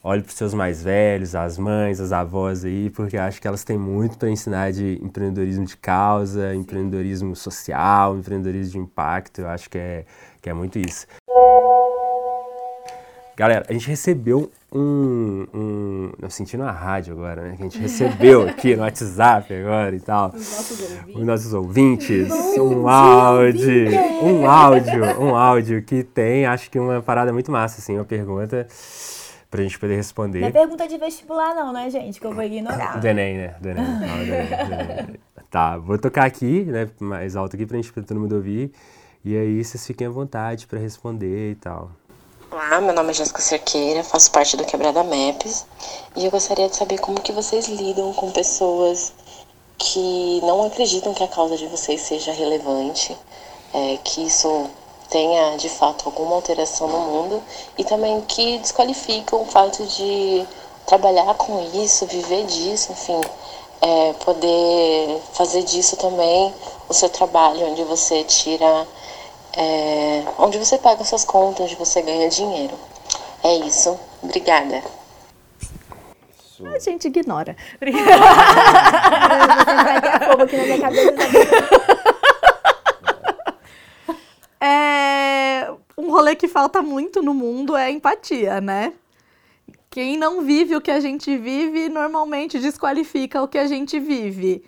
Olhe 0.01 0.21
para 0.21 0.29
os 0.29 0.35
seus 0.35 0.53
mais 0.53 0.81
velhos, 0.81 1.35
as 1.35 1.57
mães, 1.57 1.99
as 1.99 2.13
avós 2.13 2.63
aí, 2.65 2.89
porque 2.89 3.17
acho 3.17 3.39
que 3.41 3.47
elas 3.47 3.63
têm 3.65 3.77
muito 3.77 4.17
para 4.17 4.29
ensinar 4.29 4.71
de 4.71 4.97
empreendedorismo 5.03 5.65
de 5.65 5.75
causa, 5.77 6.55
empreendedorismo 6.55 7.35
social, 7.35 8.17
empreendedorismo 8.17 8.71
de 8.71 8.77
impacto. 8.79 9.41
Eu 9.41 9.49
acho 9.49 9.69
que 9.69 9.77
é, 9.77 10.05
que 10.41 10.49
é 10.49 10.53
muito 10.53 10.79
isso. 10.79 11.05
Galera, 13.35 13.65
a 13.69 13.73
gente 13.73 13.87
recebeu 13.87 14.49
um, 14.73 15.45
um. 15.53 16.11
Eu 16.21 16.29
senti 16.29 16.57
na 16.57 16.71
rádio 16.71 17.13
agora, 17.13 17.43
né? 17.43 17.55
Que 17.55 17.61
a 17.61 17.65
gente 17.65 17.77
recebeu 17.77 18.47
aqui 18.47 18.75
no 18.75 18.81
WhatsApp 18.81 19.53
agora 19.53 19.95
e 19.95 19.99
tal. 19.99 20.33
Os 20.33 21.23
nossos 21.25 21.53
ouvintes. 21.53 22.23
Os 22.23 22.29
nossos 22.29 22.57
ouvintes. 22.57 22.59
um 22.59 22.87
áudio. 22.87 23.91
Um 24.23 24.49
áudio. 24.49 25.21
Um 25.21 25.35
áudio 25.35 25.83
que 25.83 26.03
tem, 26.03 26.45
acho 26.45 26.71
que 26.71 26.79
uma 26.79 27.01
parada 27.01 27.31
muito 27.31 27.51
massa, 27.51 27.79
assim, 27.79 27.95
uma 27.95 28.05
pergunta 28.05 28.67
pra 29.51 29.61
gente 29.61 29.77
poder 29.77 29.95
responder. 29.95 30.39
Não 30.39 30.47
é 30.47 30.51
pergunta 30.51 30.87
de 30.87 30.97
vestibular 30.97 31.53
não, 31.53 31.71
né, 31.71 31.87
gente? 31.91 32.19
Que 32.19 32.25
eu 32.25 32.33
vou 32.33 32.43
ignorar. 32.43 32.99
Do 32.99 33.07
Enem, 33.07 33.37
né? 33.37 33.55
Do 33.61 33.69
Enem. 33.69 33.83
Não, 33.85 33.99
do 33.99 34.33
Enem, 34.33 34.47
do 34.47 34.73
Enem. 34.73 35.19
Tá, 35.51 35.77
vou 35.77 35.99
tocar 35.99 36.25
aqui, 36.25 36.63
né, 36.63 36.89
mais 36.99 37.35
alto 37.35 37.55
aqui 37.55 37.63
pra 37.67 37.77
gente, 37.77 37.93
pra 37.93 38.01
todo 38.01 38.19
mundo 38.19 38.33
ouvir. 38.37 38.71
E 39.23 39.37
aí 39.37 39.63
vocês 39.63 39.85
fiquem 39.85 40.07
à 40.07 40.09
vontade 40.09 40.65
para 40.65 40.79
responder 40.79 41.51
e 41.51 41.55
tal. 41.55 41.91
Olá, 42.55 42.79
meu 42.79 42.93
nome 42.93 43.09
é 43.09 43.13
Jéssica 43.15 43.41
Cerqueira, 43.41 44.03
faço 44.03 44.29
parte 44.29 44.55
do 44.55 44.63
Quebrada 44.63 45.03
Maps 45.03 45.65
e 46.15 46.23
eu 46.23 46.29
gostaria 46.29 46.69
de 46.69 46.75
saber 46.75 46.99
como 46.99 47.19
que 47.19 47.31
vocês 47.31 47.67
lidam 47.67 48.13
com 48.13 48.29
pessoas 48.29 49.11
que 49.75 50.39
não 50.43 50.63
acreditam 50.63 51.15
que 51.15 51.23
a 51.23 51.27
causa 51.27 51.57
de 51.57 51.65
vocês 51.65 51.99
seja 52.01 52.31
relevante, 52.31 53.17
é, 53.73 53.97
que 54.03 54.27
isso 54.27 54.69
tenha 55.09 55.57
de 55.57 55.67
fato 55.67 56.03
alguma 56.05 56.35
alteração 56.35 56.87
no 56.87 56.99
mundo 56.99 57.43
e 57.75 57.83
também 57.83 58.21
que 58.21 58.59
desqualificam 58.59 59.41
o 59.41 59.45
fato 59.45 59.83
de 59.87 60.45
trabalhar 60.85 61.33
com 61.33 61.59
isso, 61.73 62.05
viver 62.05 62.45
disso, 62.45 62.91
enfim, 62.91 63.19
é, 63.81 64.13
poder 64.23 65.19
fazer 65.33 65.63
disso 65.63 65.97
também 65.97 66.53
o 66.87 66.93
seu 66.93 67.09
trabalho, 67.09 67.65
onde 67.71 67.83
você 67.83 68.23
tira, 68.23 68.87
é, 69.55 70.23
onde 70.37 70.57
você 70.57 70.77
paga 70.77 71.03
suas 71.03 71.23
contas, 71.23 71.65
onde 71.65 71.75
você 71.75 72.01
ganha 72.01 72.29
dinheiro. 72.29 72.73
É 73.43 73.55
isso. 73.57 73.99
Obrigada. 74.21 74.81
A 76.73 76.79
gente 76.79 77.07
ignora. 77.07 77.55
cabeça. 80.79 81.11
É 84.61 85.69
um 85.97 86.09
rolê 86.09 86.35
que 86.35 86.47
falta 86.47 86.81
muito 86.81 87.21
no 87.21 87.33
mundo 87.33 87.75
é 87.75 87.91
empatia, 87.91 88.61
né? 88.61 88.93
Quem 89.89 90.17
não 90.17 90.41
vive 90.41 90.75
o 90.75 90.81
que 90.81 90.89
a 90.89 90.99
gente 90.99 91.37
vive 91.37 91.89
normalmente 91.89 92.59
desqualifica 92.59 93.43
o 93.43 93.47
que 93.47 93.57
a 93.57 93.67
gente 93.67 93.99
vive. 93.99 94.63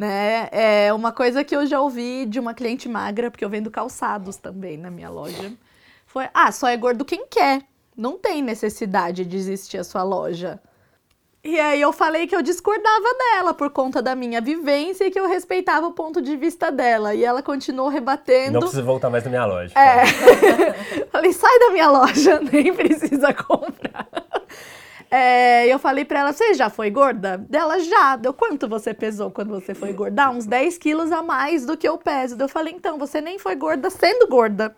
Né? 0.00 0.48
É 0.50 0.94
uma 0.94 1.12
coisa 1.12 1.44
que 1.44 1.54
eu 1.54 1.66
já 1.66 1.78
ouvi 1.78 2.24
de 2.24 2.40
uma 2.40 2.54
cliente 2.54 2.88
magra, 2.88 3.30
porque 3.30 3.44
eu 3.44 3.50
vendo 3.50 3.70
calçados 3.70 4.36
também 4.36 4.78
na 4.78 4.90
minha 4.90 5.10
loja. 5.10 5.52
Foi: 6.06 6.26
ah, 6.32 6.50
só 6.50 6.68
é 6.68 6.76
gordo 6.78 7.04
quem 7.04 7.26
quer. 7.26 7.60
Não 7.94 8.16
tem 8.16 8.40
necessidade 8.40 9.26
de 9.26 9.36
existir 9.36 9.76
a 9.76 9.84
sua 9.84 10.02
loja. 10.02 10.58
E 11.44 11.60
aí 11.60 11.82
eu 11.82 11.92
falei 11.92 12.26
que 12.26 12.34
eu 12.34 12.40
discordava 12.40 13.14
dela 13.18 13.52
por 13.52 13.68
conta 13.68 14.00
da 14.00 14.14
minha 14.14 14.40
vivência 14.40 15.04
e 15.04 15.10
que 15.10 15.20
eu 15.20 15.28
respeitava 15.28 15.86
o 15.86 15.92
ponto 15.92 16.22
de 16.22 16.34
vista 16.34 16.72
dela. 16.72 17.14
E 17.14 17.22
ela 17.22 17.42
continuou 17.42 17.88
rebatendo. 17.88 18.52
Não 18.52 18.60
precisa 18.60 18.82
voltar 18.82 19.10
mais 19.10 19.24
na 19.24 19.28
minha 19.28 19.44
loja. 19.44 19.74
É. 19.78 21.04
falei, 21.12 21.34
sai 21.34 21.58
da 21.58 21.72
minha 21.72 21.90
loja, 21.90 22.40
nem 22.50 22.72
precisa 22.72 23.34
comprar. 23.34 24.08
É, 25.10 25.66
eu 25.66 25.78
falei 25.78 26.04
pra 26.04 26.20
ela, 26.20 26.32
você 26.32 26.54
já 26.54 26.70
foi 26.70 26.88
gorda? 26.88 27.36
Dela, 27.36 27.80
já. 27.80 28.16
Deu 28.16 28.32
quanto 28.32 28.68
você 28.68 28.94
pesou 28.94 29.30
quando 29.30 29.50
você 29.50 29.74
foi 29.74 29.92
gorda? 29.92 30.24
Ah, 30.24 30.30
uns 30.30 30.46
10 30.46 30.78
quilos 30.78 31.10
a 31.10 31.20
mais 31.20 31.66
do 31.66 31.76
que 31.76 31.88
eu 31.88 31.98
peso. 31.98 32.36
Eu 32.38 32.48
falei, 32.48 32.72
então, 32.72 32.96
você 32.96 33.20
nem 33.20 33.38
foi 33.38 33.56
gorda 33.56 33.90
sendo 33.90 34.28
gorda. 34.28 34.74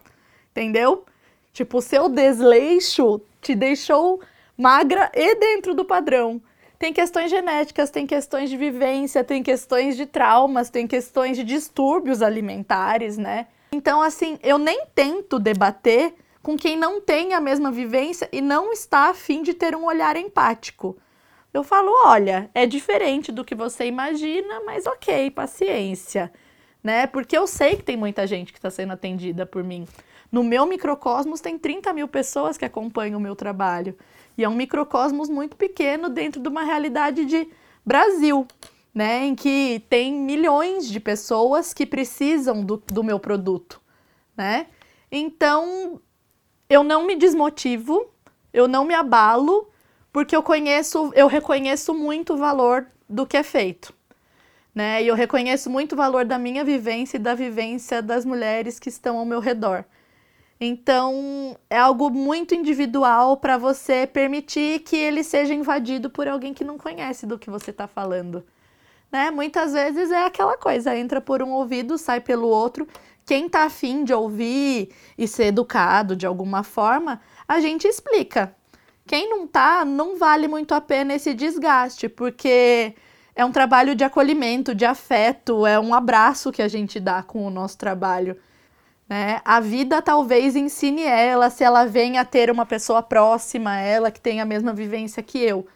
Entendeu? 0.50 1.04
Tipo, 1.52 1.78
o 1.78 1.82
seu 1.82 2.08
desleixo 2.08 3.20
te 3.42 3.54
deixou 3.54 4.20
magra 4.56 5.10
e 5.14 5.34
dentro 5.34 5.74
do 5.74 5.84
padrão. 5.84 6.40
Tem 6.78 6.92
questões 6.92 7.30
genéticas, 7.30 7.90
tem 7.90 8.06
questões 8.06 8.48
de 8.48 8.56
vivência, 8.56 9.22
tem 9.22 9.42
questões 9.42 9.96
de 9.96 10.06
traumas, 10.06 10.70
tem 10.70 10.86
questões 10.86 11.36
de 11.36 11.44
distúrbios 11.44 12.22
alimentares, 12.22 13.18
né? 13.18 13.46
Então, 13.70 14.02
assim, 14.02 14.38
eu 14.42 14.58
nem 14.58 14.86
tento 14.94 15.38
debater 15.38 16.14
com 16.42 16.56
quem 16.56 16.76
não 16.76 17.00
tem 17.00 17.34
a 17.34 17.40
mesma 17.40 17.70
vivência 17.70 18.28
e 18.32 18.40
não 18.40 18.72
está 18.72 19.10
afim 19.10 19.42
de 19.42 19.54
ter 19.54 19.76
um 19.76 19.84
olhar 19.84 20.16
empático. 20.16 20.96
Eu 21.54 21.62
falo, 21.62 21.92
olha, 22.04 22.50
é 22.54 22.66
diferente 22.66 23.30
do 23.30 23.44
que 23.44 23.54
você 23.54 23.86
imagina, 23.86 24.60
mas 24.64 24.86
ok, 24.86 25.30
paciência, 25.30 26.32
né? 26.82 27.06
Porque 27.06 27.36
eu 27.36 27.46
sei 27.46 27.76
que 27.76 27.82
tem 27.82 27.96
muita 27.96 28.26
gente 28.26 28.52
que 28.52 28.58
está 28.58 28.70
sendo 28.70 28.94
atendida 28.94 29.46
por 29.46 29.62
mim. 29.62 29.86
No 30.30 30.42
meu 30.42 30.66
microcosmos 30.66 31.40
tem 31.40 31.58
30 31.58 31.92
mil 31.92 32.08
pessoas 32.08 32.56
que 32.56 32.64
acompanham 32.64 33.18
o 33.18 33.22
meu 33.22 33.36
trabalho. 33.36 33.96
E 34.36 34.42
é 34.42 34.48
um 34.48 34.54
microcosmos 34.54 35.28
muito 35.28 35.56
pequeno 35.56 36.08
dentro 36.08 36.40
de 36.40 36.48
uma 36.48 36.64
realidade 36.64 37.26
de 37.26 37.46
Brasil, 37.84 38.46
né? 38.94 39.26
Em 39.26 39.34
que 39.34 39.84
tem 39.90 40.10
milhões 40.12 40.88
de 40.88 40.98
pessoas 40.98 41.74
que 41.74 41.84
precisam 41.84 42.64
do, 42.64 42.82
do 42.86 43.04
meu 43.04 43.20
produto, 43.20 43.78
né? 44.34 44.68
Então, 45.10 46.00
eu 46.72 46.82
não 46.82 47.06
me 47.06 47.14
desmotivo, 47.14 48.10
eu 48.50 48.66
não 48.66 48.82
me 48.82 48.94
abalo, 48.94 49.68
porque 50.10 50.34
eu 50.34 50.42
conheço, 50.42 51.12
eu 51.14 51.26
reconheço 51.26 51.92
muito 51.92 52.32
o 52.32 52.38
valor 52.38 52.86
do 53.06 53.26
que 53.26 53.36
é 53.36 53.42
feito. 53.42 53.92
Né? 54.74 55.02
E 55.02 55.06
eu 55.06 55.14
reconheço 55.14 55.68
muito 55.68 55.92
o 55.92 55.96
valor 55.96 56.24
da 56.24 56.38
minha 56.38 56.64
vivência 56.64 57.18
e 57.18 57.20
da 57.20 57.34
vivência 57.34 58.00
das 58.00 58.24
mulheres 58.24 58.78
que 58.78 58.88
estão 58.88 59.18
ao 59.18 59.26
meu 59.26 59.38
redor. 59.38 59.84
Então, 60.58 61.58
é 61.68 61.76
algo 61.76 62.08
muito 62.08 62.54
individual 62.54 63.36
para 63.36 63.58
você 63.58 64.06
permitir 64.06 64.78
que 64.78 64.96
ele 64.96 65.22
seja 65.22 65.52
invadido 65.52 66.08
por 66.08 66.26
alguém 66.26 66.54
que 66.54 66.64
não 66.64 66.78
conhece 66.78 67.26
do 67.26 67.38
que 67.38 67.50
você 67.50 67.70
está 67.70 67.86
falando. 67.86 68.42
Né? 69.10 69.30
Muitas 69.30 69.74
vezes 69.74 70.10
é 70.10 70.24
aquela 70.24 70.56
coisa, 70.56 70.96
entra 70.96 71.20
por 71.20 71.42
um 71.42 71.50
ouvido, 71.50 71.98
sai 71.98 72.18
pelo 72.18 72.48
outro. 72.48 72.88
Quem 73.32 73.46
está 73.46 73.64
afim 73.64 74.04
de 74.04 74.12
ouvir 74.12 74.90
e 75.16 75.26
ser 75.26 75.44
educado 75.44 76.14
de 76.14 76.26
alguma 76.26 76.62
forma, 76.62 77.18
a 77.48 77.60
gente 77.60 77.88
explica. 77.88 78.54
Quem 79.06 79.26
não 79.26 79.46
tá, 79.46 79.86
não 79.86 80.18
vale 80.18 80.46
muito 80.46 80.74
a 80.74 80.82
pena 80.82 81.14
esse 81.14 81.32
desgaste, 81.32 82.10
porque 82.10 82.94
é 83.34 83.42
um 83.42 83.50
trabalho 83.50 83.94
de 83.94 84.04
acolhimento, 84.04 84.74
de 84.74 84.84
afeto, 84.84 85.66
é 85.66 85.80
um 85.80 85.94
abraço 85.94 86.52
que 86.52 86.60
a 86.60 86.68
gente 86.68 87.00
dá 87.00 87.22
com 87.22 87.46
o 87.46 87.50
nosso 87.50 87.78
trabalho. 87.78 88.36
Né? 89.08 89.40
A 89.46 89.60
vida 89.60 90.02
talvez 90.02 90.54
ensine 90.54 91.04
ela 91.04 91.48
se 91.48 91.64
ela 91.64 91.86
venha 91.86 92.20
a 92.20 92.26
ter 92.26 92.50
uma 92.50 92.66
pessoa 92.66 93.02
próxima 93.02 93.70
a 93.70 93.80
ela 93.80 94.10
que 94.10 94.20
tem 94.20 94.42
a 94.42 94.44
mesma 94.44 94.74
vivência 94.74 95.22
que 95.22 95.38
eu. 95.38 95.66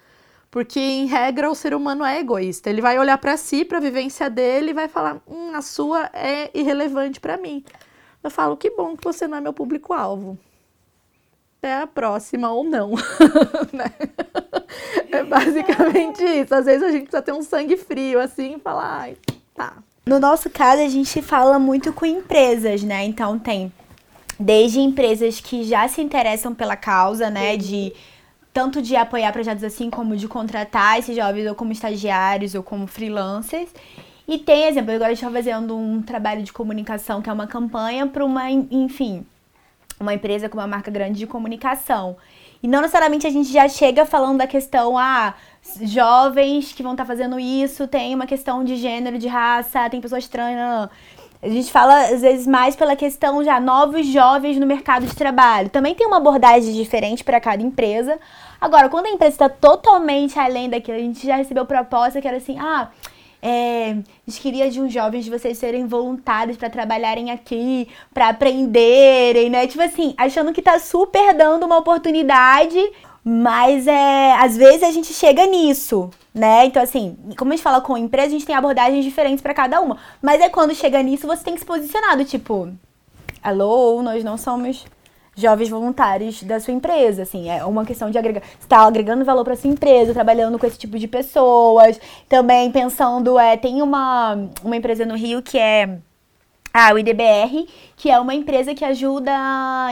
Porque, 0.57 0.81
em 0.81 1.05
regra, 1.05 1.51
o 1.51 1.55
ser 1.55 1.75
humano 1.75 2.03
é 2.03 2.19
egoísta. 2.19 2.71
Ele 2.71 2.81
vai 2.81 2.99
olhar 2.99 3.19
para 3.19 3.37
si, 3.37 3.63
para 3.63 3.77
a 3.77 3.81
vivência 3.81 4.31
dele 4.31 4.71
e 4.71 4.73
vai 4.73 4.89
falar: 4.89 5.21
hum, 5.29 5.55
a 5.55 5.61
sua 5.61 6.09
é 6.15 6.51
irrelevante 6.55 7.21
para 7.21 7.37
mim. 7.37 7.63
Eu 8.25 8.31
falo: 8.31 8.57
que 8.57 8.71
bom 8.71 8.97
que 8.97 9.05
você 9.05 9.29
não 9.29 9.37
é 9.37 9.41
meu 9.43 9.53
público-alvo. 9.53 10.39
É 11.61 11.75
a 11.75 11.87
próxima 11.87 12.51
ou 12.51 12.65
não. 12.65 12.93
né? 13.71 13.93
É 15.13 15.23
basicamente 15.23 16.25
isso. 16.25 16.55
Às 16.55 16.65
vezes 16.65 16.83
a 16.85 16.91
gente 16.91 17.03
precisa 17.03 17.21
ter 17.21 17.33
um 17.33 17.43
sangue 17.43 17.77
frio 17.77 18.19
assim 18.19 18.57
e 18.57 18.59
falar: 18.59 19.01
ai, 19.01 19.17
tá, 19.55 19.75
no 20.07 20.19
nosso 20.19 20.49
caso, 20.49 20.81
a 20.81 20.89
gente 20.89 21.21
fala 21.21 21.59
muito 21.59 21.93
com 21.93 22.07
empresas, 22.07 22.83
né? 22.83 23.05
Então 23.05 23.39
tem 23.39 23.71
desde 24.41 24.81
empresas 24.81 25.39
que 25.39 25.65
já 25.65 25.87
se 25.87 26.01
interessam 26.01 26.55
pela 26.55 26.77
causa, 26.77 27.29
né? 27.29 27.59
De 27.59 27.93
tanto 28.57 28.81
de 28.81 28.97
apoiar 28.97 29.31
projetos 29.35 29.63
assim, 29.63 29.91
como 29.91 30.17
de 30.17 30.27
contratar 30.27 30.99
esses 30.99 31.15
jovens 31.15 31.47
ou 31.47 31.55
como 31.55 31.73
estagiários 31.73 32.55
ou 32.55 32.63
como 32.63 32.87
freelancers. 32.87 33.69
E 34.27 34.39
tem 34.39 34.65
exemplo, 34.65 34.95
agora 34.95 35.13
estou 35.13 35.31
fazendo 35.31 35.77
um 35.77 36.01
trabalho 36.01 36.43
de 36.43 36.55
comunicação 36.55 37.21
que 37.21 37.29
é 37.29 37.33
uma 37.35 37.47
campanha 37.47 38.07
para 38.07 38.25
uma, 38.25 38.51
enfim, 38.51 39.27
uma 40.01 40.15
empresa 40.15 40.49
com 40.49 40.57
uma 40.57 40.67
marca 40.67 40.91
grande 40.91 41.19
de 41.19 41.27
comunicação. 41.27 42.17
E 42.63 42.67
não 42.67 42.81
necessariamente 42.81 43.27
a 43.27 43.31
gente 43.31 43.53
já 43.53 43.69
chega 43.69 44.07
falando 44.07 44.39
da 44.39 44.47
questão, 44.47 44.97
ah, 44.97 45.35
jovens 45.83 46.73
que 46.73 46.83
vão 46.83 46.93
estar 46.93 47.05
tá 47.05 47.09
fazendo 47.09 47.39
isso, 47.39 47.87
tem 47.87 48.15
uma 48.15 48.27
questão 48.27 48.65
de 48.65 48.77
gênero, 48.77 49.19
de 49.19 49.29
raça, 49.29 49.91
tem 49.91 50.01
pessoas 50.01 50.27
trans. 50.29 50.57
Não, 50.57 50.81
não. 50.81 50.91
A 51.43 51.49
gente 51.51 51.71
fala, 51.71 52.07
às 52.07 52.23
vezes, 52.23 52.47
mais 52.47 52.75
pela 52.75 52.97
questão 52.97 53.45
já 53.45 53.61
novos 53.61 54.07
jovens 54.07 54.59
no 54.59 54.67
mercado 54.67 55.05
de 55.05 55.15
trabalho. 55.15 55.69
Também 55.69 55.95
tem 55.95 56.07
uma 56.07 56.17
abordagem 56.17 56.73
diferente 56.73 57.23
para 57.23 57.39
cada 57.39 57.63
empresa. 57.63 58.19
Agora, 58.61 58.89
quando 58.89 59.07
a 59.07 59.11
empresa 59.11 59.35
está 59.35 59.49
totalmente 59.49 60.39
além 60.39 60.69
daquilo, 60.69 60.97
a 60.97 61.01
gente 61.01 61.27
já 61.27 61.37
recebeu 61.37 61.67
proposta 61.67 62.21
que 62.21 62.29
era 62.29 62.37
assim, 62.37 62.59
ah, 62.59 62.91
é, 63.43 63.91
a 63.91 64.31
gente 64.31 64.41
queria 64.41 64.71
de 64.71 64.81
uns 64.81 64.93
jovens 64.93 65.25
de 65.25 65.31
vocês 65.31 65.59
serem 65.59 65.87
voluntários 65.87 66.57
para 66.57 66.71
trabalharem 66.71 67.31
aqui, 67.31 67.89
para 68.13 68.29
aprenderem, 68.29 69.51
né? 69.51 69.67
Tipo 69.67 69.83
assim, 69.83 70.15
achando 70.17 70.53
que 70.53 70.63
tá 70.63 70.79
super 70.79 71.35
dando 71.35 71.65
uma 71.65 71.79
oportunidade 71.79 72.79
mas 73.29 73.89
é, 73.89 74.35
às 74.37 74.57
vezes 74.57 74.85
a 74.85 74.93
gente 74.93 75.13
chega 75.13 75.45
nisso, 75.47 76.11
né? 76.33 76.65
Então, 76.67 76.81
assim, 76.81 77.19
como 77.37 77.53
a 77.53 77.57
gente 77.57 77.65
fala 77.65 77.81
com 77.81 77.99
empresa, 77.99 78.29
a 78.29 78.31
gente 78.31 78.47
tem 78.47 78.55
abordagens 78.55 79.05
diferentes 79.05 79.43
para 79.43 79.53
cada 79.53 79.81
uma. 79.81 79.99
Mas 80.23 80.41
é 80.41 80.49
quando 80.49 80.73
chega 80.77 81.03
nisso, 81.03 81.27
você 81.27 81.43
tem 81.43 81.55
que 81.55 81.59
se 81.59 81.67
posicionar 81.67 82.17
do 82.17 82.25
tipo, 82.25 82.73
alô, 83.43 84.01
nós 84.01 84.23
não 84.23 84.39
somos 84.39 84.87
jovens 85.37 85.69
voluntários 85.69 86.43
da 86.43 86.59
sua 86.59 86.73
empresa, 86.73 87.23
assim, 87.23 87.51
é 87.51 87.63
uma 87.65 87.85
questão 87.85 88.11
de 88.11 88.17
agregar, 88.17 88.43
está 88.59 88.79
agregando 88.79 89.25
valor 89.25 89.45
para 89.45 89.55
sua 89.55 89.71
empresa, 89.71 90.15
trabalhando 90.15 90.59
com 90.59 90.67
esse 90.67 90.79
tipo 90.79 90.99
de 90.99 91.07
pessoas, 91.07 92.01
também 92.29 92.73
pensando, 92.73 93.39
é, 93.39 93.57
tem 93.57 93.83
uma, 93.83 94.49
uma 94.65 94.77
empresa 94.77 95.05
no 95.05 95.15
Rio 95.15 95.43
que 95.43 95.59
é 95.59 95.99
a 96.73 96.93
o 96.93 96.99
IDBR, 96.99 97.67
que 97.97 98.11
é 98.11 98.21
uma 98.21 98.35
empresa 98.35 98.75
que 98.75 98.85
ajuda 98.85 99.33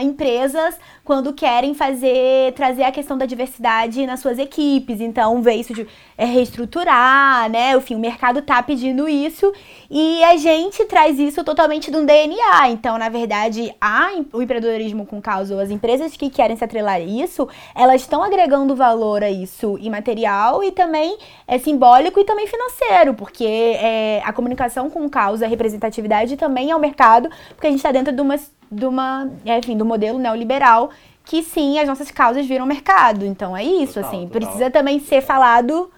empresas 0.01 0.77
quando 1.03 1.33
querem 1.33 1.73
fazer, 1.73 2.53
trazer 2.53 2.83
a 2.83 2.91
questão 2.91 3.17
da 3.17 3.25
diversidade 3.25 4.05
nas 4.05 4.19
suas 4.19 4.39
equipes. 4.39 5.01
Então, 5.01 5.41
ver 5.41 5.55
isso 5.55 5.73
de 5.73 5.87
é, 6.17 6.25
reestruturar, 6.25 7.49
né? 7.49 7.75
Enfim, 7.75 7.95
o 7.95 7.99
mercado 7.99 8.41
tá 8.41 8.61
pedindo 8.61 9.07
isso 9.07 9.51
e 9.89 10.23
a 10.23 10.37
gente 10.37 10.85
traz 10.85 11.19
isso 11.19 11.43
totalmente 11.43 11.91
do 11.91 12.05
DNA. 12.05 12.69
Então, 12.69 12.97
na 12.97 13.09
verdade, 13.09 13.73
a, 13.81 14.11
o 14.33 14.41
empreendedorismo 14.41 15.05
com 15.05 15.21
causa, 15.21 15.53
ou 15.55 15.59
as 15.59 15.69
empresas 15.69 16.15
que 16.15 16.29
querem 16.29 16.55
se 16.55 16.63
atrelar 16.63 16.95
a 16.95 16.99
isso, 16.99 17.47
elas 17.75 18.01
estão 18.01 18.23
agregando 18.23 18.75
valor 18.75 19.23
a 19.23 19.29
isso 19.29 19.77
imaterial 19.79 20.63
e 20.63 20.71
também 20.71 21.17
é 21.47 21.57
simbólico 21.57 22.19
e 22.19 22.23
também 22.23 22.47
financeiro, 22.47 23.13
porque 23.13 23.45
é, 23.45 24.21
a 24.23 24.31
comunicação 24.31 24.89
com 24.89 25.09
causa, 25.09 25.45
a 25.45 25.49
representatividade 25.49 26.37
também 26.37 26.71
é 26.71 26.75
o 26.75 26.79
mercado, 26.79 27.29
porque 27.49 27.67
a 27.67 27.69
gente 27.69 27.79
está 27.79 27.91
dentro 27.95 28.13
de 28.13 28.21
uma 28.21 28.35
de 28.71 28.85
uma, 28.85 29.29
enfim, 29.45 29.77
do 29.77 29.85
modelo 29.85 30.19
neoliberal 30.19 30.89
que 31.23 31.41
sim, 31.41 31.79
as 31.79 31.87
nossas 31.87 32.11
causas 32.11 32.45
viram 32.45 32.65
mercado. 32.65 33.25
Então 33.25 33.55
é 33.55 33.63
isso, 33.63 33.95
total, 33.95 34.09
assim, 34.09 34.27
total. 34.27 34.41
precisa 34.41 34.69
também 34.69 34.99
ser 34.99 35.21
falado 35.21 35.89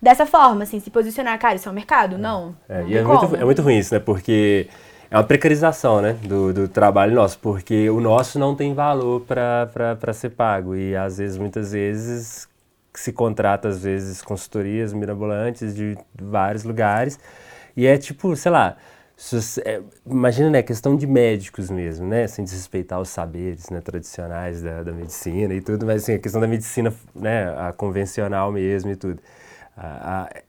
dessa 0.00 0.26
forma, 0.26 0.64
assim, 0.64 0.80
se 0.80 0.90
posicionar, 0.90 1.38
cara, 1.38 1.54
isso 1.54 1.68
é 1.68 1.72
um 1.72 1.74
mercado? 1.74 2.18
Não. 2.18 2.54
É, 2.68 2.82
não 2.82 2.88
e 2.88 2.96
é 2.96 3.02
muito, 3.02 3.36
é 3.36 3.44
muito 3.44 3.62
ruim 3.62 3.78
isso, 3.78 3.94
né? 3.94 4.00
Porque 4.00 4.68
é 5.10 5.16
uma 5.16 5.24
precarização, 5.24 6.02
né, 6.02 6.12
do, 6.22 6.52
do 6.52 6.68
trabalho 6.68 7.14
nosso, 7.14 7.38
porque 7.38 7.88
o 7.88 8.00
nosso 8.00 8.38
não 8.38 8.54
tem 8.54 8.74
valor 8.74 9.22
para 9.22 10.12
ser 10.12 10.30
pago 10.30 10.74
e 10.74 10.94
às 10.94 11.18
vezes, 11.18 11.38
muitas 11.38 11.72
vezes, 11.72 12.48
se 12.92 13.12
contrata 13.12 13.68
às 13.68 13.82
vezes 13.82 14.20
consultorias 14.20 14.92
mirabolantes 14.92 15.74
de 15.74 15.96
vários 16.20 16.64
lugares 16.64 17.18
e 17.76 17.86
é 17.86 17.96
tipo, 17.96 18.36
sei 18.36 18.52
lá, 18.52 18.76
é, 19.64 19.80
imagina, 20.06 20.50
né, 20.50 20.62
questão 20.62 20.96
de 20.96 21.06
médicos 21.06 21.70
mesmo, 21.70 22.06
né, 22.06 22.26
sem 22.26 22.44
desrespeitar 22.44 23.00
os 23.00 23.08
saberes, 23.08 23.70
né, 23.70 23.80
tradicionais 23.80 24.60
da, 24.62 24.82
da 24.82 24.92
medicina 24.92 25.54
e 25.54 25.60
tudo, 25.60 25.86
mas 25.86 26.02
assim, 26.02 26.14
a 26.14 26.18
questão 26.18 26.40
da 26.40 26.48
medicina, 26.48 26.92
né, 27.14 27.48
a 27.56 27.72
convencional 27.72 28.50
mesmo 28.52 28.90
e 28.90 28.96
tudo. 28.96 29.20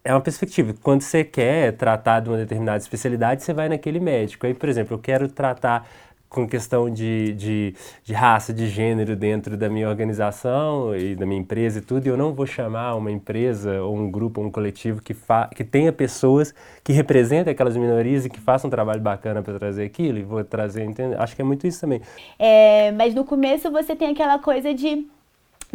é 0.04 0.14
uma 0.14 0.22
perspectiva. 0.22 0.74
Quando 0.82 1.02
você 1.02 1.24
quer 1.24 1.74
tratar 1.74 2.20
de 2.22 2.30
uma 2.30 2.38
determinada 2.38 2.78
especialidade, 2.78 3.44
você 3.44 3.54
vai 3.54 3.70
naquele 3.70 4.00
médico. 4.00 4.46
Aí, 4.46 4.54
por 4.54 4.70
exemplo, 4.70 4.96
eu 4.96 5.00
quero 5.00 5.28
tratar 5.28 5.88
com 6.36 6.46
questão 6.46 6.90
de, 6.90 7.34
de, 7.34 7.74
de, 8.04 8.14
raça, 8.14 8.54
de 8.54 8.68
gênero 8.68 9.16
dentro 9.16 9.56
da 9.56 9.70
minha 9.70 9.88
organização 9.88 10.94
e 10.94 11.16
da 11.16 11.26
minha 11.26 11.40
empresa 11.40 11.80
e 11.80 11.82
tudo, 11.82 12.06
e 12.06 12.10
eu 12.10 12.18
não 12.18 12.34
vou 12.34 12.46
chamar 12.46 12.96
uma 12.96 13.10
empresa 13.10 13.82
ou 13.82 13.96
um 13.96 14.12
grupo 14.12 14.42
ou 14.42 14.48
um 14.48 14.52
coletivo 14.52 15.02
que, 15.02 15.16
que 15.56 15.64
tenha 15.64 15.94
pessoas 15.94 16.54
que 16.84 16.92
representem 16.92 17.52
aquelas 17.52 17.78
minorias 17.78 18.26
e 18.26 18.30
que 18.30 18.40
façam 18.40 18.68
um 18.68 18.72
trabalho 18.72 19.00
bacana 19.00 19.42
para 19.42 19.58
trazer 19.58 19.86
aquilo, 19.86 20.20
e 20.20 20.24
vou 20.24 20.44
trazer, 20.44 20.84
entende? 20.84 21.16
acho 21.16 21.34
que 21.34 21.42
é 21.42 21.46
muito 21.46 21.66
isso 21.66 21.80
também. 21.80 22.02
É, 22.38 22.92
mas 22.92 23.16
no 23.16 23.24
começo 23.24 23.72
você 23.72 23.96
tem 23.96 24.10
aquela 24.10 24.38
coisa 24.38 24.74
de 24.74 25.08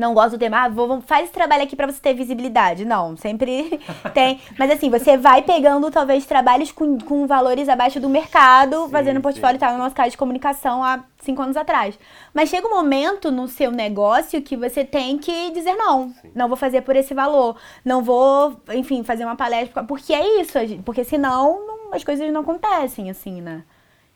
não 0.00 0.14
gosto 0.14 0.32
do 0.32 0.38
tema, 0.38 0.64
ah, 0.64 0.68
vou, 0.68 1.00
faz 1.02 1.24
esse 1.24 1.32
trabalho 1.32 1.62
aqui 1.62 1.76
para 1.76 1.86
você 1.86 2.00
ter 2.00 2.14
visibilidade. 2.14 2.84
Não, 2.84 3.16
sempre 3.16 3.78
tem. 4.14 4.40
Mas 4.58 4.70
assim, 4.70 4.88
você 4.88 5.16
vai 5.16 5.42
pegando 5.42 5.90
talvez 5.90 6.24
trabalhos 6.24 6.72
com, 6.72 6.98
com 6.98 7.26
valores 7.26 7.68
abaixo 7.68 8.00
do 8.00 8.08
mercado, 8.08 8.86
sim, 8.86 8.90
fazendo 8.90 9.20
portfólio, 9.20 9.60
tá 9.60 9.70
no 9.72 9.78
nosso 9.78 9.94
caso 9.94 10.10
de 10.10 10.16
comunicação 10.16 10.82
há 10.82 11.04
cinco 11.18 11.42
anos 11.42 11.56
atrás. 11.56 11.98
Mas 12.32 12.48
chega 12.48 12.66
um 12.66 12.70
momento 12.70 13.30
no 13.30 13.46
seu 13.46 13.70
negócio 13.70 14.40
que 14.40 14.56
você 14.56 14.84
tem 14.84 15.18
que 15.18 15.50
dizer 15.50 15.74
não. 15.74 16.08
Sim. 16.08 16.30
Não 16.34 16.48
vou 16.48 16.56
fazer 16.56 16.80
por 16.80 16.96
esse 16.96 17.12
valor. 17.12 17.56
Não 17.84 18.02
vou, 18.02 18.56
enfim, 18.72 19.04
fazer 19.04 19.24
uma 19.24 19.36
palestra. 19.36 19.84
Porque 19.84 20.14
é 20.14 20.40
isso, 20.40 20.58
porque 20.84 21.04
senão 21.04 21.66
não, 21.66 21.92
as 21.92 22.02
coisas 22.02 22.32
não 22.32 22.40
acontecem, 22.40 23.10
assim, 23.10 23.42
né? 23.42 23.62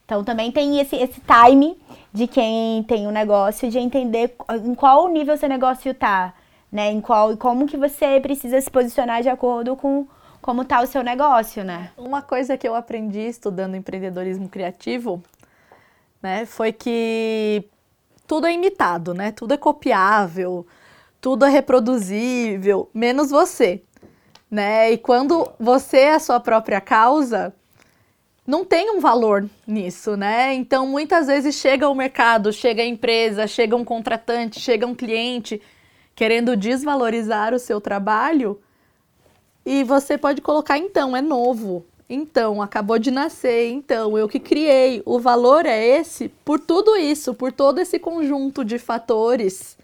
Então 0.05 0.22
também 0.22 0.52
tem 0.52 0.80
esse, 0.80 0.96
esse 0.96 1.20
time 1.20 1.78
de 2.12 2.26
quem 2.26 2.82
tem 2.84 3.07
um 3.07 3.11
negócio 3.11 3.70
de 3.70 3.78
entender 3.78 4.36
em 4.64 4.74
qual 4.74 5.09
nível 5.09 5.36
seu 5.36 5.48
negócio 5.48 5.90
está, 5.90 6.34
né? 6.70 6.90
Em 6.90 7.00
qual 7.00 7.36
como 7.36 7.66
que 7.66 7.76
você 7.76 8.20
precisa 8.20 8.61
se 8.61 8.70
posicionar 8.70 9.22
de 9.22 9.28
acordo 9.28 9.74
com 9.76 10.07
como 10.42 10.61
está 10.61 10.82
o 10.82 10.86
seu 10.86 11.02
negócio, 11.02 11.64
né? 11.64 11.90
Uma 11.96 12.20
coisa 12.20 12.59
que 12.59 12.68
eu 12.68 12.74
aprendi 12.74 13.20
estudando 13.20 13.76
empreendedorismo 13.76 14.46
criativo, 14.46 15.22
né, 16.22 16.44
foi 16.44 16.70
que 16.70 17.64
tudo 18.26 18.46
é 18.46 18.52
imitado, 18.52 19.14
né? 19.14 19.32
Tudo 19.32 19.55
é 19.55 19.57
copiável, 19.57 20.66
tudo 21.18 21.46
é 21.46 21.48
reproduzível, 21.48 22.90
menos 22.92 23.30
você, 23.30 23.82
né? 24.50 24.92
E 24.92 24.98
quando 24.98 25.50
você 25.59 25.98
é 26.00 26.14
a 26.14 26.18
sua 26.18 26.38
própria 26.40 26.80
causa, 26.80 27.55
não 28.47 28.64
tem 28.64 28.90
um 28.90 29.01
valor 29.01 29.49
nisso, 29.66 30.16
né? 30.16 30.53
Então, 30.55 30.86
muitas 30.86 31.26
vezes 31.26 31.55
chega 31.55 31.88
o 31.88 31.95
mercado, 31.95 32.53
chega 32.53 32.82
a 32.82 32.86
empresa, 32.86 33.47
chega 33.47 33.74
um 33.74 33.84
contratante, 33.84 34.61
chega 34.61 34.86
um 34.86 34.95
cliente 34.95 35.61
querendo 36.14 36.57
desvalorizar 36.57 37.55
o 37.55 37.59
seu 37.59 37.80
trabalho 37.80 38.61
e 39.64 39.82
você 39.82 40.18
pode 40.18 40.42
colocar 40.42 40.76
então, 40.76 41.16
é 41.16 41.22
novo. 41.22 41.86
Então, 42.09 42.61
acabou 42.61 42.99
de 42.99 43.11
nascer, 43.11 43.70
então, 43.70 44.18
eu 44.18 44.28
que 44.28 44.38
criei. 44.38 45.03
O 45.07 45.18
valor 45.18 45.64
é 45.64 45.82
esse 45.82 46.28
por 46.45 46.61
tudo 46.61 46.97
isso, 46.97 47.32
por 47.32 47.51
todo 47.51 47.80
esse 47.80 47.99
conjunto 47.99 48.62
de 48.62 48.78
fatores 48.78 49.78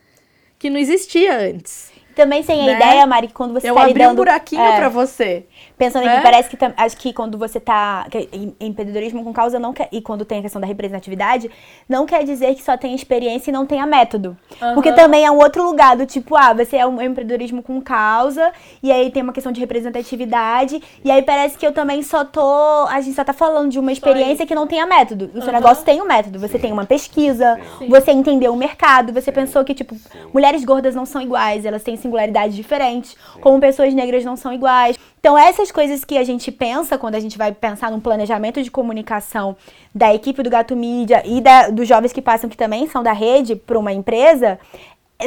que 0.59 0.69
não 0.69 0.79
existia 0.79 1.35
antes. 1.39 1.91
Também 2.21 2.43
sem 2.43 2.63
né? 2.63 2.75
a 2.75 2.77
ideia, 2.77 3.07
Mari, 3.07 3.29
que 3.29 3.33
quando 3.33 3.55
você 3.55 3.71
eu 3.71 3.75
tá 3.75 3.81
abri 3.81 3.95
lidando... 3.95 4.13
um 4.13 4.17
buraquinho 4.17 4.61
é, 4.61 4.77
para 4.77 4.91
você. 4.91 5.47
Pensando 5.79 6.05
né? 6.05 6.17
que 6.17 6.23
parece 6.23 6.55
que 6.55 6.59
acho 6.77 6.97
que 6.99 7.15
quando 7.15 7.39
você 7.39 7.59
tá 7.59 8.07
em 8.31 8.55
empreendedorismo 8.61 9.25
com 9.25 9.33
causa 9.33 9.59
não 9.59 9.73
quer, 9.73 9.89
e 9.91 10.03
quando 10.03 10.23
tem 10.27 10.41
a 10.41 10.43
questão 10.43 10.61
da 10.61 10.67
representatividade, 10.67 11.51
não 11.89 12.05
quer 12.05 12.23
dizer 12.25 12.55
que 12.55 12.63
só 12.63 12.77
tem 12.77 12.95
experiência 12.95 13.51
e 13.51 13.55
não 13.55 13.65
tenha 13.65 13.87
método. 13.87 14.37
Uhum. 14.61 14.75
Porque 14.75 14.93
também 14.93 15.25
é 15.25 15.31
um 15.31 15.39
outro 15.39 15.63
lugar 15.63 15.97
do 15.97 16.05
tipo, 16.05 16.37
ah, 16.37 16.53
você 16.53 16.77
é 16.77 16.87
um 16.87 17.01
empreendedorismo 17.01 17.63
com 17.63 17.81
causa 17.81 18.53
e 18.83 18.93
aí 18.93 19.11
tem 19.11 19.23
uma 19.23 19.33
questão 19.33 19.51
de 19.51 19.59
representatividade 19.59 20.83
e 21.03 21.11
aí 21.11 21.23
parece 21.23 21.57
que 21.57 21.67
eu 21.67 21.73
também 21.73 22.03
só 22.03 22.23
tô, 22.23 22.87
a 22.91 23.01
gente 23.01 23.15
só 23.15 23.25
tá 23.25 23.33
falando 23.33 23.71
de 23.71 23.79
uma 23.79 23.93
experiência 23.93 24.45
que 24.47 24.55
não 24.55 24.67
tenha 24.67 24.85
método. 24.85 25.31
O 25.33 25.39
uhum. 25.39 25.43
seu 25.43 25.53
negócio 25.55 25.83
tem 25.87 26.03
um 26.03 26.07
método, 26.07 26.39
você 26.39 26.59
tem 26.59 26.71
uma 26.71 26.85
pesquisa, 26.85 27.59
Sim. 27.79 27.89
você 27.89 28.13
entendeu 28.13 28.53
o 28.53 28.57
mercado, 28.57 29.11
você 29.11 29.33
pensou 29.33 29.65
que 29.65 29.73
tipo, 29.73 29.97
mulheres 30.35 30.63
gordas 30.67 30.95
não 30.95 31.07
são 31.07 31.23
iguais, 31.23 31.65
elas 31.65 31.83
têm 31.83 31.97
singularidades 32.11 32.57
diferentes, 32.57 33.17
como 33.41 33.61
pessoas 33.61 33.95
negras 33.95 34.25
não 34.25 34.37
são 34.37 34.53
iguais. 34.53 34.99
Então, 35.21 35.39
essas 35.39 35.71
coisas 35.71 36.05
que 36.05 36.19
a 36.19 36.25
gente 36.25 36.51
pensa 36.51 36.99
quando 36.99 37.15
a 37.15 37.21
gente 37.21 37.39
vai 37.39 37.53
pensar 37.53 37.91
num 37.91 38.01
planejamento 38.01 38.63
de 38.63 38.71
comunicação 38.71 39.57
da 39.95 40.15
equipe 40.15 40.43
do 40.43 40.51
Gato 40.51 40.75
Mídia 40.75 41.23
e 41.25 41.41
da, 41.41 41.69
dos 41.69 41.87
jovens 41.87 42.13
que 42.13 42.23
passam, 42.23 42.49
que 42.49 42.57
também 42.57 42.89
são 42.89 43.03
da 43.03 43.13
rede, 43.13 43.55
para 43.55 43.79
uma 43.79 43.93
empresa, 43.93 44.59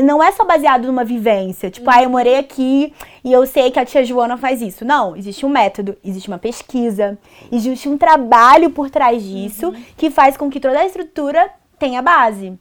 não 0.02 0.24
é 0.24 0.32
só 0.32 0.44
baseado 0.44 0.86
numa 0.86 1.06
vivência. 1.06 1.70
Tipo, 1.70 1.90
uhum. 1.90 1.96
ah, 1.96 2.04
eu 2.04 2.10
morei 2.10 2.38
aqui 2.38 2.92
e 3.24 3.32
eu 3.32 3.46
sei 3.46 3.70
que 3.70 3.80
a 3.80 3.86
tia 3.86 4.04
Joana 4.04 4.36
faz 4.36 4.62
isso. 4.62 4.84
Não, 4.84 5.16
existe 5.16 5.46
um 5.46 5.50
método, 5.50 5.96
existe 6.04 6.28
uma 6.28 6.40
pesquisa, 6.40 7.18
existe 7.52 7.88
um 7.88 7.98
trabalho 7.98 8.72
por 8.72 8.90
trás 8.90 9.24
disso 9.24 9.68
uhum. 9.68 9.84
que 9.96 10.10
faz 10.10 10.36
com 10.36 10.50
que 10.50 10.60
toda 10.60 10.80
a 10.80 10.86
estrutura 10.86 11.50
tenha 11.78 12.02
base. 12.02 12.58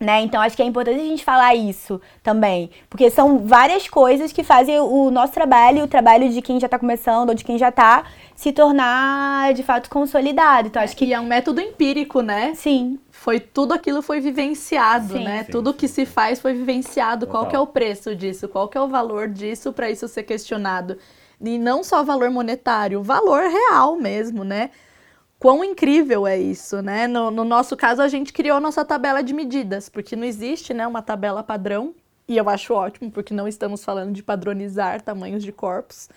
Né? 0.00 0.22
Então 0.22 0.40
acho 0.40 0.54
que 0.54 0.62
é 0.62 0.64
importante 0.64 1.00
a 1.00 1.04
gente 1.04 1.24
falar 1.24 1.56
isso 1.56 2.00
também, 2.22 2.70
porque 2.88 3.10
são 3.10 3.40
várias 3.40 3.88
coisas 3.88 4.30
que 4.30 4.44
fazem 4.44 4.78
o 4.78 5.10
nosso 5.10 5.32
trabalho, 5.32 5.82
o 5.82 5.88
trabalho 5.88 6.28
de 6.30 6.40
quem 6.40 6.60
já 6.60 6.66
está 6.66 6.78
começando 6.78 7.30
ou 7.30 7.34
de 7.34 7.42
quem 7.42 7.58
já 7.58 7.70
está, 7.70 8.04
se 8.36 8.52
tornar 8.52 9.52
de 9.54 9.64
fato 9.64 9.90
consolidado. 9.90 10.68
Então 10.68 10.80
acho 10.80 10.96
que 10.96 11.04
e 11.04 11.12
é 11.12 11.18
um 11.18 11.26
método 11.26 11.60
empírico, 11.60 12.20
né? 12.20 12.52
Sim. 12.54 12.98
Foi 13.10 13.40
tudo 13.40 13.74
aquilo 13.74 14.00
foi 14.00 14.20
vivenciado, 14.20 15.14
Sim. 15.14 15.24
né? 15.24 15.42
Sim, 15.42 15.50
tudo 15.50 15.74
que 15.74 15.88
se 15.88 16.06
faz 16.06 16.38
foi 16.38 16.52
vivenciado. 16.52 17.26
Total. 17.26 17.40
Qual 17.40 17.50
que 17.50 17.56
é 17.56 17.58
o 17.58 17.66
preço 17.66 18.14
disso? 18.14 18.46
Qual 18.46 18.68
que 18.68 18.78
é 18.78 18.80
o 18.80 18.86
valor 18.86 19.26
disso 19.26 19.72
para 19.72 19.90
isso 19.90 20.06
ser 20.06 20.22
questionado? 20.22 20.96
E 21.40 21.58
não 21.58 21.82
só 21.82 22.04
valor 22.04 22.30
monetário, 22.30 23.02
valor 23.02 23.42
real 23.42 23.96
mesmo, 23.96 24.44
né? 24.44 24.70
Quão 25.38 25.64
incrível 25.64 26.26
é 26.26 26.38
isso, 26.38 26.82
né? 26.82 27.06
No, 27.06 27.30
no, 27.30 27.44
nosso 27.44 27.76
caso, 27.76 28.02
a 28.02 28.08
gente 28.08 28.32
criou 28.32 28.60
nossa 28.60 28.84
tabela 28.84 29.22
de 29.22 29.32
medidas, 29.32 29.88
porque 29.88 30.16
não 30.16 30.24
existe 30.24 30.74
né, 30.74 30.86
uma 30.86 31.02
tabela 31.02 31.42
padrão, 31.42 31.94
e 32.26 32.36
eu 32.36 32.48
acho 32.48 32.74
ótimo, 32.74 33.10
porque 33.10 33.32
não 33.32 33.48
estamos 33.48 33.84
falando 33.84 34.12
de 34.12 34.22
padronizar 34.22 35.00
tamanhos 35.00 35.42
de 35.42 35.52
corpos. 35.52 36.10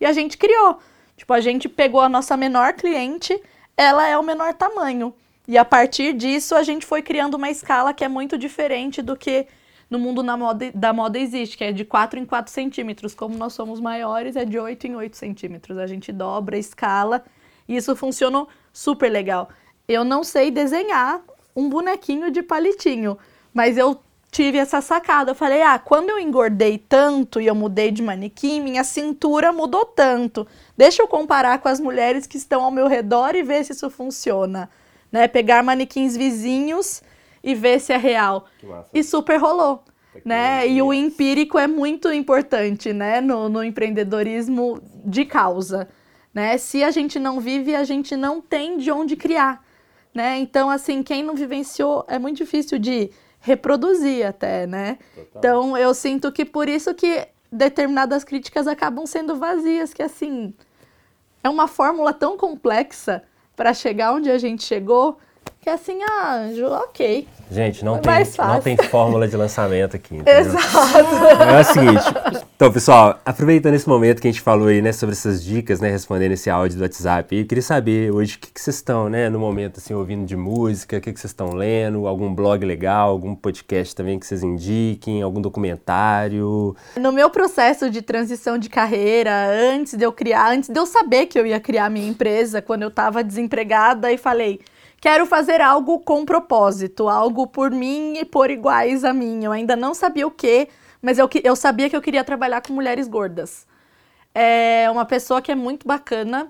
E 0.00 0.06
a 0.06 0.12
gente 0.12 0.36
criou. 0.36 0.78
Tipo, 1.16 1.34
a 1.34 1.40
gente 1.40 1.68
pegou 1.68 2.00
a 2.00 2.08
nossa 2.08 2.36
menor 2.36 2.72
cliente, 2.72 3.40
ela 3.76 4.08
é 4.08 4.18
o 4.18 4.22
menor 4.24 4.54
tamanho. 4.54 5.14
E 5.46 5.56
a 5.56 5.64
partir 5.64 6.14
disso, 6.14 6.54
a 6.54 6.62
gente 6.62 6.84
foi 6.84 7.02
criando 7.02 7.34
uma 7.34 7.50
escala 7.50 7.92
que 7.92 8.02
é 8.02 8.08
muito 8.08 8.36
diferente 8.36 9.02
do 9.02 9.16
que 9.16 9.46
no 9.88 9.98
mundo 9.98 10.24
moda, 10.24 10.72
da 10.74 10.92
moda 10.92 11.18
existe, 11.18 11.56
que 11.56 11.64
é 11.64 11.70
de 11.70 11.84
4 11.84 12.18
em 12.18 12.24
4 12.24 12.50
centímetros. 12.50 13.14
Como 13.14 13.36
nós 13.36 13.52
somos 13.52 13.78
maiores, 13.78 14.34
é 14.34 14.44
de 14.44 14.58
8 14.58 14.86
em 14.86 14.96
8 14.96 15.16
centímetros. 15.16 15.78
A 15.78 15.86
gente 15.86 16.10
dobra 16.10 16.56
a 16.56 16.58
escala 16.58 17.22
e 17.68 17.76
isso 17.76 17.94
funcionou 17.94 18.48
super 18.72 19.10
legal. 19.10 19.48
Eu 19.86 20.04
não 20.04 20.24
sei 20.24 20.50
desenhar 20.50 21.20
um 21.54 21.68
bonequinho 21.68 22.30
de 22.30 22.42
palitinho, 22.42 23.18
mas 23.52 23.76
eu 23.76 24.00
tive 24.30 24.56
essa 24.56 24.80
sacada. 24.80 25.32
Eu 25.32 25.34
falei, 25.34 25.62
ah, 25.62 25.78
quando 25.78 26.08
eu 26.08 26.18
engordei 26.18 26.78
tanto 26.78 27.40
e 27.40 27.46
eu 27.46 27.54
mudei 27.54 27.90
de 27.90 28.02
manequim, 28.02 28.60
minha 28.60 28.82
cintura 28.82 29.52
mudou 29.52 29.84
tanto. 29.84 30.46
Deixa 30.76 31.02
eu 31.02 31.06
comparar 31.06 31.58
com 31.58 31.68
as 31.68 31.78
mulheres 31.78 32.26
que 32.26 32.38
estão 32.38 32.64
ao 32.64 32.70
meu 32.70 32.88
redor 32.88 33.36
e 33.36 33.42
ver 33.42 33.64
se 33.64 33.72
isso 33.72 33.90
funciona. 33.90 34.70
Né? 35.10 35.28
Pegar 35.28 35.62
manequins 35.62 36.16
vizinhos 36.16 37.02
e 37.44 37.54
ver 37.54 37.78
se 37.78 37.92
é 37.92 37.98
real. 37.98 38.46
E 38.94 39.04
super 39.04 39.36
rolou. 39.36 39.84
Né? 40.24 40.66
E 40.66 40.80
o 40.80 40.92
empírico 40.92 41.58
é 41.58 41.66
muito 41.66 42.10
importante 42.10 42.92
né? 42.92 43.20
no, 43.20 43.50
no 43.50 43.62
empreendedorismo 43.62 44.80
de 45.04 45.26
causa 45.26 45.88
né? 46.32 46.56
Se 46.58 46.82
a 46.82 46.90
gente 46.90 47.18
não 47.18 47.40
vive, 47.40 47.74
a 47.74 47.84
gente 47.84 48.16
não 48.16 48.40
tem 48.40 48.78
de 48.78 48.90
onde 48.90 49.16
criar, 49.16 49.64
né? 50.14 50.38
Então, 50.38 50.70
assim, 50.70 51.02
quem 51.02 51.22
não 51.22 51.34
vivenciou 51.34 52.04
é 52.08 52.18
muito 52.18 52.38
difícil 52.38 52.78
de 52.78 53.10
reproduzir 53.40 54.26
até, 54.26 54.66
né? 54.66 54.98
Total. 55.14 55.32
Então, 55.36 55.76
eu 55.76 55.92
sinto 55.92 56.30
que 56.30 56.44
por 56.44 56.68
isso 56.68 56.94
que 56.94 57.26
determinadas 57.50 58.24
críticas 58.24 58.66
acabam 58.66 59.04
sendo 59.04 59.36
vazias, 59.36 59.92
que 59.92 60.02
assim, 60.02 60.54
é 61.44 61.48
uma 61.48 61.68
fórmula 61.68 62.12
tão 62.12 62.36
complexa 62.38 63.22
para 63.54 63.74
chegar 63.74 64.14
onde 64.14 64.30
a 64.30 64.38
gente 64.38 64.62
chegou, 64.62 65.18
que 65.62 65.70
assim, 65.70 66.00
ah, 66.02 66.48
ok, 66.88 67.28
Gente, 67.48 67.84
não 67.84 67.96
É 67.96 67.98
tem, 68.00 68.46
não 68.46 68.60
tem 68.60 68.76
fórmula 68.76 69.28
de 69.28 69.36
lançamento 69.36 69.94
aqui. 69.94 70.16
entendeu? 70.16 70.40
Exato. 70.40 71.14
É 71.44 71.60
o 71.60 71.64
seguinte, 71.64 72.04
então, 72.56 72.72
pessoal, 72.72 73.20
aproveitando 73.24 73.74
esse 73.74 73.88
momento 73.88 74.20
que 74.20 74.26
a 74.26 74.30
gente 74.30 74.40
falou 74.40 74.68
aí, 74.68 74.82
né, 74.82 74.90
sobre 74.90 75.12
essas 75.12 75.44
dicas, 75.44 75.80
né, 75.80 75.88
respondendo 75.88 76.32
esse 76.32 76.50
áudio 76.50 76.78
do 76.78 76.82
WhatsApp, 76.82 77.36
eu 77.36 77.46
queria 77.46 77.62
saber 77.62 78.10
hoje 78.10 78.36
o 78.36 78.38
que, 78.40 78.50
que 78.50 78.60
vocês 78.60 78.76
estão, 78.76 79.08
né, 79.08 79.28
no 79.28 79.38
momento, 79.38 79.78
assim, 79.78 79.94
ouvindo 79.94 80.24
de 80.24 80.34
música, 80.34 80.96
o 80.96 81.00
que, 81.00 81.12
que 81.12 81.20
vocês 81.20 81.30
estão 81.30 81.52
lendo, 81.52 82.08
algum 82.08 82.34
blog 82.34 82.64
legal, 82.64 83.10
algum 83.10 83.34
podcast 83.34 83.94
também 83.94 84.18
que 84.18 84.26
vocês 84.26 84.42
indiquem, 84.42 85.22
algum 85.22 85.40
documentário. 85.40 86.74
No 86.96 87.12
meu 87.12 87.30
processo 87.30 87.88
de 87.88 88.02
transição 88.02 88.58
de 88.58 88.68
carreira, 88.68 89.30
antes 89.72 89.94
de 89.94 90.04
eu 90.04 90.12
criar, 90.12 90.50
antes 90.50 90.70
de 90.70 90.78
eu 90.78 90.86
saber 90.86 91.26
que 91.26 91.38
eu 91.38 91.46
ia 91.46 91.60
criar 91.60 91.88
minha 91.88 92.08
empresa, 92.08 92.60
quando 92.60 92.82
eu 92.82 92.88
estava 92.88 93.22
desempregada 93.22 94.10
e 94.10 94.18
falei, 94.18 94.60
quero 95.02 95.26
fazer 95.26 95.60
algo 95.60 95.98
com 95.98 96.24
propósito, 96.24 97.08
algo 97.08 97.48
por 97.48 97.72
mim 97.72 98.18
e 98.18 98.24
por 98.24 98.52
iguais 98.52 99.02
a 99.02 99.12
mim. 99.12 99.44
Eu 99.44 99.50
ainda 99.50 99.74
não 99.74 99.92
sabia 99.94 100.24
o 100.24 100.30
que, 100.30 100.68
mas 101.02 101.18
eu, 101.18 101.28
eu 101.42 101.56
sabia 101.56 101.90
que 101.90 101.96
eu 101.96 102.00
queria 102.00 102.22
trabalhar 102.22 102.62
com 102.62 102.72
mulheres 102.72 103.08
gordas. 103.08 103.66
É 104.32 104.88
uma 104.90 105.04
pessoa 105.04 105.42
que 105.42 105.50
é 105.50 105.56
muito 105.56 105.88
bacana, 105.88 106.48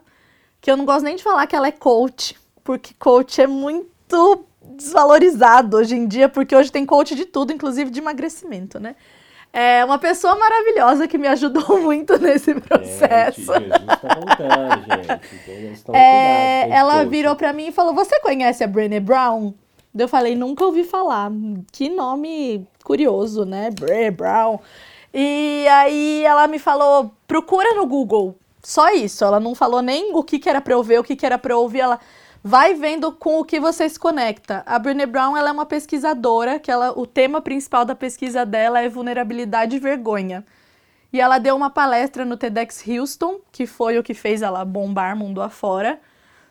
que 0.61 0.71
eu 0.71 0.77
não 0.77 0.85
gosto 0.85 1.03
nem 1.03 1.17
de 1.17 1.23
falar 1.23 1.47
que 1.47 1.57
ela 1.57 1.67
é 1.67 1.73
coach, 1.73 2.39
porque 2.63 2.93
coach 2.99 3.41
é 3.41 3.47
muito 3.47 4.45
desvalorizado 4.63 5.79
hoje 5.79 5.97
em 5.97 6.07
dia, 6.07 6.29
porque 6.29 6.55
hoje 6.55 6.71
tem 6.71 6.85
coach 6.85 7.15
de 7.15 7.25
tudo, 7.25 7.55
inclusive 7.55 7.91
de 7.91 8.01
emagrecimento, 8.01 8.79
né? 8.79 8.97
É 9.53 9.85
uma 9.85 9.99
pessoa 9.99 10.35
maravilhosa 10.35 11.07
que 11.07 11.19
me 11.19 11.29
ajudou 11.29 11.79
muito 11.83 12.19
nesse 12.19 12.55
processo. 12.55 13.53
Jesus 13.53 13.87
tá 14.01 14.15
voltando, 14.15 14.85
gente. 14.87 15.93
É, 15.93 16.71
ela 16.71 17.05
virou 17.05 17.37
pra 17.37 17.53
mim 17.53 17.67
e 17.67 17.73
falou: 17.73 17.95
Você 17.95 18.19
conhece 18.21 18.65
a 18.65 18.67
Brené 18.67 18.99
Brown? 18.99 19.53
Eu 19.97 20.09
falei: 20.09 20.35
Nunca 20.35 20.65
ouvi 20.65 20.85
falar. 20.85 21.31
Que 21.71 21.91
nome 21.91 22.67
curioso, 22.83 23.45
né? 23.45 23.69
Brené 23.71 24.11
Brown. 24.11 24.59
E 25.13 25.67
aí 25.69 26.25
ela 26.25 26.47
me 26.47 26.59
falou: 26.59 27.13
Procura 27.27 27.75
no 27.75 27.87
Google. 27.87 28.35
Só 28.63 28.91
isso. 28.91 29.23
Ela 29.23 29.39
não 29.39 29.55
falou 29.55 29.83
nem 29.83 30.15
o 30.15 30.23
que, 30.23 30.39
que 30.39 30.49
era 30.49 30.63
pra 30.63 30.73
eu 30.73 30.83
ver, 30.83 30.99
o 30.99 31.05
que, 31.05 31.15
que 31.15 31.27
era 31.27 31.37
pra 31.37 31.53
eu 31.53 31.61
ouvir. 31.61 31.81
Ela 31.81 32.01
vai 32.43 32.75
vendo 32.75 33.13
com 33.13 33.39
o 33.39 33.45
que 33.45 33.61
você 33.61 33.89
se 33.89 33.99
conecta. 33.99 34.63
A 34.67 34.79
Brené 34.79 35.07
Brown 35.07 35.37
ela 35.37 35.51
é 35.51 35.53
uma 35.53 35.67
pesquisadora 35.67 36.59
que 36.59 36.71
ela, 36.71 36.99
o 36.99 37.07
tema 37.07 37.41
principal 37.41 37.85
da 37.85 37.95
pesquisa 37.95 38.45
dela 38.45 38.81
é 38.81 38.89
vulnerabilidade 38.89 39.77
e 39.77 39.79
vergonha. 39.79 40.45
E 41.13 41.21
ela 41.21 41.39
deu 41.39 41.55
uma 41.55 41.71
palestra 41.71 42.25
no 42.25 42.37
TEDx 42.37 42.83
Houston, 42.89 43.41
que 43.53 43.67
foi 43.67 43.99
o 43.99 44.03
que 44.03 44.15
fez 44.15 44.43
ela 44.43 44.65
bombar 44.65 45.15
mundo 45.15 45.43
afora, 45.43 46.01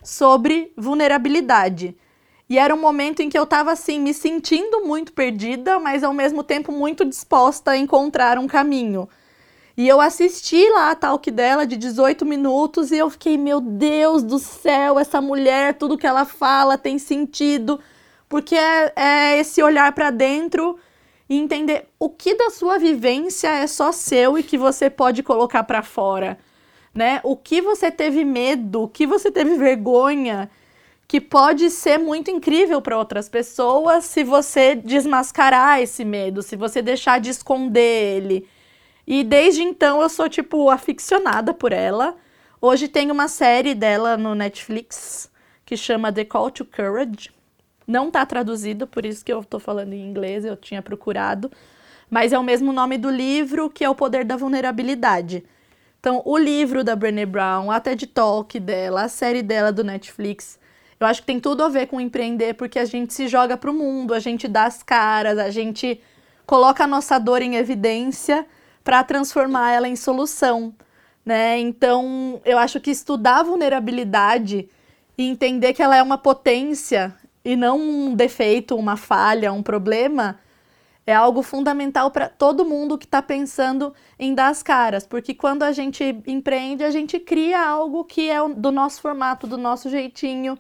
sobre 0.04 0.72
vulnerabilidade. 0.78 1.98
E 2.48 2.60
era 2.60 2.74
um 2.76 2.80
momento 2.80 3.22
em 3.22 3.30
que 3.30 3.38
eu 3.38 3.44
estava 3.44 3.72
assim, 3.72 4.00
me 4.00 4.14
sentindo 4.14 4.86
muito 4.86 5.14
perdida, 5.14 5.80
mas 5.80 6.04
ao 6.04 6.14
mesmo 6.14 6.44
tempo 6.44 6.72
muito 6.72 7.04
disposta 7.04 7.72
a 7.72 7.78
encontrar 7.78 8.38
um 8.38 8.48
caminho. 8.48 9.10
E 9.82 9.88
eu 9.88 10.00
assisti 10.00 10.64
lá 10.70 10.92
a 10.92 10.96
talk 10.96 11.32
dela 11.32 11.66
de 11.66 11.76
18 11.76 12.24
minutos 12.24 12.92
e 12.92 13.00
eu 13.00 13.10
fiquei, 13.10 13.36
meu 13.36 13.60
Deus 13.60 14.22
do 14.22 14.38
céu, 14.38 15.00
essa 15.00 15.20
mulher, 15.20 15.74
tudo 15.74 15.98
que 15.98 16.06
ela 16.06 16.24
fala 16.24 16.78
tem 16.78 17.00
sentido, 17.00 17.80
porque 18.30 18.54
é, 18.54 18.94
é 18.96 19.40
esse 19.40 19.64
olhar 19.64 19.92
para 19.94 20.12
dentro 20.12 20.78
e 21.28 21.36
entender 21.36 21.88
o 21.98 22.12
que 22.12 22.36
da 22.36 22.52
sua 22.52 22.78
vivência 22.78 23.48
é 23.48 23.66
só 23.66 23.92
seu 23.92 24.38
e 24.38 24.44
que 24.44 24.56
você 24.56 24.88
pode 24.88 25.24
colocar 25.24 25.64
para 25.64 25.82
fora, 25.82 26.38
né? 26.94 27.20
O 27.24 27.36
que 27.36 27.60
você 27.60 27.90
teve 27.90 28.24
medo, 28.24 28.84
o 28.84 28.88
que 28.88 29.08
você 29.08 29.32
teve 29.32 29.56
vergonha, 29.56 30.48
que 31.08 31.20
pode 31.20 31.72
ser 31.72 31.98
muito 31.98 32.30
incrível 32.30 32.84
para 32.84 33.00
outras 33.00 33.28
pessoas 33.28 34.06
se 34.06 34.24
você 34.24 34.76
desmascarar 34.76 35.82
esse 35.82 36.06
medo, 36.06 36.44
se 36.44 36.56
você 36.56 36.84
deixar 36.84 37.20
de 37.20 37.32
esconder 37.32 38.18
ele. 38.18 38.48
E 39.06 39.24
desde 39.24 39.62
então 39.62 40.02
eu 40.02 40.10
sou 40.10 40.30
tipo 40.30 40.70
aficionada 40.70 41.54
por 41.54 41.72
ela. 41.72 42.16
Hoje 42.60 42.88
tem 42.88 43.10
uma 43.12 43.28
série 43.28 43.74
dela 43.74 44.18
no 44.18 44.36
Netflix 44.36 45.30
que 45.66 45.76
chama 45.76 46.12
The 46.12 46.26
Call 46.26 46.52
to 46.52 46.66
Courage. 46.66 47.32
Não 47.88 48.12
tá 48.12 48.26
traduzido, 48.26 48.86
por 48.86 49.06
isso 49.06 49.26
que 49.26 49.34
eu 49.34 49.44
tô 49.44 49.60
falando 49.60 49.94
em 49.94 50.08
inglês, 50.08 50.46
eu 50.46 50.56
tinha 50.56 50.82
procurado. 50.82 51.52
Mas 52.10 52.34
é 52.34 52.38
o 52.38 52.44
mesmo 52.44 52.72
nome 52.72 52.98
do 52.98 53.10
livro, 53.10 53.70
que 53.70 53.84
é 53.84 53.90
O 53.90 53.96
Poder 53.96 54.26
da 54.26 54.36
Vulnerabilidade. 54.36 55.44
Então, 56.00 56.22
o 56.26 56.38
livro 56.38 56.84
da 56.84 56.96
Brené 56.96 57.26
Brown, 57.26 57.72
a 57.72 57.80
TED 57.80 58.08
Talk 58.08 58.60
dela, 58.60 59.04
a 59.04 59.08
série 59.08 59.42
dela 59.42 59.72
do 59.72 59.84
Netflix, 59.84 60.60
eu 61.00 61.08
acho 61.08 61.22
que 61.22 61.28
tem 61.28 61.40
tudo 61.40 61.64
a 61.64 61.70
ver 61.70 61.88
com 61.88 62.00
empreender, 62.00 62.54
porque 62.56 62.78
a 62.78 62.86
gente 62.86 63.14
se 63.14 63.28
joga 63.28 63.58
pro 63.58 63.74
mundo, 63.74 64.14
a 64.14 64.20
gente 64.20 64.48
dá 64.48 64.66
as 64.66 64.84
caras, 64.84 65.38
a 65.38 65.50
gente 65.50 66.02
coloca 66.46 66.84
a 66.84 66.88
nossa 66.88 67.18
dor 67.18 67.42
em 67.42 67.56
evidência 67.56 68.46
para 68.84 69.04
transformar 69.04 69.72
ela 69.72 69.88
em 69.88 69.96
solução, 69.96 70.74
né? 71.26 71.60
Então, 71.60 72.42
eu 72.46 72.58
acho 72.58 72.80
que 72.80 72.92
estudar 72.92 73.40
a 73.40 73.44
vulnerabilidade 73.44 74.70
e 75.18 75.28
entender 75.28 75.74
que 75.74 75.84
ela 75.84 75.96
é 75.96 76.02
uma 76.02 76.18
potência 76.18 77.16
e 77.44 77.56
não 77.56 77.80
um 77.80 78.16
defeito, 78.16 78.76
uma 78.76 78.96
falha, 78.96 79.52
um 79.52 79.64
problema, 79.64 80.40
é 81.06 81.14
algo 81.14 81.42
fundamental 81.42 82.12
para 82.12 82.30
todo 82.30 82.66
mundo 82.66 82.98
que 82.98 83.06
está 83.06 83.22
pensando 83.22 83.94
em 84.20 84.34
dar 84.34 84.50
as 84.50 84.62
caras, 84.62 85.06
porque 85.06 85.34
quando 85.34 85.64
a 85.64 85.72
gente 85.72 86.04
empreende, 86.28 86.84
a 86.84 86.92
gente 86.92 87.20
cria 87.20 87.60
algo 87.64 88.04
que 88.06 88.30
é 88.30 88.48
do 88.50 88.72
nosso 88.72 89.02
formato, 89.02 89.48
do 89.48 89.58
nosso 89.58 89.90
jeitinho 89.90 90.58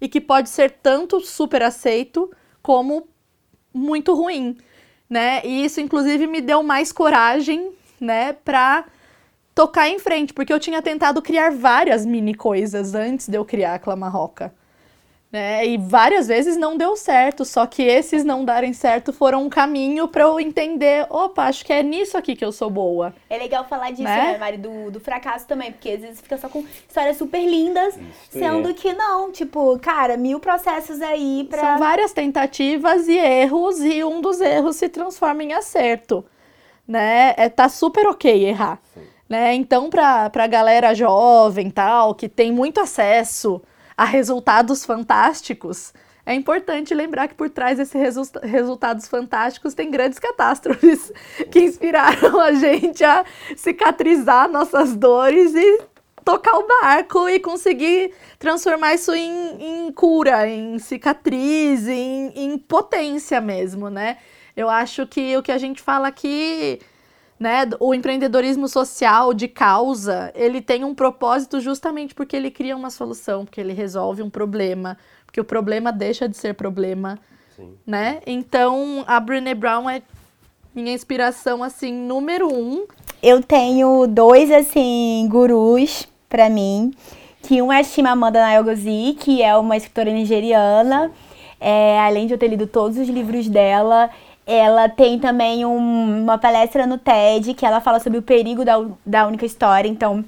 e 0.00 0.08
que 0.08 0.20
pode 0.20 0.48
ser 0.48 0.70
tanto 0.82 1.20
super 1.20 1.62
aceito 1.62 2.30
como 2.62 3.06
muito 3.72 4.14
ruim, 4.14 4.56
né? 5.12 5.42
E 5.44 5.62
isso 5.62 5.78
inclusive 5.78 6.26
me 6.26 6.40
deu 6.40 6.62
mais 6.62 6.90
coragem, 6.90 7.70
né, 8.00 8.32
para 8.32 8.86
tocar 9.54 9.86
em 9.86 9.98
frente, 9.98 10.32
porque 10.32 10.50
eu 10.50 10.58
tinha 10.58 10.80
tentado 10.80 11.20
criar 11.20 11.52
várias 11.52 12.06
mini 12.06 12.34
coisas 12.34 12.94
antes 12.94 13.28
de 13.28 13.36
eu 13.36 13.44
criar 13.44 13.74
a 13.74 13.78
Clamarroca. 13.78 14.54
Né? 15.32 15.66
E 15.66 15.78
várias 15.78 16.28
vezes 16.28 16.58
não 16.58 16.76
deu 16.76 16.94
certo, 16.94 17.42
só 17.42 17.64
que 17.66 17.82
esses 17.82 18.22
não 18.22 18.44
darem 18.44 18.74
certo 18.74 19.14
foram 19.14 19.44
um 19.44 19.48
caminho 19.48 20.06
para 20.06 20.24
eu 20.24 20.38
entender, 20.38 21.06
opa, 21.08 21.44
acho 21.44 21.64
que 21.64 21.72
é 21.72 21.82
nisso 21.82 22.18
aqui 22.18 22.36
que 22.36 22.44
eu 22.44 22.52
sou 22.52 22.68
boa. 22.68 23.14
É 23.30 23.38
legal 23.38 23.64
falar 23.64 23.92
disso, 23.92 24.02
Né? 24.02 24.32
né, 24.32 24.38
Mari, 24.38 24.58
do, 24.58 24.90
do 24.90 25.00
fracasso 25.00 25.46
também, 25.46 25.72
porque 25.72 25.88
às 25.88 26.00
vezes 26.02 26.20
fica 26.20 26.36
só 26.36 26.50
com 26.50 26.62
histórias 26.86 27.16
super 27.16 27.40
lindas, 27.40 27.96
Isso 27.96 28.04
sendo 28.30 28.68
é. 28.68 28.74
que 28.74 28.92
não, 28.92 29.32
tipo, 29.32 29.78
cara, 29.78 30.18
mil 30.18 30.38
processos 30.38 31.00
aí 31.00 31.46
pra. 31.48 31.60
São 31.60 31.78
várias 31.78 32.12
tentativas 32.12 33.08
e 33.08 33.16
erros, 33.16 33.80
e 33.80 34.04
um 34.04 34.20
dos 34.20 34.38
erros 34.38 34.76
se 34.76 34.90
transforma 34.90 35.42
em 35.42 35.54
acerto. 35.54 36.22
Né? 36.86 37.32
É, 37.38 37.48
tá 37.48 37.70
super 37.70 38.06
ok 38.06 38.44
errar. 38.44 38.78
Né? 39.26 39.54
Então, 39.54 39.88
pra, 39.88 40.28
pra 40.28 40.46
galera 40.46 40.92
jovem 40.94 41.70
tal, 41.70 42.14
que 42.14 42.28
tem 42.28 42.52
muito 42.52 42.78
acesso 42.80 43.62
a 43.96 44.04
resultados 44.04 44.84
fantásticos, 44.84 45.92
é 46.24 46.34
importante 46.34 46.94
lembrar 46.94 47.26
que 47.28 47.34
por 47.34 47.50
trás 47.50 47.78
desses 47.78 48.00
resu- 48.00 48.38
resultados 48.42 49.08
fantásticos 49.08 49.74
tem 49.74 49.90
grandes 49.90 50.18
catástrofes 50.20 51.12
que 51.50 51.60
inspiraram 51.60 52.40
a 52.40 52.52
gente 52.52 53.02
a 53.02 53.24
cicatrizar 53.56 54.48
nossas 54.48 54.94
dores 54.94 55.52
e 55.54 55.80
tocar 56.24 56.56
o 56.56 56.66
barco 56.68 57.28
e 57.28 57.40
conseguir 57.40 58.12
transformar 58.38 58.94
isso 58.94 59.12
em, 59.12 59.86
em 59.86 59.92
cura, 59.92 60.46
em 60.48 60.78
cicatriz, 60.78 61.88
em, 61.88 62.32
em 62.36 62.56
potência 62.56 63.40
mesmo, 63.40 63.90
né? 63.90 64.18
Eu 64.56 64.68
acho 64.70 65.06
que 65.06 65.36
o 65.36 65.42
que 65.42 65.50
a 65.50 65.58
gente 65.58 65.82
fala 65.82 66.06
aqui, 66.08 66.78
né, 67.42 67.68
o 67.80 67.92
empreendedorismo 67.92 68.68
social 68.68 69.34
de 69.34 69.48
causa, 69.48 70.30
ele 70.32 70.62
tem 70.62 70.84
um 70.84 70.94
propósito 70.94 71.60
justamente 71.60 72.14
porque 72.14 72.36
ele 72.36 72.52
cria 72.52 72.76
uma 72.76 72.88
solução, 72.88 73.44
porque 73.44 73.60
ele 73.60 73.72
resolve 73.72 74.22
um 74.22 74.30
problema, 74.30 74.96
porque 75.26 75.40
o 75.40 75.44
problema 75.44 75.90
deixa 75.90 76.28
de 76.28 76.36
ser 76.36 76.54
problema, 76.54 77.18
Sim. 77.56 77.74
né? 77.84 78.20
Então, 78.28 79.02
a 79.08 79.18
Brené 79.18 79.56
Brown 79.56 79.90
é 79.90 80.02
minha 80.72 80.94
inspiração, 80.94 81.64
assim, 81.64 81.92
número 81.92 82.46
um. 82.46 82.86
Eu 83.20 83.42
tenho 83.42 84.06
dois, 84.06 84.48
assim, 84.52 85.26
gurus 85.28 86.06
pra 86.28 86.48
mim. 86.48 86.92
Que 87.42 87.60
um 87.60 87.72
é 87.72 87.80
a 87.80 87.82
Chimamanda 87.82 88.38
Ngozi, 88.62 89.16
que 89.18 89.42
é 89.42 89.56
uma 89.56 89.76
escritora 89.76 90.12
nigeriana. 90.12 91.10
É, 91.60 91.98
além 91.98 92.28
de 92.28 92.34
eu 92.34 92.38
ter 92.38 92.46
lido 92.46 92.68
todos 92.68 92.98
os 92.98 93.08
livros 93.08 93.48
dela, 93.48 94.10
ela 94.46 94.88
tem 94.88 95.18
também 95.18 95.64
um- 95.64 96.22
uma 96.22 96.36
palestra 96.38 96.86
no 96.86 96.98
TED 96.98 97.54
que 97.54 97.64
ela 97.64 97.80
fala 97.80 98.00
sobre 98.00 98.18
o 98.18 98.22
perigo 98.22 98.64
da, 98.64 98.74
da 99.06 99.26
única 99.26 99.46
história. 99.46 99.88
Então, 99.88 100.24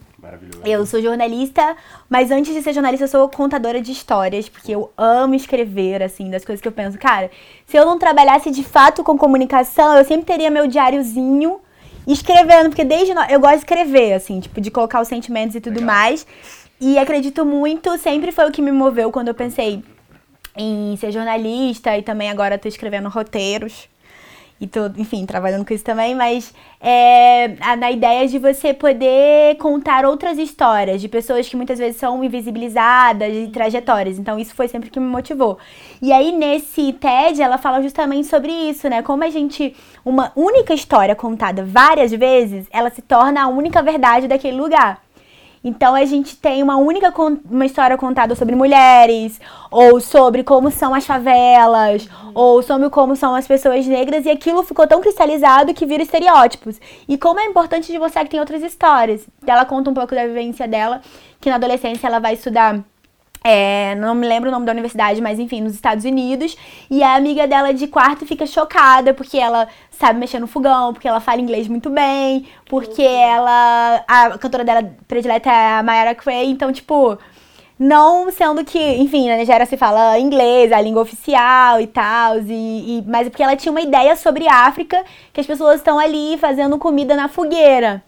eu 0.65 0.87
sou 0.87 1.03
jornalista, 1.03 1.77
mas 2.09 2.31
antes 2.31 2.55
de 2.55 2.63
ser 2.63 2.73
jornalista, 2.73 3.05
eu 3.05 3.09
sou 3.09 3.29
contadora 3.29 3.81
de 3.81 3.93
histórias, 3.93 4.49
porque 4.49 4.73
eu 4.73 4.91
amo 4.97 5.35
escrever, 5.35 6.03
assim, 6.03 6.31
das 6.31 6.45
coisas 6.45 6.61
que 6.63 6.69
eu 6.69 6.73
penso. 6.73 6.97
Cara, 6.99 7.31
se 7.67 7.77
eu 7.77 7.85
não 7.85 7.99
trabalhasse 7.99 8.51
de 8.51 8.63
fato 8.65 9.03
com 9.05 9.19
comunicação, 9.19 9.97
eu 9.99 10.05
sempre 10.05 10.25
teria 10.25 10.51
meu 10.51 10.67
diáriozinho 10.67 11.59
escrevendo, 12.07 12.71
porque 12.71 12.85
desde. 12.85 13.13
no- 13.15 13.23
Eu 13.25 13.41
gosto 13.41 13.55
de 13.55 13.59
escrever, 13.61 14.13
assim, 14.15 14.41
tipo, 14.41 14.61
de 14.61 14.71
colocar 14.71 15.01
os 15.01 15.09
sentimentos 15.09 15.57
e 15.57 15.61
tudo 15.61 15.81
Legal. 15.81 15.95
mais. 15.95 16.27
E 16.81 16.99
acredito 16.99 17.45
muito, 17.45 17.97
sempre 17.99 18.33
foi 18.33 18.49
o 18.49 18.53
que 18.53 18.63
me 18.63 18.73
moveu 18.73 19.11
quando 19.13 19.29
eu 19.29 19.35
pensei. 19.35 19.83
em 20.57 20.97
ser 20.99 21.11
jornalista 21.11 21.99
e 21.99 22.03
também 22.03 22.31
agora 22.31 22.57
tô 22.57 22.69
escrevendo 22.69 23.09
roteiros 23.09 23.89
e 24.61 24.67
tô, 24.67 24.87
enfim, 24.97 25.27
trabalhando 25.27 25.67
com 25.67 25.75
isso 25.75 25.85
também, 25.85 26.15
mas 26.15 26.55
é, 26.81 27.49
na 27.77 27.91
ideia 27.91 28.27
de 28.27 28.39
você 28.39 28.73
poder 28.73 29.57
contar 29.59 30.05
outras 30.05 30.39
histórias 30.39 31.01
de 31.01 31.09
pessoas 31.09 31.49
que 31.49 31.57
muitas 31.57 31.79
vezes 31.79 31.97
são 31.97 32.23
invisibilizadas 32.23 33.33
e 33.33 33.49
trajetórias. 33.49 34.19
Então, 34.19 34.39
isso 34.39 34.55
foi 34.55 34.69
sempre 34.69 34.91
que 34.91 35.01
me 35.01 35.07
motivou. 35.07 35.59
E 36.01 36.13
aí, 36.13 36.33
nesse 36.33 36.93
TED, 36.95 37.43
ela 37.43 37.59
fala 37.59 37.83
justamente 37.83 38.29
sobre 38.29 38.53
isso, 38.53 38.89
né? 38.89 39.03
Como 39.03 39.25
a 39.25 39.31
gente, 39.31 39.75
uma 40.05 40.33
única 40.37 40.73
história 40.73 41.15
contada 41.15 41.65
várias 41.65 42.13
vezes, 42.13 42.67
ela 42.71 42.91
se 42.91 43.03
torna 43.03 43.43
a 43.43 43.49
única 43.49 43.83
verdade 43.83 44.29
daquele 44.29 44.57
lugar. 44.57 45.04
Então 45.65 45.95
a 45.95 46.05
gente 46.05 46.37
tem 46.37 46.63
uma 46.63 46.77
única 46.77 47.13
uma 47.51 47.65
história 47.65 47.97
contada 47.97 48.35
sobre 48.35 48.55
mulheres, 48.55 49.41
ou 49.71 49.99
sobre 49.99 50.45
como 50.45 50.71
são 50.71 50.95
as 50.95 51.07
favelas, 51.07 52.07
uhum. 52.07 52.33
ou 52.35 52.63
sobre 52.63 52.91
como 52.91 53.17
são 53.17 53.35
as 53.35 53.47
pessoas 53.47 53.87
negras, 53.87 54.27
e 54.27 54.31
aquilo 54.31 54.63
ficou 54.63 54.87
tão 54.87 55.01
cristalizado 55.01 55.73
que 55.73 55.87
vira 55.87 56.03
estereótipos. 56.03 56.79
E 57.09 57.17
como 57.17 57.41
é 57.41 57.47
importante 57.47 57.91
de 57.91 57.99
você 57.99 58.21
que 58.21 58.31
tem 58.31 58.41
outras 58.41 58.63
histórias. 58.63 59.27
Ela 59.47 59.65
conta 59.65 59.91
um 59.91 59.95
pouco 59.95 60.15
da 60.15 60.27
vivência 60.27 60.69
dela, 60.69 61.01
que 61.41 61.49
na 61.49 61.57
adolescência 61.57 62.07
ela 62.07 62.19
vai 62.19 62.35
estudar 62.35 62.85
é, 63.47 63.95
não 63.97 64.15
me 64.15 64.27
lembro 64.27 64.49
o 64.49 64.53
nome 64.53 64.65
da 64.65 64.73
universidade, 64.73 65.21
mas 65.21 65.39
enfim, 65.39 65.61
nos 65.61 65.75
Estados 65.75 66.07
Unidos. 66.07 66.57
E 66.91 67.03
a 67.03 67.15
amiga 67.15 67.47
dela 67.47 67.75
de 67.75 67.87
quarto 67.87 68.25
fica 68.25 68.47
chocada 68.47 69.13
porque 69.13 69.37
ela 69.37 69.69
sabe 69.91 70.19
mexer 70.19 70.39
no 70.39 70.47
fogão, 70.47 70.95
porque 70.95 71.07
ela 71.07 71.21
fala 71.21 71.43
inglês 71.43 71.69
muito 71.69 71.91
bem, 71.91 72.47
porque 72.67 73.03
ela. 73.03 74.03
A 74.09 74.39
cantora 74.39 74.65
dela 74.65 74.97
predileta 75.07 75.51
é 75.51 75.79
a 75.79 75.83
Mayara 75.83 76.15
Cray, 76.15 76.49
então, 76.51 76.73
tipo. 76.73 77.19
Não 77.77 78.31
sendo 78.31 78.65
que, 78.65 78.79
enfim, 78.79 79.29
na 79.29 79.37
Nigéria 79.37 79.67
se 79.67 79.77
fala 79.77 80.17
inglês, 80.17 80.71
a 80.71 80.81
língua 80.81 81.03
oficial 81.03 81.81
e 81.81 81.89
tal, 81.89 82.39
e, 82.39 82.99
e, 82.99 83.05
mas 83.05 83.27
é 83.27 83.31
porque 83.31 83.43
ela 83.43 83.57
tinha 83.57 83.73
uma 83.73 83.81
ideia 83.81 84.15
sobre 84.15 84.47
África, 84.47 85.05
que 85.33 85.41
as 85.41 85.47
pessoas 85.47 85.77
estão 85.77 85.99
ali 85.99 86.39
fazendo 86.39 86.79
comida 86.79 87.17
na 87.17 87.27
fogueira. 87.29 88.01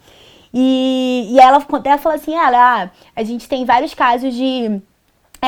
E, 0.54 1.28
e 1.32 1.40
ela, 1.40 1.66
ela 1.84 1.98
fala 1.98 2.14
assim, 2.14 2.36
ah, 2.36 2.90
a 3.14 3.22
gente 3.24 3.48
tem 3.48 3.64
vários 3.64 3.92
casos 3.92 4.32
de 4.34 4.80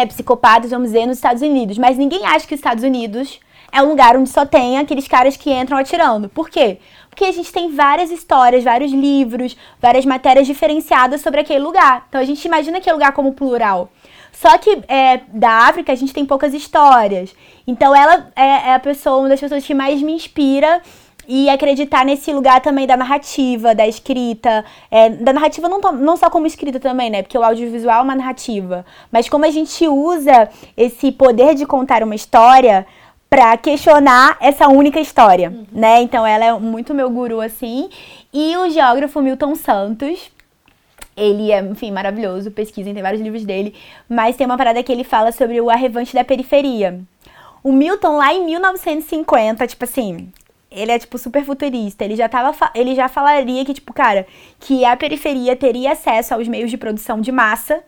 é, 0.03 0.07
psicopatas, 0.07 0.71
vamos 0.71 0.89
dizer, 0.89 1.07
nos 1.07 1.19
Estados 1.19 1.43
Unidos. 1.43 1.79
Mas 1.79 1.97
ninguém 1.97 2.25
acha 2.27 2.47
que 2.47 2.55
os 2.55 2.59
Estados 2.59 2.85
Unidos 2.85 3.41
é 3.73 3.83
um 3.83 3.89
lugar 3.89 4.17
onde 4.17 4.31
só 4.31 4.47
tem 4.47 4.79
aqueles 4.79 5.07
caras 5.07 5.37
que 5.37 5.53
entram 5.53 5.77
atirando. 5.77 6.29
Por 6.29 6.49
quê? 6.49 6.79
Porque 7.11 7.25
a 7.25 7.33
gente 7.33 7.53
tem 7.53 7.75
várias 7.75 8.11
histórias, 8.11 8.65
vários 8.65 8.93
livros, 8.93 9.57
várias 9.81 10.07
matérias 10.07 10.47
diferenciadas 10.47 11.21
sobre 11.21 11.41
aquele 11.41 11.61
lugar. 11.61 12.07
Então 12.09 12.21
a 12.21 12.25
gente 12.25 12.45
imagina 12.45 12.79
aquele 12.79 12.95
lugar 12.95 13.13
como 13.13 13.33
plural. 13.33 13.91
Só 14.33 14.57
que 14.57 14.83
é, 14.87 15.21
da 15.29 15.67
África 15.69 15.93
a 15.93 15.97
gente 15.97 16.13
tem 16.13 16.25
poucas 16.25 16.55
histórias. 16.55 17.35
Então 17.67 17.95
ela 17.95 18.31
é, 18.37 18.71
é 18.71 18.75
a 18.75 18.79
pessoa, 18.79 19.19
uma 19.19 19.29
das 19.29 19.41
pessoas 19.41 19.67
que 19.67 19.75
mais 19.75 20.01
me 20.01 20.13
inspira 20.13 20.81
e 21.29 21.51
acreditar 21.51 22.07
nesse 22.07 22.33
lugar 22.33 22.63
também 22.63 22.87
da 22.87 22.97
narrativa, 22.97 23.75
da 23.75 23.87
escrita, 23.87 24.65
é, 24.91 25.11
da 25.11 25.31
narrativa 25.31 25.69
não, 25.69 25.79
não 25.93 26.17
só 26.17 26.31
como 26.31 26.47
escrita 26.47 26.81
também, 26.81 27.11
né? 27.11 27.23
Porque 27.23 27.37
o 27.37 27.45
audiovisual 27.45 27.99
é 27.99 28.03
uma 28.03 28.15
narrativa, 28.15 28.87
mas 29.13 29.29
como 29.29 29.45
a 29.45 29.51
gente 29.51 29.87
usa 29.87 30.49
esse 30.75 31.13
poder 31.13 31.55
de 31.55 31.67
contar 31.67 32.03
uma 32.03 32.15
história 32.15 32.87
para 33.29 33.55
questionar 33.59 34.39
essa 34.41 34.69
única 34.69 34.99
história, 34.99 35.51
uhum. 35.51 35.67
né? 35.71 36.01
Então 36.01 36.27
ela 36.27 36.47
é 36.47 36.53
muito 36.55 36.95
meu 36.95 37.11
guru 37.11 37.43
assim. 37.43 37.91
E 38.33 38.57
o 38.57 38.71
geógrafo 38.71 39.21
Milton 39.21 39.55
Santos, 39.55 40.31
ele 41.15 41.53
é, 41.53 41.61
enfim, 41.61 41.91
maravilhoso, 41.91 42.51
pesquisem, 42.51 42.95
tem 42.95 43.03
vários 43.03 43.21
livros 43.21 43.45
dele, 43.45 43.75
mas 44.09 44.35
tem 44.35 44.47
uma 44.47 44.57
parada 44.57 44.83
que 44.83 44.91
ele 44.91 45.05
fala 45.05 45.31
sobre 45.31 45.61
o 45.61 45.69
arrevante 45.69 46.15
da 46.15 46.25
periferia. 46.25 46.99
O 47.63 47.71
Milton, 47.71 48.17
lá 48.17 48.33
em 48.33 48.47
1950, 48.47 49.67
tipo 49.67 49.85
assim, 49.85 50.33
ele 50.71 50.93
é, 50.93 50.99
tipo, 50.99 51.19
super 51.19 51.45
futurista. 51.45 52.05
Ele 52.05 52.17
já, 52.17 52.29
tava, 52.29 52.71
ele 52.75 52.95
já 52.95 53.09
falaria 53.09 53.65
que, 53.65 53.75
tipo, 53.75 53.93
cara, 53.93 54.27
que 54.61 54.85
a 54.85 54.97
periferia 54.97 55.57
teria 55.57 55.93
acesso 55.93 56.35
aos 56.35 56.47
meios 56.47 56.71
de 56.71 56.77
produção 56.77 57.21
de 57.21 57.33
massa, 57.33 57.83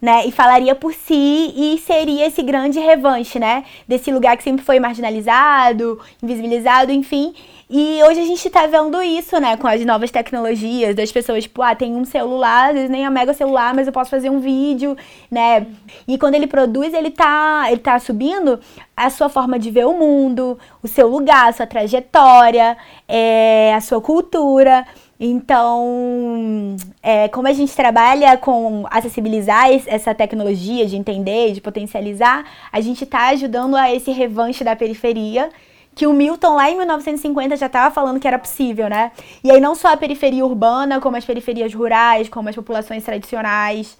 né? 0.00 0.26
E 0.26 0.32
falaria 0.32 0.74
por 0.74 0.92
si 0.92 1.52
e 1.56 1.78
seria 1.78 2.26
esse 2.26 2.42
grande 2.42 2.78
revanche, 2.78 3.38
né? 3.38 3.64
Desse 3.88 4.12
lugar 4.12 4.36
que 4.36 4.42
sempre 4.42 4.64
foi 4.64 4.78
marginalizado, 4.78 6.00
invisibilizado, 6.22 6.92
enfim. 6.92 7.34
E 7.68 8.02
hoje 8.04 8.20
a 8.20 8.24
gente 8.26 8.50
tá 8.50 8.66
vendo 8.66 9.02
isso, 9.02 9.40
né, 9.40 9.56
com 9.56 9.66
as 9.66 9.82
novas 9.84 10.10
tecnologias, 10.10 10.94
das 10.94 11.10
pessoas, 11.10 11.44
tipo, 11.44 11.62
ah, 11.62 11.74
tem 11.74 11.94
um 11.94 12.04
celular, 12.04 12.68
às 12.68 12.74
vezes 12.74 12.90
nem 12.90 13.06
é 13.06 13.10
mega 13.10 13.32
celular, 13.32 13.74
mas 13.74 13.86
eu 13.86 13.92
posso 13.92 14.10
fazer 14.10 14.28
um 14.28 14.38
vídeo, 14.38 14.96
né? 15.30 15.66
E 16.06 16.18
quando 16.18 16.34
ele 16.34 16.46
produz, 16.46 16.92
ele 16.92 17.10
tá, 17.10 17.64
ele 17.68 17.80
tá 17.80 17.98
subindo 17.98 18.60
a 18.96 19.08
sua 19.08 19.28
forma 19.28 19.58
de 19.58 19.70
ver 19.70 19.86
o 19.86 19.94
mundo, 19.94 20.58
o 20.82 20.88
seu 20.88 21.08
lugar, 21.08 21.48
a 21.48 21.52
sua 21.52 21.66
trajetória, 21.66 22.76
é, 23.08 23.72
a 23.74 23.80
sua 23.80 24.00
cultura. 24.00 24.86
Então, 25.18 26.76
é, 27.02 27.28
como 27.28 27.48
a 27.48 27.52
gente 27.52 27.74
trabalha 27.74 28.36
com 28.36 28.84
acessibilizar 28.90 29.68
essa 29.86 30.14
tecnologia, 30.14 30.86
de 30.86 30.96
entender, 30.96 31.52
de 31.52 31.60
potencializar, 31.60 32.44
a 32.70 32.80
gente 32.80 33.04
está 33.04 33.28
ajudando 33.28 33.74
a 33.76 33.94
esse 33.94 34.10
revanche 34.10 34.62
da 34.62 34.76
periferia 34.76 35.48
que 35.94 36.06
o 36.06 36.12
Milton 36.12 36.56
lá 36.56 36.70
em 36.70 36.76
1950 36.76 37.56
já 37.56 37.66
estava 37.66 37.94
falando 37.94 38.18
que 38.18 38.26
era 38.26 38.38
possível, 38.38 38.88
né? 38.88 39.12
E 39.42 39.50
aí 39.50 39.60
não 39.60 39.74
só 39.74 39.92
a 39.92 39.96
periferia 39.96 40.44
urbana, 40.44 41.00
como 41.00 41.16
as 41.16 41.24
periferias 41.24 41.72
rurais, 41.72 42.28
como 42.28 42.48
as 42.48 42.54
populações 42.54 43.04
tradicionais. 43.04 43.96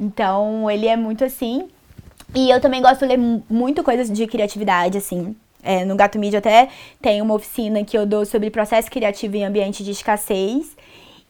Então, 0.00 0.70
ele 0.70 0.86
é 0.86 0.96
muito 0.96 1.24
assim. 1.24 1.68
E 2.34 2.50
eu 2.50 2.60
também 2.60 2.82
gosto 2.82 3.00
de 3.00 3.06
ler 3.06 3.18
muito 3.48 3.82
coisas 3.82 4.10
de 4.10 4.26
criatividade, 4.26 4.98
assim. 4.98 5.36
É, 5.62 5.84
no 5.84 5.96
Gato 5.96 6.18
Mídia 6.18 6.38
até 6.38 6.68
tem 7.02 7.20
uma 7.20 7.34
oficina 7.34 7.82
que 7.82 7.98
eu 7.98 8.06
dou 8.06 8.24
sobre 8.24 8.50
processo 8.50 8.90
criativo 8.90 9.36
em 9.36 9.44
ambiente 9.44 9.82
de 9.82 9.90
escassez. 9.90 10.76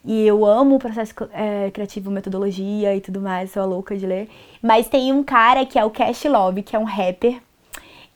E 0.05 0.25
eu 0.25 0.45
amo 0.45 0.75
o 0.75 0.79
processo 0.79 1.13
é, 1.33 1.69
criativo, 1.71 2.09
metodologia 2.09 2.95
e 2.95 3.01
tudo 3.01 3.19
mais, 3.19 3.51
sou 3.51 3.63
a 3.63 3.65
louca 3.65 3.97
de 3.97 4.05
ler. 4.05 4.29
Mas 4.61 4.87
tem 4.87 5.11
um 5.11 5.23
cara 5.23 5.65
que 5.65 5.77
é 5.77 5.83
o 5.83 5.89
Cash 5.89 6.23
Love, 6.25 6.63
que 6.63 6.75
é 6.75 6.79
um 6.79 6.85
rapper. 6.85 7.41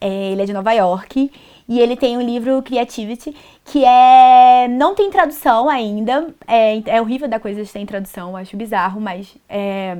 É, 0.02 0.32
ele 0.32 0.42
é 0.42 0.46
de 0.46 0.54
Nova 0.54 0.74
York. 0.74 1.32
E 1.70 1.80
ele 1.80 1.96
tem 1.96 2.18
um 2.18 2.22
livro 2.22 2.62
Creativity, 2.62 3.34
que 3.64 3.86
é. 3.86 4.68
não 4.68 4.94
tem 4.94 5.10
tradução 5.10 5.70
ainda. 5.70 6.34
É, 6.46 6.82
é 6.86 7.02
horrível 7.02 7.30
da 7.30 7.40
coisa 7.40 7.64
sem 7.64 7.86
tradução, 7.86 8.36
acho 8.36 8.58
bizarro, 8.58 9.00
mas. 9.00 9.38
É, 9.48 9.96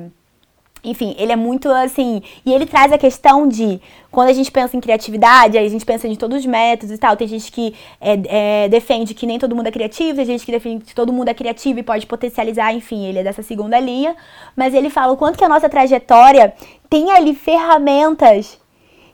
enfim, 0.84 1.14
ele 1.16 1.30
é 1.30 1.36
muito 1.36 1.70
assim. 1.70 2.22
E 2.44 2.52
ele 2.52 2.66
traz 2.66 2.92
a 2.92 2.98
questão 2.98 3.48
de. 3.48 3.80
Quando 4.10 4.28
a 4.28 4.32
gente 4.32 4.50
pensa 4.50 4.76
em 4.76 4.80
criatividade, 4.80 5.56
aí 5.56 5.64
a 5.64 5.70
gente 5.70 5.86
pensa 5.86 6.06
em 6.06 6.14
todos 6.14 6.40
os 6.40 6.46
métodos 6.46 6.94
e 6.94 6.98
tal. 6.98 7.16
Tem 7.16 7.26
gente 7.26 7.50
que 7.50 7.74
é, 8.00 8.64
é, 8.64 8.68
defende 8.68 9.14
que 9.14 9.24
nem 9.24 9.38
todo 9.38 9.56
mundo 9.56 9.68
é 9.68 9.70
criativo, 9.70 10.16
tem 10.16 10.26
gente 10.26 10.44
que 10.44 10.52
defende 10.52 10.84
que 10.84 10.94
todo 10.94 11.12
mundo 11.12 11.28
é 11.28 11.34
criativo 11.34 11.78
e 11.78 11.82
pode 11.82 12.04
potencializar, 12.04 12.74
enfim, 12.74 13.06
ele 13.06 13.20
é 13.20 13.22
dessa 13.22 13.42
segunda 13.42 13.78
linha. 13.80 14.14
Mas 14.54 14.74
ele 14.74 14.90
fala 14.90 15.12
o 15.12 15.16
quanto 15.16 15.38
que 15.38 15.44
a 15.44 15.48
nossa 15.48 15.70
trajetória 15.70 16.52
tem 16.90 17.10
ali 17.12 17.34
ferramentas 17.34 18.60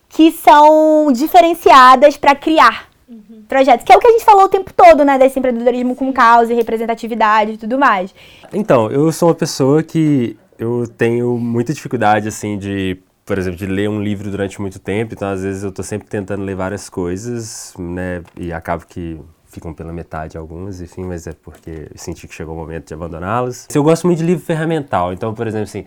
que 0.08 0.32
são 0.32 1.12
diferenciadas 1.12 2.16
para 2.16 2.34
criar 2.34 2.88
uhum. 3.08 3.42
projetos, 3.46 3.84
que 3.84 3.92
é 3.92 3.96
o 3.96 4.00
que 4.00 4.06
a 4.06 4.10
gente 4.12 4.24
falou 4.24 4.44
o 4.44 4.48
tempo 4.48 4.72
todo, 4.74 5.04
né, 5.04 5.18
desse 5.18 5.38
empreendedorismo 5.38 5.94
com 5.94 6.12
causa 6.12 6.52
e 6.52 6.56
representatividade 6.56 7.52
e 7.52 7.56
tudo 7.56 7.78
mais. 7.78 8.14
Então, 8.52 8.90
eu 8.90 9.10
sou 9.12 9.28
uma 9.28 9.34
pessoa 9.34 9.82
que 9.82 10.36
eu 10.58 10.86
tenho 10.96 11.36
muita 11.36 11.72
dificuldade, 11.72 12.26
assim, 12.26 12.58
de, 12.58 12.98
por 13.24 13.38
exemplo, 13.38 13.58
de 13.58 13.66
ler 13.66 13.88
um 13.88 14.02
livro 14.02 14.30
durante 14.30 14.60
muito 14.60 14.78
tempo, 14.78 15.14
então 15.14 15.28
às 15.28 15.42
vezes 15.42 15.62
eu 15.62 15.68
estou 15.68 15.84
sempre 15.84 16.08
tentando 16.08 16.42
ler 16.42 16.56
várias 16.56 16.88
coisas, 16.88 17.74
né, 17.78 18.22
e 18.36 18.52
acabo 18.52 18.86
que 18.86 19.20
ficam 19.44 19.72
pela 19.72 19.92
metade 19.92 20.36
algumas, 20.36 20.80
enfim, 20.80 21.04
mas 21.04 21.26
é 21.26 21.32
porque 21.32 21.88
senti 21.94 22.28
que 22.28 22.34
chegou 22.34 22.54
o 22.54 22.58
momento 22.58 22.88
de 22.88 22.94
abandoná-las. 22.94 23.66
Eu 23.74 23.82
gosto 23.82 24.06
muito 24.06 24.18
de 24.18 24.24
livro 24.24 24.44
ferramental, 24.44 25.12
então, 25.12 25.32
por 25.34 25.46
exemplo, 25.46 25.64
assim, 25.64 25.84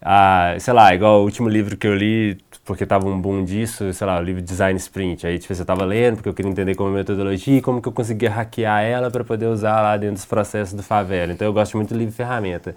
ah, 0.00 0.54
sei 0.58 0.72
lá, 0.74 0.94
igual 0.94 1.20
o 1.20 1.24
último 1.24 1.48
livro 1.48 1.76
que 1.76 1.86
eu 1.86 1.94
li, 1.94 2.38
porque 2.64 2.86
tava 2.86 3.06
um 3.06 3.20
boom 3.20 3.44
disso, 3.44 3.92
sei 3.92 4.06
lá, 4.06 4.18
o 4.18 4.22
livro 4.22 4.40
Design 4.40 4.78
Sprint. 4.78 5.26
Aí, 5.26 5.38
tipo, 5.38 5.52
eu 5.52 5.64
tava 5.64 5.84
lendo 5.84 6.16
porque 6.16 6.28
eu 6.28 6.34
queria 6.34 6.50
entender 6.50 6.74
como 6.74 6.90
é 6.90 6.92
a 6.92 6.96
metodologia 6.96 7.58
e 7.58 7.62
como 7.62 7.82
que 7.82 7.88
eu 7.88 7.92
conseguia 7.92 8.30
hackear 8.30 8.82
ela 8.82 9.10
para 9.10 9.22
poder 9.24 9.46
usar 9.46 9.82
lá 9.82 9.96
dentro 9.96 10.16
dos 10.16 10.24
processos 10.24 10.74
do 10.74 10.82
favela. 10.82 11.32
Então, 11.32 11.46
eu 11.46 11.52
gosto 11.52 11.76
muito 11.76 11.92
do 11.92 11.98
livro 11.98 12.14
ferramenta. 12.14 12.74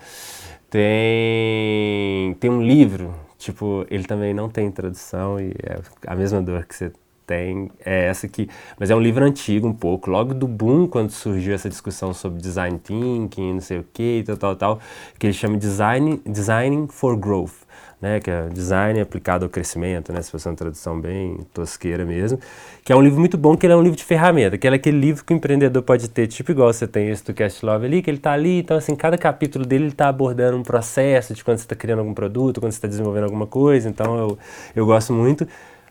Tem, 0.70 2.34
tem 2.40 2.50
um 2.52 2.62
livro, 2.62 3.16
tipo, 3.38 3.86
ele 3.90 4.04
também 4.04 4.34
não 4.34 4.50
tem 4.50 4.70
tradução 4.70 5.40
e 5.40 5.52
é 5.64 5.80
a 6.06 6.16
mesma 6.16 6.42
dor 6.42 6.66
que 6.66 6.76
você 6.76 6.92
tem 7.28 7.70
é 7.86 8.06
essa 8.06 8.26
aqui, 8.26 8.50
mas 8.80 8.90
é 8.90 8.96
um 8.96 9.02
livro 9.02 9.24
antigo 9.24 9.68
um 9.68 9.74
pouco, 9.74 10.10
logo 10.10 10.34
do 10.34 10.48
boom 10.48 10.88
quando 10.88 11.12
surgiu 11.12 11.54
essa 11.54 11.68
discussão 11.68 12.14
sobre 12.14 12.42
design 12.42 12.80
thinking, 12.80 13.54
não 13.54 13.62
sei 13.62 13.80
o 13.80 13.86
que, 13.94 14.24
tal, 14.26 14.38
tal, 14.38 14.56
tal, 14.56 14.80
que 15.20 15.28
ele 15.28 15.34
chama 15.34 15.58
design, 15.58 16.22
Designing 16.26 16.88
for 16.88 17.18
Growth, 17.18 17.67
né, 18.02 18.20
que 18.20 18.30
é 18.30 18.48
design 18.50 19.00
aplicado 19.00 19.46
ao 19.46 19.50
crescimento, 19.50 20.14
né, 20.14 20.22
se 20.22 20.30
fosse 20.30 20.48
uma 20.48 20.56
tradução 20.56 21.00
bem 21.00 21.40
tosqueira 21.54 22.06
mesmo, 22.06 22.40
que 22.84 22.94
é 22.94 22.96
um 22.96 23.02
livro 23.02 23.20
muito 23.20 23.38
bom, 23.38 23.58
que 23.58 23.66
ele 23.66 23.74
é 23.74 23.76
um 23.76 23.82
livro 23.82 23.98
de 23.98 24.04
ferramenta, 24.04 24.58
que 24.58 24.68
é 24.68 24.74
aquele 24.74 25.00
livro 25.00 25.26
que 25.26 25.34
o 25.34 25.36
empreendedor 25.36 25.82
pode 25.82 26.08
ter, 26.08 26.28
tipo 26.28 26.52
igual 26.52 26.72
você 26.72 26.88
tem 26.88 27.10
esse 27.10 27.26
do 27.26 27.34
Cast 27.34 27.66
Love 27.66 27.86
ali, 27.86 28.02
que 28.02 28.10
ele 28.10 28.18
está 28.18 28.34
ali, 28.34 28.60
então 28.60 28.78
assim, 28.78 28.96
cada 28.96 29.18
capítulo 29.18 29.66
dele 29.66 29.86
ele 29.86 29.92
está 29.92 30.10
abordando 30.10 30.58
um 30.58 30.64
processo 30.64 31.34
de 31.34 31.44
quando 31.44 31.58
você 31.58 31.66
está 31.66 31.76
criando 31.76 32.00
algum 32.00 32.14
produto, 32.14 32.60
quando 32.60 32.72
você 32.72 32.78
está 32.78 32.88
desenvolvendo 32.88 33.24
alguma 33.24 33.48
coisa, 33.48 33.90
então 33.90 34.18
eu, 34.18 34.38
eu 34.76 34.86
gosto 34.86 35.12
muito, 35.12 35.48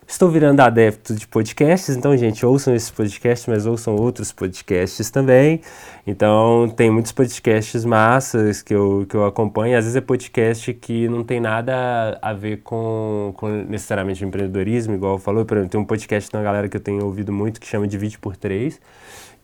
Estou 0.09 0.30
virando 0.30 0.61
adepto 0.61 1.16
de 1.16 1.26
podcasts, 1.26 1.96
então, 1.96 2.16
gente, 2.16 2.46
ouçam 2.46 2.72
esse 2.72 2.92
podcast, 2.92 3.50
mas 3.50 3.66
ouçam 3.66 3.96
outros 3.96 4.30
podcasts 4.30 5.11
também. 5.11 5.61
Então, 6.07 6.72
tem 6.76 6.88
muitos 6.88 7.11
podcasts 7.11 7.84
massas 7.84 8.62
que 8.62 8.72
eu, 8.72 9.04
que 9.09 9.16
eu 9.16 9.26
acompanho. 9.26 9.76
Às 9.76 9.84
vezes 9.84 9.96
é 9.96 10.00
podcast 10.00 10.72
que 10.74 11.09
não 11.09 11.24
tem 11.24 11.40
nada 11.40 12.16
a 12.22 12.32
ver 12.32 12.59
com, 12.59 13.34
com 13.36 13.48
necessariamente 13.48 14.24
empreendedorismo, 14.24 14.94
igual 14.94 15.18
falou. 15.18 15.44
Por 15.44 15.57
exemplo, 15.57 15.72
tem 15.72 15.80
um 15.80 15.84
podcast 15.84 16.30
de 16.30 16.36
uma 16.36 16.42
galera 16.42 16.68
que 16.68 16.76
eu 16.76 16.80
tenho 16.80 17.04
ouvido 17.04 17.32
muito 17.32 17.61
que 17.61 17.66
chama 17.66 17.88
Divide 17.88 18.16
por 18.16 18.36
Três 18.36 18.80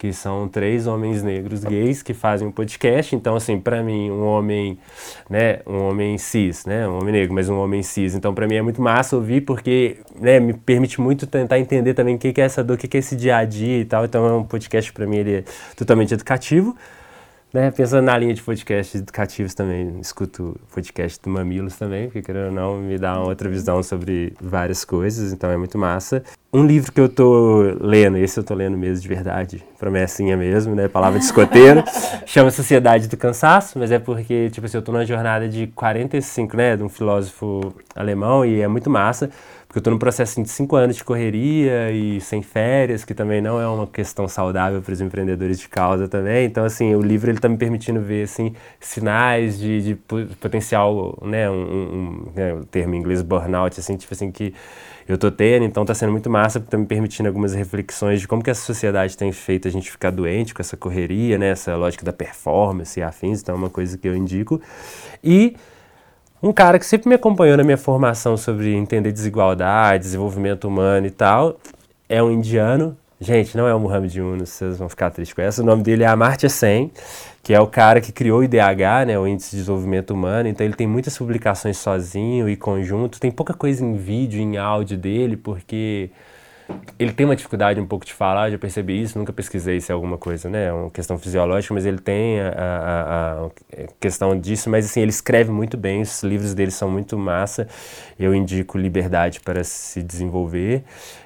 que 0.02 0.12
são 0.12 0.48
três 0.48 0.88
homens 0.88 1.22
negros 1.22 1.62
gays 1.62 2.02
que 2.02 2.12
fazem 2.12 2.48
um 2.48 2.50
podcast. 2.50 3.14
Então, 3.14 3.36
assim, 3.36 3.60
para 3.60 3.84
mim, 3.84 4.10
um 4.10 4.24
homem, 4.24 4.76
né, 5.30 5.60
um 5.64 5.78
homem 5.78 6.18
cis, 6.18 6.66
né, 6.66 6.88
um 6.88 6.98
homem 6.98 7.12
negro, 7.12 7.32
mas 7.32 7.48
um 7.48 7.56
homem 7.56 7.84
cis. 7.84 8.12
Então, 8.12 8.34
para 8.34 8.48
mim 8.48 8.56
é 8.56 8.62
muito 8.62 8.82
massa 8.82 9.14
ouvir 9.14 9.42
porque, 9.42 9.98
né, 10.20 10.40
me 10.40 10.54
permite 10.54 11.00
muito 11.00 11.24
tentar 11.24 11.60
entender 11.60 11.94
também 11.94 12.16
o 12.16 12.18
que 12.18 12.34
é 12.36 12.44
essa 12.44 12.64
dor, 12.64 12.74
o 12.74 12.78
que 12.78 12.96
é 12.96 12.98
esse 12.98 13.14
dia 13.14 13.36
a 13.36 13.44
dia 13.44 13.78
e 13.78 13.84
tal. 13.84 14.04
Então, 14.04 14.26
é 14.26 14.32
um 14.32 14.42
podcast 14.42 14.92
para 14.92 15.06
mim 15.06 15.18
ele 15.18 15.34
é 15.36 15.44
totalmente 15.76 16.12
educativo. 16.12 16.76
Né, 17.52 17.70
pensando 17.70 18.06
na 18.06 18.16
linha 18.16 18.32
de 18.32 18.40
podcasts 18.40 18.98
educativos 18.98 19.52
também, 19.52 20.00
escuto 20.00 20.58
podcast 20.72 21.20
do 21.20 21.28
Mamilos 21.28 21.76
também, 21.76 22.04
porque 22.04 22.22
querendo 22.22 22.46
ou 22.46 22.52
não, 22.52 22.78
me 22.78 22.96
dá 22.96 23.18
uma 23.18 23.26
outra 23.26 23.46
visão 23.46 23.82
sobre 23.82 24.32
várias 24.40 24.86
coisas, 24.86 25.34
então 25.34 25.50
é 25.50 25.56
muito 25.58 25.76
massa. 25.76 26.22
Um 26.50 26.64
livro 26.64 26.90
que 26.90 26.98
eu 26.98 27.10
tô 27.10 27.60
lendo, 27.78 28.16
esse 28.16 28.40
eu 28.40 28.44
tô 28.44 28.54
lendo 28.54 28.78
mesmo 28.78 29.02
de 29.02 29.08
verdade, 29.08 29.62
promessinha 29.78 30.34
mesmo, 30.34 30.74
né, 30.74 30.88
palavra 30.88 31.18
de 31.18 31.26
escoteiro, 31.26 31.84
chama 32.24 32.50
Sociedade 32.50 33.06
do 33.06 33.18
Cansaço, 33.18 33.78
mas 33.78 33.92
é 33.92 33.98
porque, 33.98 34.48
tipo 34.48 34.64
assim, 34.64 34.78
eu 34.78 34.82
tô 34.82 34.90
numa 34.90 35.04
jornada 35.04 35.46
de 35.46 35.66
45, 35.66 36.56
né, 36.56 36.74
de 36.74 36.82
um 36.82 36.88
filósofo 36.88 37.74
alemão 37.94 38.46
e 38.46 38.62
é 38.62 38.68
muito 38.68 38.88
massa, 38.88 39.28
porque 39.72 39.78
eu 39.78 39.80
estou 39.80 39.92
num 39.94 39.98
processo 39.98 40.32
assim, 40.32 40.42
de 40.42 40.50
cinco 40.50 40.76
anos 40.76 40.96
de 40.96 41.02
correria 41.02 41.90
e 41.90 42.20
sem 42.20 42.42
férias, 42.42 43.06
que 43.06 43.14
também 43.14 43.40
não 43.40 43.58
é 43.58 43.66
uma 43.66 43.86
questão 43.86 44.28
saudável 44.28 44.82
para 44.82 44.92
os 44.92 45.00
empreendedores 45.00 45.58
de 45.58 45.66
causa 45.66 46.06
também. 46.06 46.44
Então, 46.44 46.62
assim, 46.62 46.94
o 46.94 47.00
livro 47.00 47.30
ele 47.30 47.38
está 47.38 47.48
me 47.48 47.56
permitindo 47.56 47.98
ver 47.98 48.24
assim 48.24 48.54
sinais 48.78 49.58
de, 49.58 49.80
de 49.80 49.94
potencial, 50.38 51.18
né, 51.22 51.48
um, 51.48 51.54
um, 51.54 52.32
né, 52.34 52.52
o 52.52 52.66
termo 52.66 52.94
em 52.94 52.98
inglês 52.98 53.22
burnout, 53.22 53.80
assim, 53.80 53.96
tipo 53.96 54.12
assim 54.12 54.30
que 54.30 54.52
eu 55.08 55.16
tô 55.16 55.30
tendo. 55.30 55.64
Então, 55.64 55.84
está 55.84 55.94
sendo 55.94 56.12
muito 56.12 56.28
massa, 56.28 56.60
porque 56.60 56.68
está 56.68 56.76
me 56.76 56.84
permitindo 56.84 57.26
algumas 57.30 57.54
reflexões 57.54 58.20
de 58.20 58.28
como 58.28 58.42
que 58.42 58.50
essa 58.50 58.60
sociedade 58.60 59.16
tem 59.16 59.32
feito 59.32 59.66
a 59.66 59.70
gente 59.70 59.90
ficar 59.90 60.10
doente 60.10 60.52
com 60.52 60.60
essa 60.60 60.76
correria, 60.76 61.38
né, 61.38 61.48
essa 61.48 61.74
lógica 61.76 62.04
da 62.04 62.12
performance 62.12 63.00
e 63.00 63.02
afins. 63.02 63.40
Então, 63.40 63.54
é 63.54 63.58
uma 63.58 63.70
coisa 63.70 63.96
que 63.96 64.06
eu 64.06 64.14
indico. 64.14 64.60
E 65.24 65.56
um 66.42 66.52
cara 66.52 66.78
que 66.78 66.84
sempre 66.84 67.08
me 67.08 67.14
acompanhou 67.14 67.56
na 67.56 67.62
minha 67.62 67.76
formação 67.76 68.36
sobre 68.36 68.74
entender 68.74 69.12
desigualdade, 69.12 70.02
desenvolvimento 70.02 70.66
humano 70.66 71.06
e 71.06 71.10
tal, 71.10 71.58
é 72.08 72.22
um 72.22 72.30
indiano. 72.30 72.96
Gente, 73.20 73.56
não 73.56 73.68
é 73.68 73.74
o 73.74 73.78
Muhammad 73.78 74.12
Yunus, 74.12 74.50
vocês 74.50 74.78
vão 74.78 74.88
ficar 74.88 75.10
tristes 75.10 75.32
com 75.32 75.40
essa. 75.40 75.62
O 75.62 75.64
nome 75.64 75.84
dele 75.84 76.02
é 76.02 76.06
Amartya 76.08 76.48
Sen, 76.48 76.90
que 77.40 77.54
é 77.54 77.60
o 77.60 77.68
cara 77.68 78.00
que 78.00 78.10
criou 78.10 78.40
o 78.40 78.44
IDH, 78.44 79.06
né, 79.06 79.16
o 79.16 79.28
Índice 79.28 79.52
de 79.52 79.58
Desenvolvimento 79.58 80.10
Humano. 80.10 80.48
Então 80.48 80.66
ele 80.66 80.74
tem 80.74 80.88
muitas 80.88 81.16
publicações 81.16 81.78
sozinho 81.78 82.48
e 82.48 82.56
conjunto. 82.56 83.20
Tem 83.20 83.30
pouca 83.30 83.54
coisa 83.54 83.84
em 83.84 83.94
vídeo, 83.94 84.40
em 84.40 84.56
áudio 84.56 84.98
dele, 84.98 85.36
porque 85.36 86.10
ele 86.98 87.12
tem 87.12 87.26
uma 87.26 87.36
dificuldade 87.36 87.80
um 87.80 87.86
pouco 87.86 88.04
de 88.04 88.12
falar, 88.12 88.50
já 88.50 88.58
percebi 88.58 89.00
isso, 89.00 89.18
nunca 89.18 89.32
pesquisei 89.32 89.80
se 89.80 89.90
é 89.90 89.94
alguma 89.94 90.18
coisa, 90.18 90.48
né, 90.48 90.66
é 90.66 90.72
uma 90.72 90.90
questão 90.90 91.18
fisiológica, 91.18 91.74
mas 91.74 91.86
ele 91.86 91.98
tem 91.98 92.40
a, 92.40 92.48
a, 92.48 93.46
a, 93.46 93.50
questão 94.00 94.38
disso, 94.38 94.70
mas 94.70 94.86
assim, 94.86 95.00
ele 95.00 95.10
escreve 95.10 95.50
muito 95.50 95.76
bem, 95.76 96.02
os 96.02 96.22
livros 96.22 96.54
dele 96.54 96.70
são 96.70 96.90
muito 96.90 97.18
massa, 97.18 97.66
eu 98.18 98.34
indico 98.34 98.78
Liberdade 98.78 99.40
para 99.40 99.64
se 99.64 100.02
desenvolver 100.02 100.84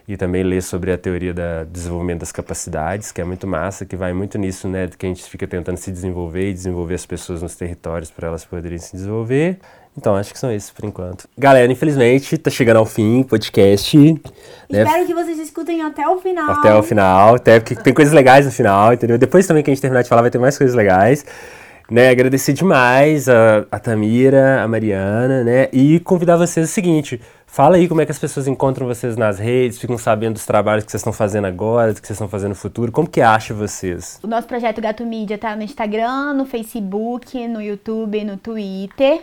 e 0.09 0.16
também 0.16 0.42
ler 0.42 0.62
sobre 0.62 0.92
a 0.92 0.99
teoria 0.99 1.34
do 1.34 1.70
desenvolvimento 1.70 2.20
das 2.20 2.32
capacidades, 2.32 3.11
que 3.11 3.20
é 3.20 3.24
muito 3.24 3.47
massa, 3.47 3.84
que 3.84 3.97
vai 3.97 4.12
muito 4.12 4.38
nisso, 4.38 4.68
né, 4.68 4.88
que 4.88 5.07
a 5.07 5.09
gente 5.09 5.24
fica 5.24 5.47
tentando 5.47 5.76
se 5.76 5.90
desenvolver 5.90 6.51
e 6.51 6.53
desenvolver 6.53 6.94
as 6.94 7.07
pessoas 7.07 7.42
nos 7.42 7.57
territórios 7.57 8.11
para 8.11 8.28
elas 8.28 8.44
poderem 8.44 8.78
se 8.78 8.94
desenvolver. 8.94 9.59
Então, 9.97 10.14
acho 10.14 10.32
que 10.32 10.38
são 10.38 10.53
esses 10.53 10.70
por 10.70 10.84
enquanto. 10.84 11.26
Galera, 11.38 11.70
infelizmente, 11.72 12.36
tá 12.36 12.51
chegando 12.51 12.76
ao 12.76 12.86
fim 12.86 13.20
o 13.20 13.24
podcast. 13.24 13.97
Né? 13.97 14.18
Espero 14.82 15.07
que 15.07 15.14
vocês 15.14 15.38
escutem 15.38 15.80
até 15.82 16.07
o 16.07 16.18
final. 16.18 16.51
Até 16.51 16.74
o 16.74 16.82
final, 16.82 17.36
até 17.36 17.61
porque 17.61 17.74
tem 17.74 17.94
coisas 17.94 18.12
legais 18.12 18.44
no 18.44 18.53
final, 18.53 18.92
entendeu? 18.92 19.16
Depois 19.16 19.47
também 19.47 19.62
que 19.62 19.70
a 19.70 19.74
gente 19.74 19.80
terminar 19.80 20.03
de 20.03 20.09
falar, 20.09 20.22
vai 20.22 20.30
ter 20.30 20.38
mais 20.38 20.59
coisas 20.59 20.76
legais. 20.76 21.24
Né, 21.88 22.11
agradecer 22.11 22.53
demais 22.53 23.28
a, 23.28 23.64
a 23.70 23.78
Tamira, 23.78 24.61
a 24.61 24.66
Mariana, 24.66 25.44
né? 25.44 25.68
E 25.72 26.01
convidar 26.01 26.36
vocês 26.36 26.68
o 26.68 26.72
seguinte: 26.72 27.20
fala 27.47 27.76
aí 27.76 27.86
como 27.86 28.01
é 28.01 28.05
que 28.05 28.11
as 28.11 28.18
pessoas 28.18 28.49
encontram 28.49 28.88
vocês 28.88 29.16
nas 29.16 29.38
redes, 29.38 29.78
ficam 29.78 29.97
sabendo 29.97 30.34
dos 30.34 30.44
trabalhos 30.44 30.84
que 30.84 30.90
vocês 30.90 31.01
estão 31.01 31.12
fazendo 31.12 31.44
agora, 31.44 31.94
do 31.94 32.01
que 32.01 32.07
vocês 32.09 32.16
estão 32.16 32.28
fazendo 32.28 32.51
no 32.51 32.55
futuro. 32.57 32.90
Como 32.90 33.09
que 33.09 33.20
acha 33.20 33.55
vocês? 33.55 34.18
O 34.20 34.26
nosso 34.26 34.49
projeto 34.49 34.80
Gato 34.80 35.07
Mídia 35.07 35.38
tá 35.38 35.55
no 35.55 35.62
Instagram, 35.62 36.32
no 36.32 36.44
Facebook, 36.44 37.47
no 37.47 37.62
YouTube, 37.62 38.24
no 38.24 38.36
Twitter. 38.36 39.22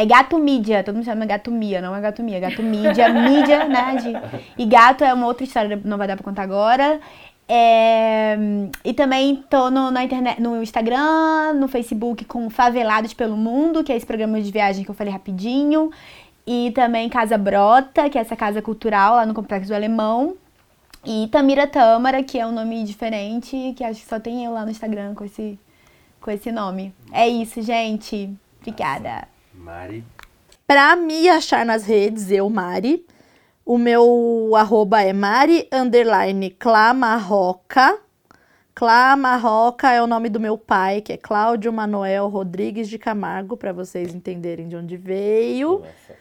É 0.00 0.06
gato 0.06 0.38
mídia, 0.38 0.82
todo 0.82 0.94
mundo 0.94 1.04
chama 1.04 1.26
gato 1.26 1.50
mia, 1.50 1.82
não 1.82 1.94
é 1.94 2.00
gato 2.00 2.22
mia, 2.22 2.38
é 2.38 2.40
gato 2.40 2.62
mídia, 2.62 3.12
mídia, 3.12 3.66
né? 3.66 3.96
De, 3.96 4.62
e 4.62 4.64
gato 4.64 5.04
é 5.04 5.12
uma 5.12 5.26
outra 5.26 5.44
história, 5.44 5.78
não 5.84 5.98
vai 5.98 6.08
dar 6.08 6.16
pra 6.16 6.24
contar 6.24 6.42
agora. 6.42 6.98
É, 7.46 8.34
e 8.82 8.94
também 8.94 9.44
tô 9.50 9.70
no, 9.70 9.90
na 9.90 10.02
internet, 10.02 10.40
no 10.40 10.62
Instagram, 10.62 11.52
no 11.52 11.68
Facebook 11.68 12.24
com 12.24 12.48
Favelados 12.48 13.12
pelo 13.12 13.36
Mundo, 13.36 13.84
que 13.84 13.92
é 13.92 13.96
esse 13.96 14.06
programa 14.06 14.40
de 14.40 14.50
viagem 14.50 14.86
que 14.86 14.90
eu 14.90 14.94
falei 14.94 15.12
rapidinho. 15.12 15.90
E 16.46 16.70
também 16.74 17.06
Casa 17.10 17.36
Brota, 17.36 18.08
que 18.08 18.16
é 18.16 18.22
essa 18.22 18.34
casa 18.34 18.62
cultural 18.62 19.16
lá 19.16 19.26
no 19.26 19.34
Complexo 19.34 19.68
do 19.68 19.74
Alemão. 19.74 20.34
E 21.04 21.28
Tamira 21.30 21.66
Tâmara, 21.66 22.22
que 22.22 22.38
é 22.38 22.46
um 22.46 22.52
nome 22.52 22.84
diferente, 22.84 23.74
que 23.76 23.84
acho 23.84 24.00
que 24.00 24.08
só 24.08 24.18
tem 24.18 24.46
eu 24.46 24.52
lá 24.54 24.64
no 24.64 24.70
Instagram 24.70 25.14
com 25.14 25.26
esse, 25.26 25.60
com 26.22 26.30
esse 26.30 26.50
nome. 26.50 26.94
É 27.12 27.28
isso, 27.28 27.60
gente. 27.60 28.34
Obrigada. 28.62 29.28
Mari. 29.60 30.04
Pra 30.66 30.96
me 30.96 31.28
achar 31.28 31.64
nas 31.66 31.84
redes, 31.84 32.30
eu, 32.30 32.48
Mari. 32.48 33.04
O 33.64 33.76
meu 33.76 34.52
arroba 34.56 35.02
é 35.02 35.12
Mari 35.12 35.68
underline 35.72 36.50
Clamarroca. 36.50 37.98
Clamarroca 38.74 39.90
é 39.90 40.02
o 40.02 40.06
nome 40.06 40.28
do 40.28 40.40
meu 40.40 40.56
pai, 40.56 41.02
que 41.02 41.12
é 41.12 41.16
Cláudio 41.16 41.72
Manuel 41.72 42.28
Rodrigues 42.28 42.88
de 42.88 42.98
Camargo, 42.98 43.56
para 43.56 43.72
vocês 43.72 44.14
entenderem 44.14 44.68
de 44.68 44.76
onde 44.76 44.96
veio. 44.96 45.80
Nossa. 45.80 46.20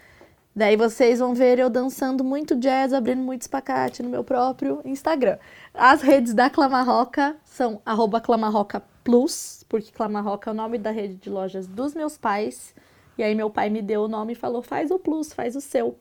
Daí 0.56 0.76
vocês 0.76 1.20
vão 1.20 1.34
ver 1.34 1.58
eu 1.58 1.70
dançando 1.70 2.22
muito 2.22 2.56
jazz, 2.56 2.92
abrindo 2.92 3.22
muito 3.22 3.44
espacate 3.44 4.04
no 4.04 4.10
meu 4.10 4.24
próprio 4.24 4.82
Instagram. 4.84 5.38
As 5.74 6.02
redes 6.02 6.34
da 6.34 6.50
Clamarroca 6.50 7.38
são 7.46 7.82
arroba 7.86 8.20
Clamarroca 8.20 8.84
Plus, 9.04 9.64
porque 9.70 9.92
Clamarroca 9.92 10.50
é 10.50 10.54
o 10.54 10.56
nome 10.56 10.78
da 10.78 10.92
rede 10.92 11.16
de 11.16 11.30
lojas 11.30 11.66
dos 11.66 11.94
meus 11.94 12.18
pais. 12.18 12.76
E 13.20 13.24
aí 13.24 13.36
meu 13.36 13.50
pai 13.50 13.70
me 13.70 13.82
deu 13.82 14.04
o 14.04 14.08
nome 14.08 14.32
e 14.32 14.36
falou: 14.36 14.62
faz 14.62 14.92
o 14.92 14.98
plus, 14.98 15.34
faz 15.34 15.56
o 15.56 15.62
seu. 15.62 15.98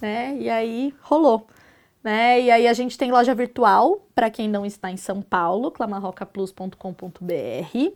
Né? 0.00 0.34
E 0.40 0.48
aí 0.48 0.94
rolou. 1.02 1.46
Né? 2.02 2.40
E 2.40 2.50
aí 2.50 2.66
a 2.66 2.72
gente 2.72 2.96
tem 2.96 3.12
loja 3.12 3.34
virtual 3.34 4.00
para 4.14 4.30
quem 4.30 4.48
não 4.48 4.64
está 4.64 4.90
em 4.90 4.96
São 4.96 5.20
Paulo, 5.20 5.70
clamarrocaplus.com.br. 5.70 7.92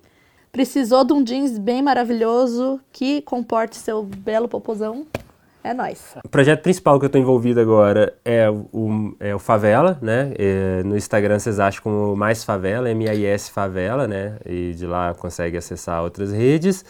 Precisou 0.52 1.04
de 1.04 1.12
um 1.14 1.22
jeans 1.22 1.58
bem 1.58 1.82
maravilhoso 1.82 2.80
que 2.92 3.22
comporte 3.22 3.76
seu 3.76 4.02
belo 4.02 4.48
popozão? 4.48 5.06
É 5.64 5.74
nóis. 5.74 6.14
O 6.24 6.28
projeto 6.28 6.62
principal 6.62 6.98
que 6.98 7.04
eu 7.04 7.08
estou 7.08 7.20
envolvido 7.20 7.60
agora 7.60 8.14
é 8.24 8.48
o, 8.50 9.14
é 9.18 9.34
o 9.34 9.38
Favela, 9.38 9.98
né? 10.00 10.32
É, 10.38 10.82
no 10.84 10.96
Instagram 10.96 11.38
vocês 11.38 11.58
acham 11.58 11.82
como 11.82 12.16
Mais 12.16 12.44
Favela, 12.44 12.90
M-I-S 12.90 13.50
Favela, 13.50 14.06
né? 14.06 14.36
E 14.46 14.72
de 14.72 14.86
lá 14.86 15.14
consegue 15.14 15.56
acessar 15.56 16.02
outras 16.02 16.32
redes. 16.32 16.84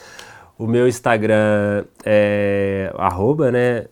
O 0.59 0.67
meu 0.67 0.89
Instagram 0.89 1.85
é 2.03 2.91
arroba, 2.97 3.49
né, 3.49 3.85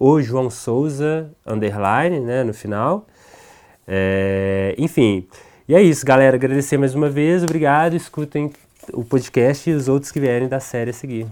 o 0.00 0.18
João 0.22 0.48
Souza, 0.48 1.30
underline, 1.46 2.20
né, 2.20 2.42
no 2.42 2.54
final. 2.54 3.06
É, 3.86 4.74
enfim, 4.78 5.28
e 5.68 5.74
é 5.74 5.82
isso, 5.82 6.06
galera. 6.06 6.34
Agradecer 6.34 6.78
mais 6.78 6.94
uma 6.94 7.10
vez, 7.10 7.42
obrigado. 7.42 7.94
Escutem 7.94 8.50
o 8.94 9.04
podcast 9.04 9.68
e 9.68 9.74
os 9.74 9.88
outros 9.88 10.10
que 10.10 10.18
vierem 10.18 10.48
da 10.48 10.58
série 10.58 10.88
a 10.88 10.94
seguir. 10.94 11.26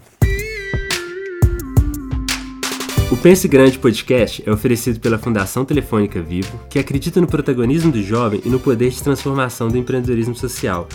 O 3.11 3.17
Pense 3.17 3.49
Grande 3.49 3.79
Podcast 3.79 4.43
é 4.47 4.53
oferecido 4.53 5.01
pela 5.01 5.17
Fundação 5.17 5.65
Telefônica 5.65 6.21
Vivo, 6.21 6.61
que 6.69 6.79
acredita 6.79 7.23
no 7.23 7.27
protagonismo 7.27 7.91
do 7.91 8.03
jovem 8.03 8.43
e 8.45 8.51
no 8.51 8.61
poder 8.61 8.91
de 8.91 9.03
transformação 9.03 9.69
do 9.69 9.79
empreendedorismo 9.79 10.35
social. 10.35 10.87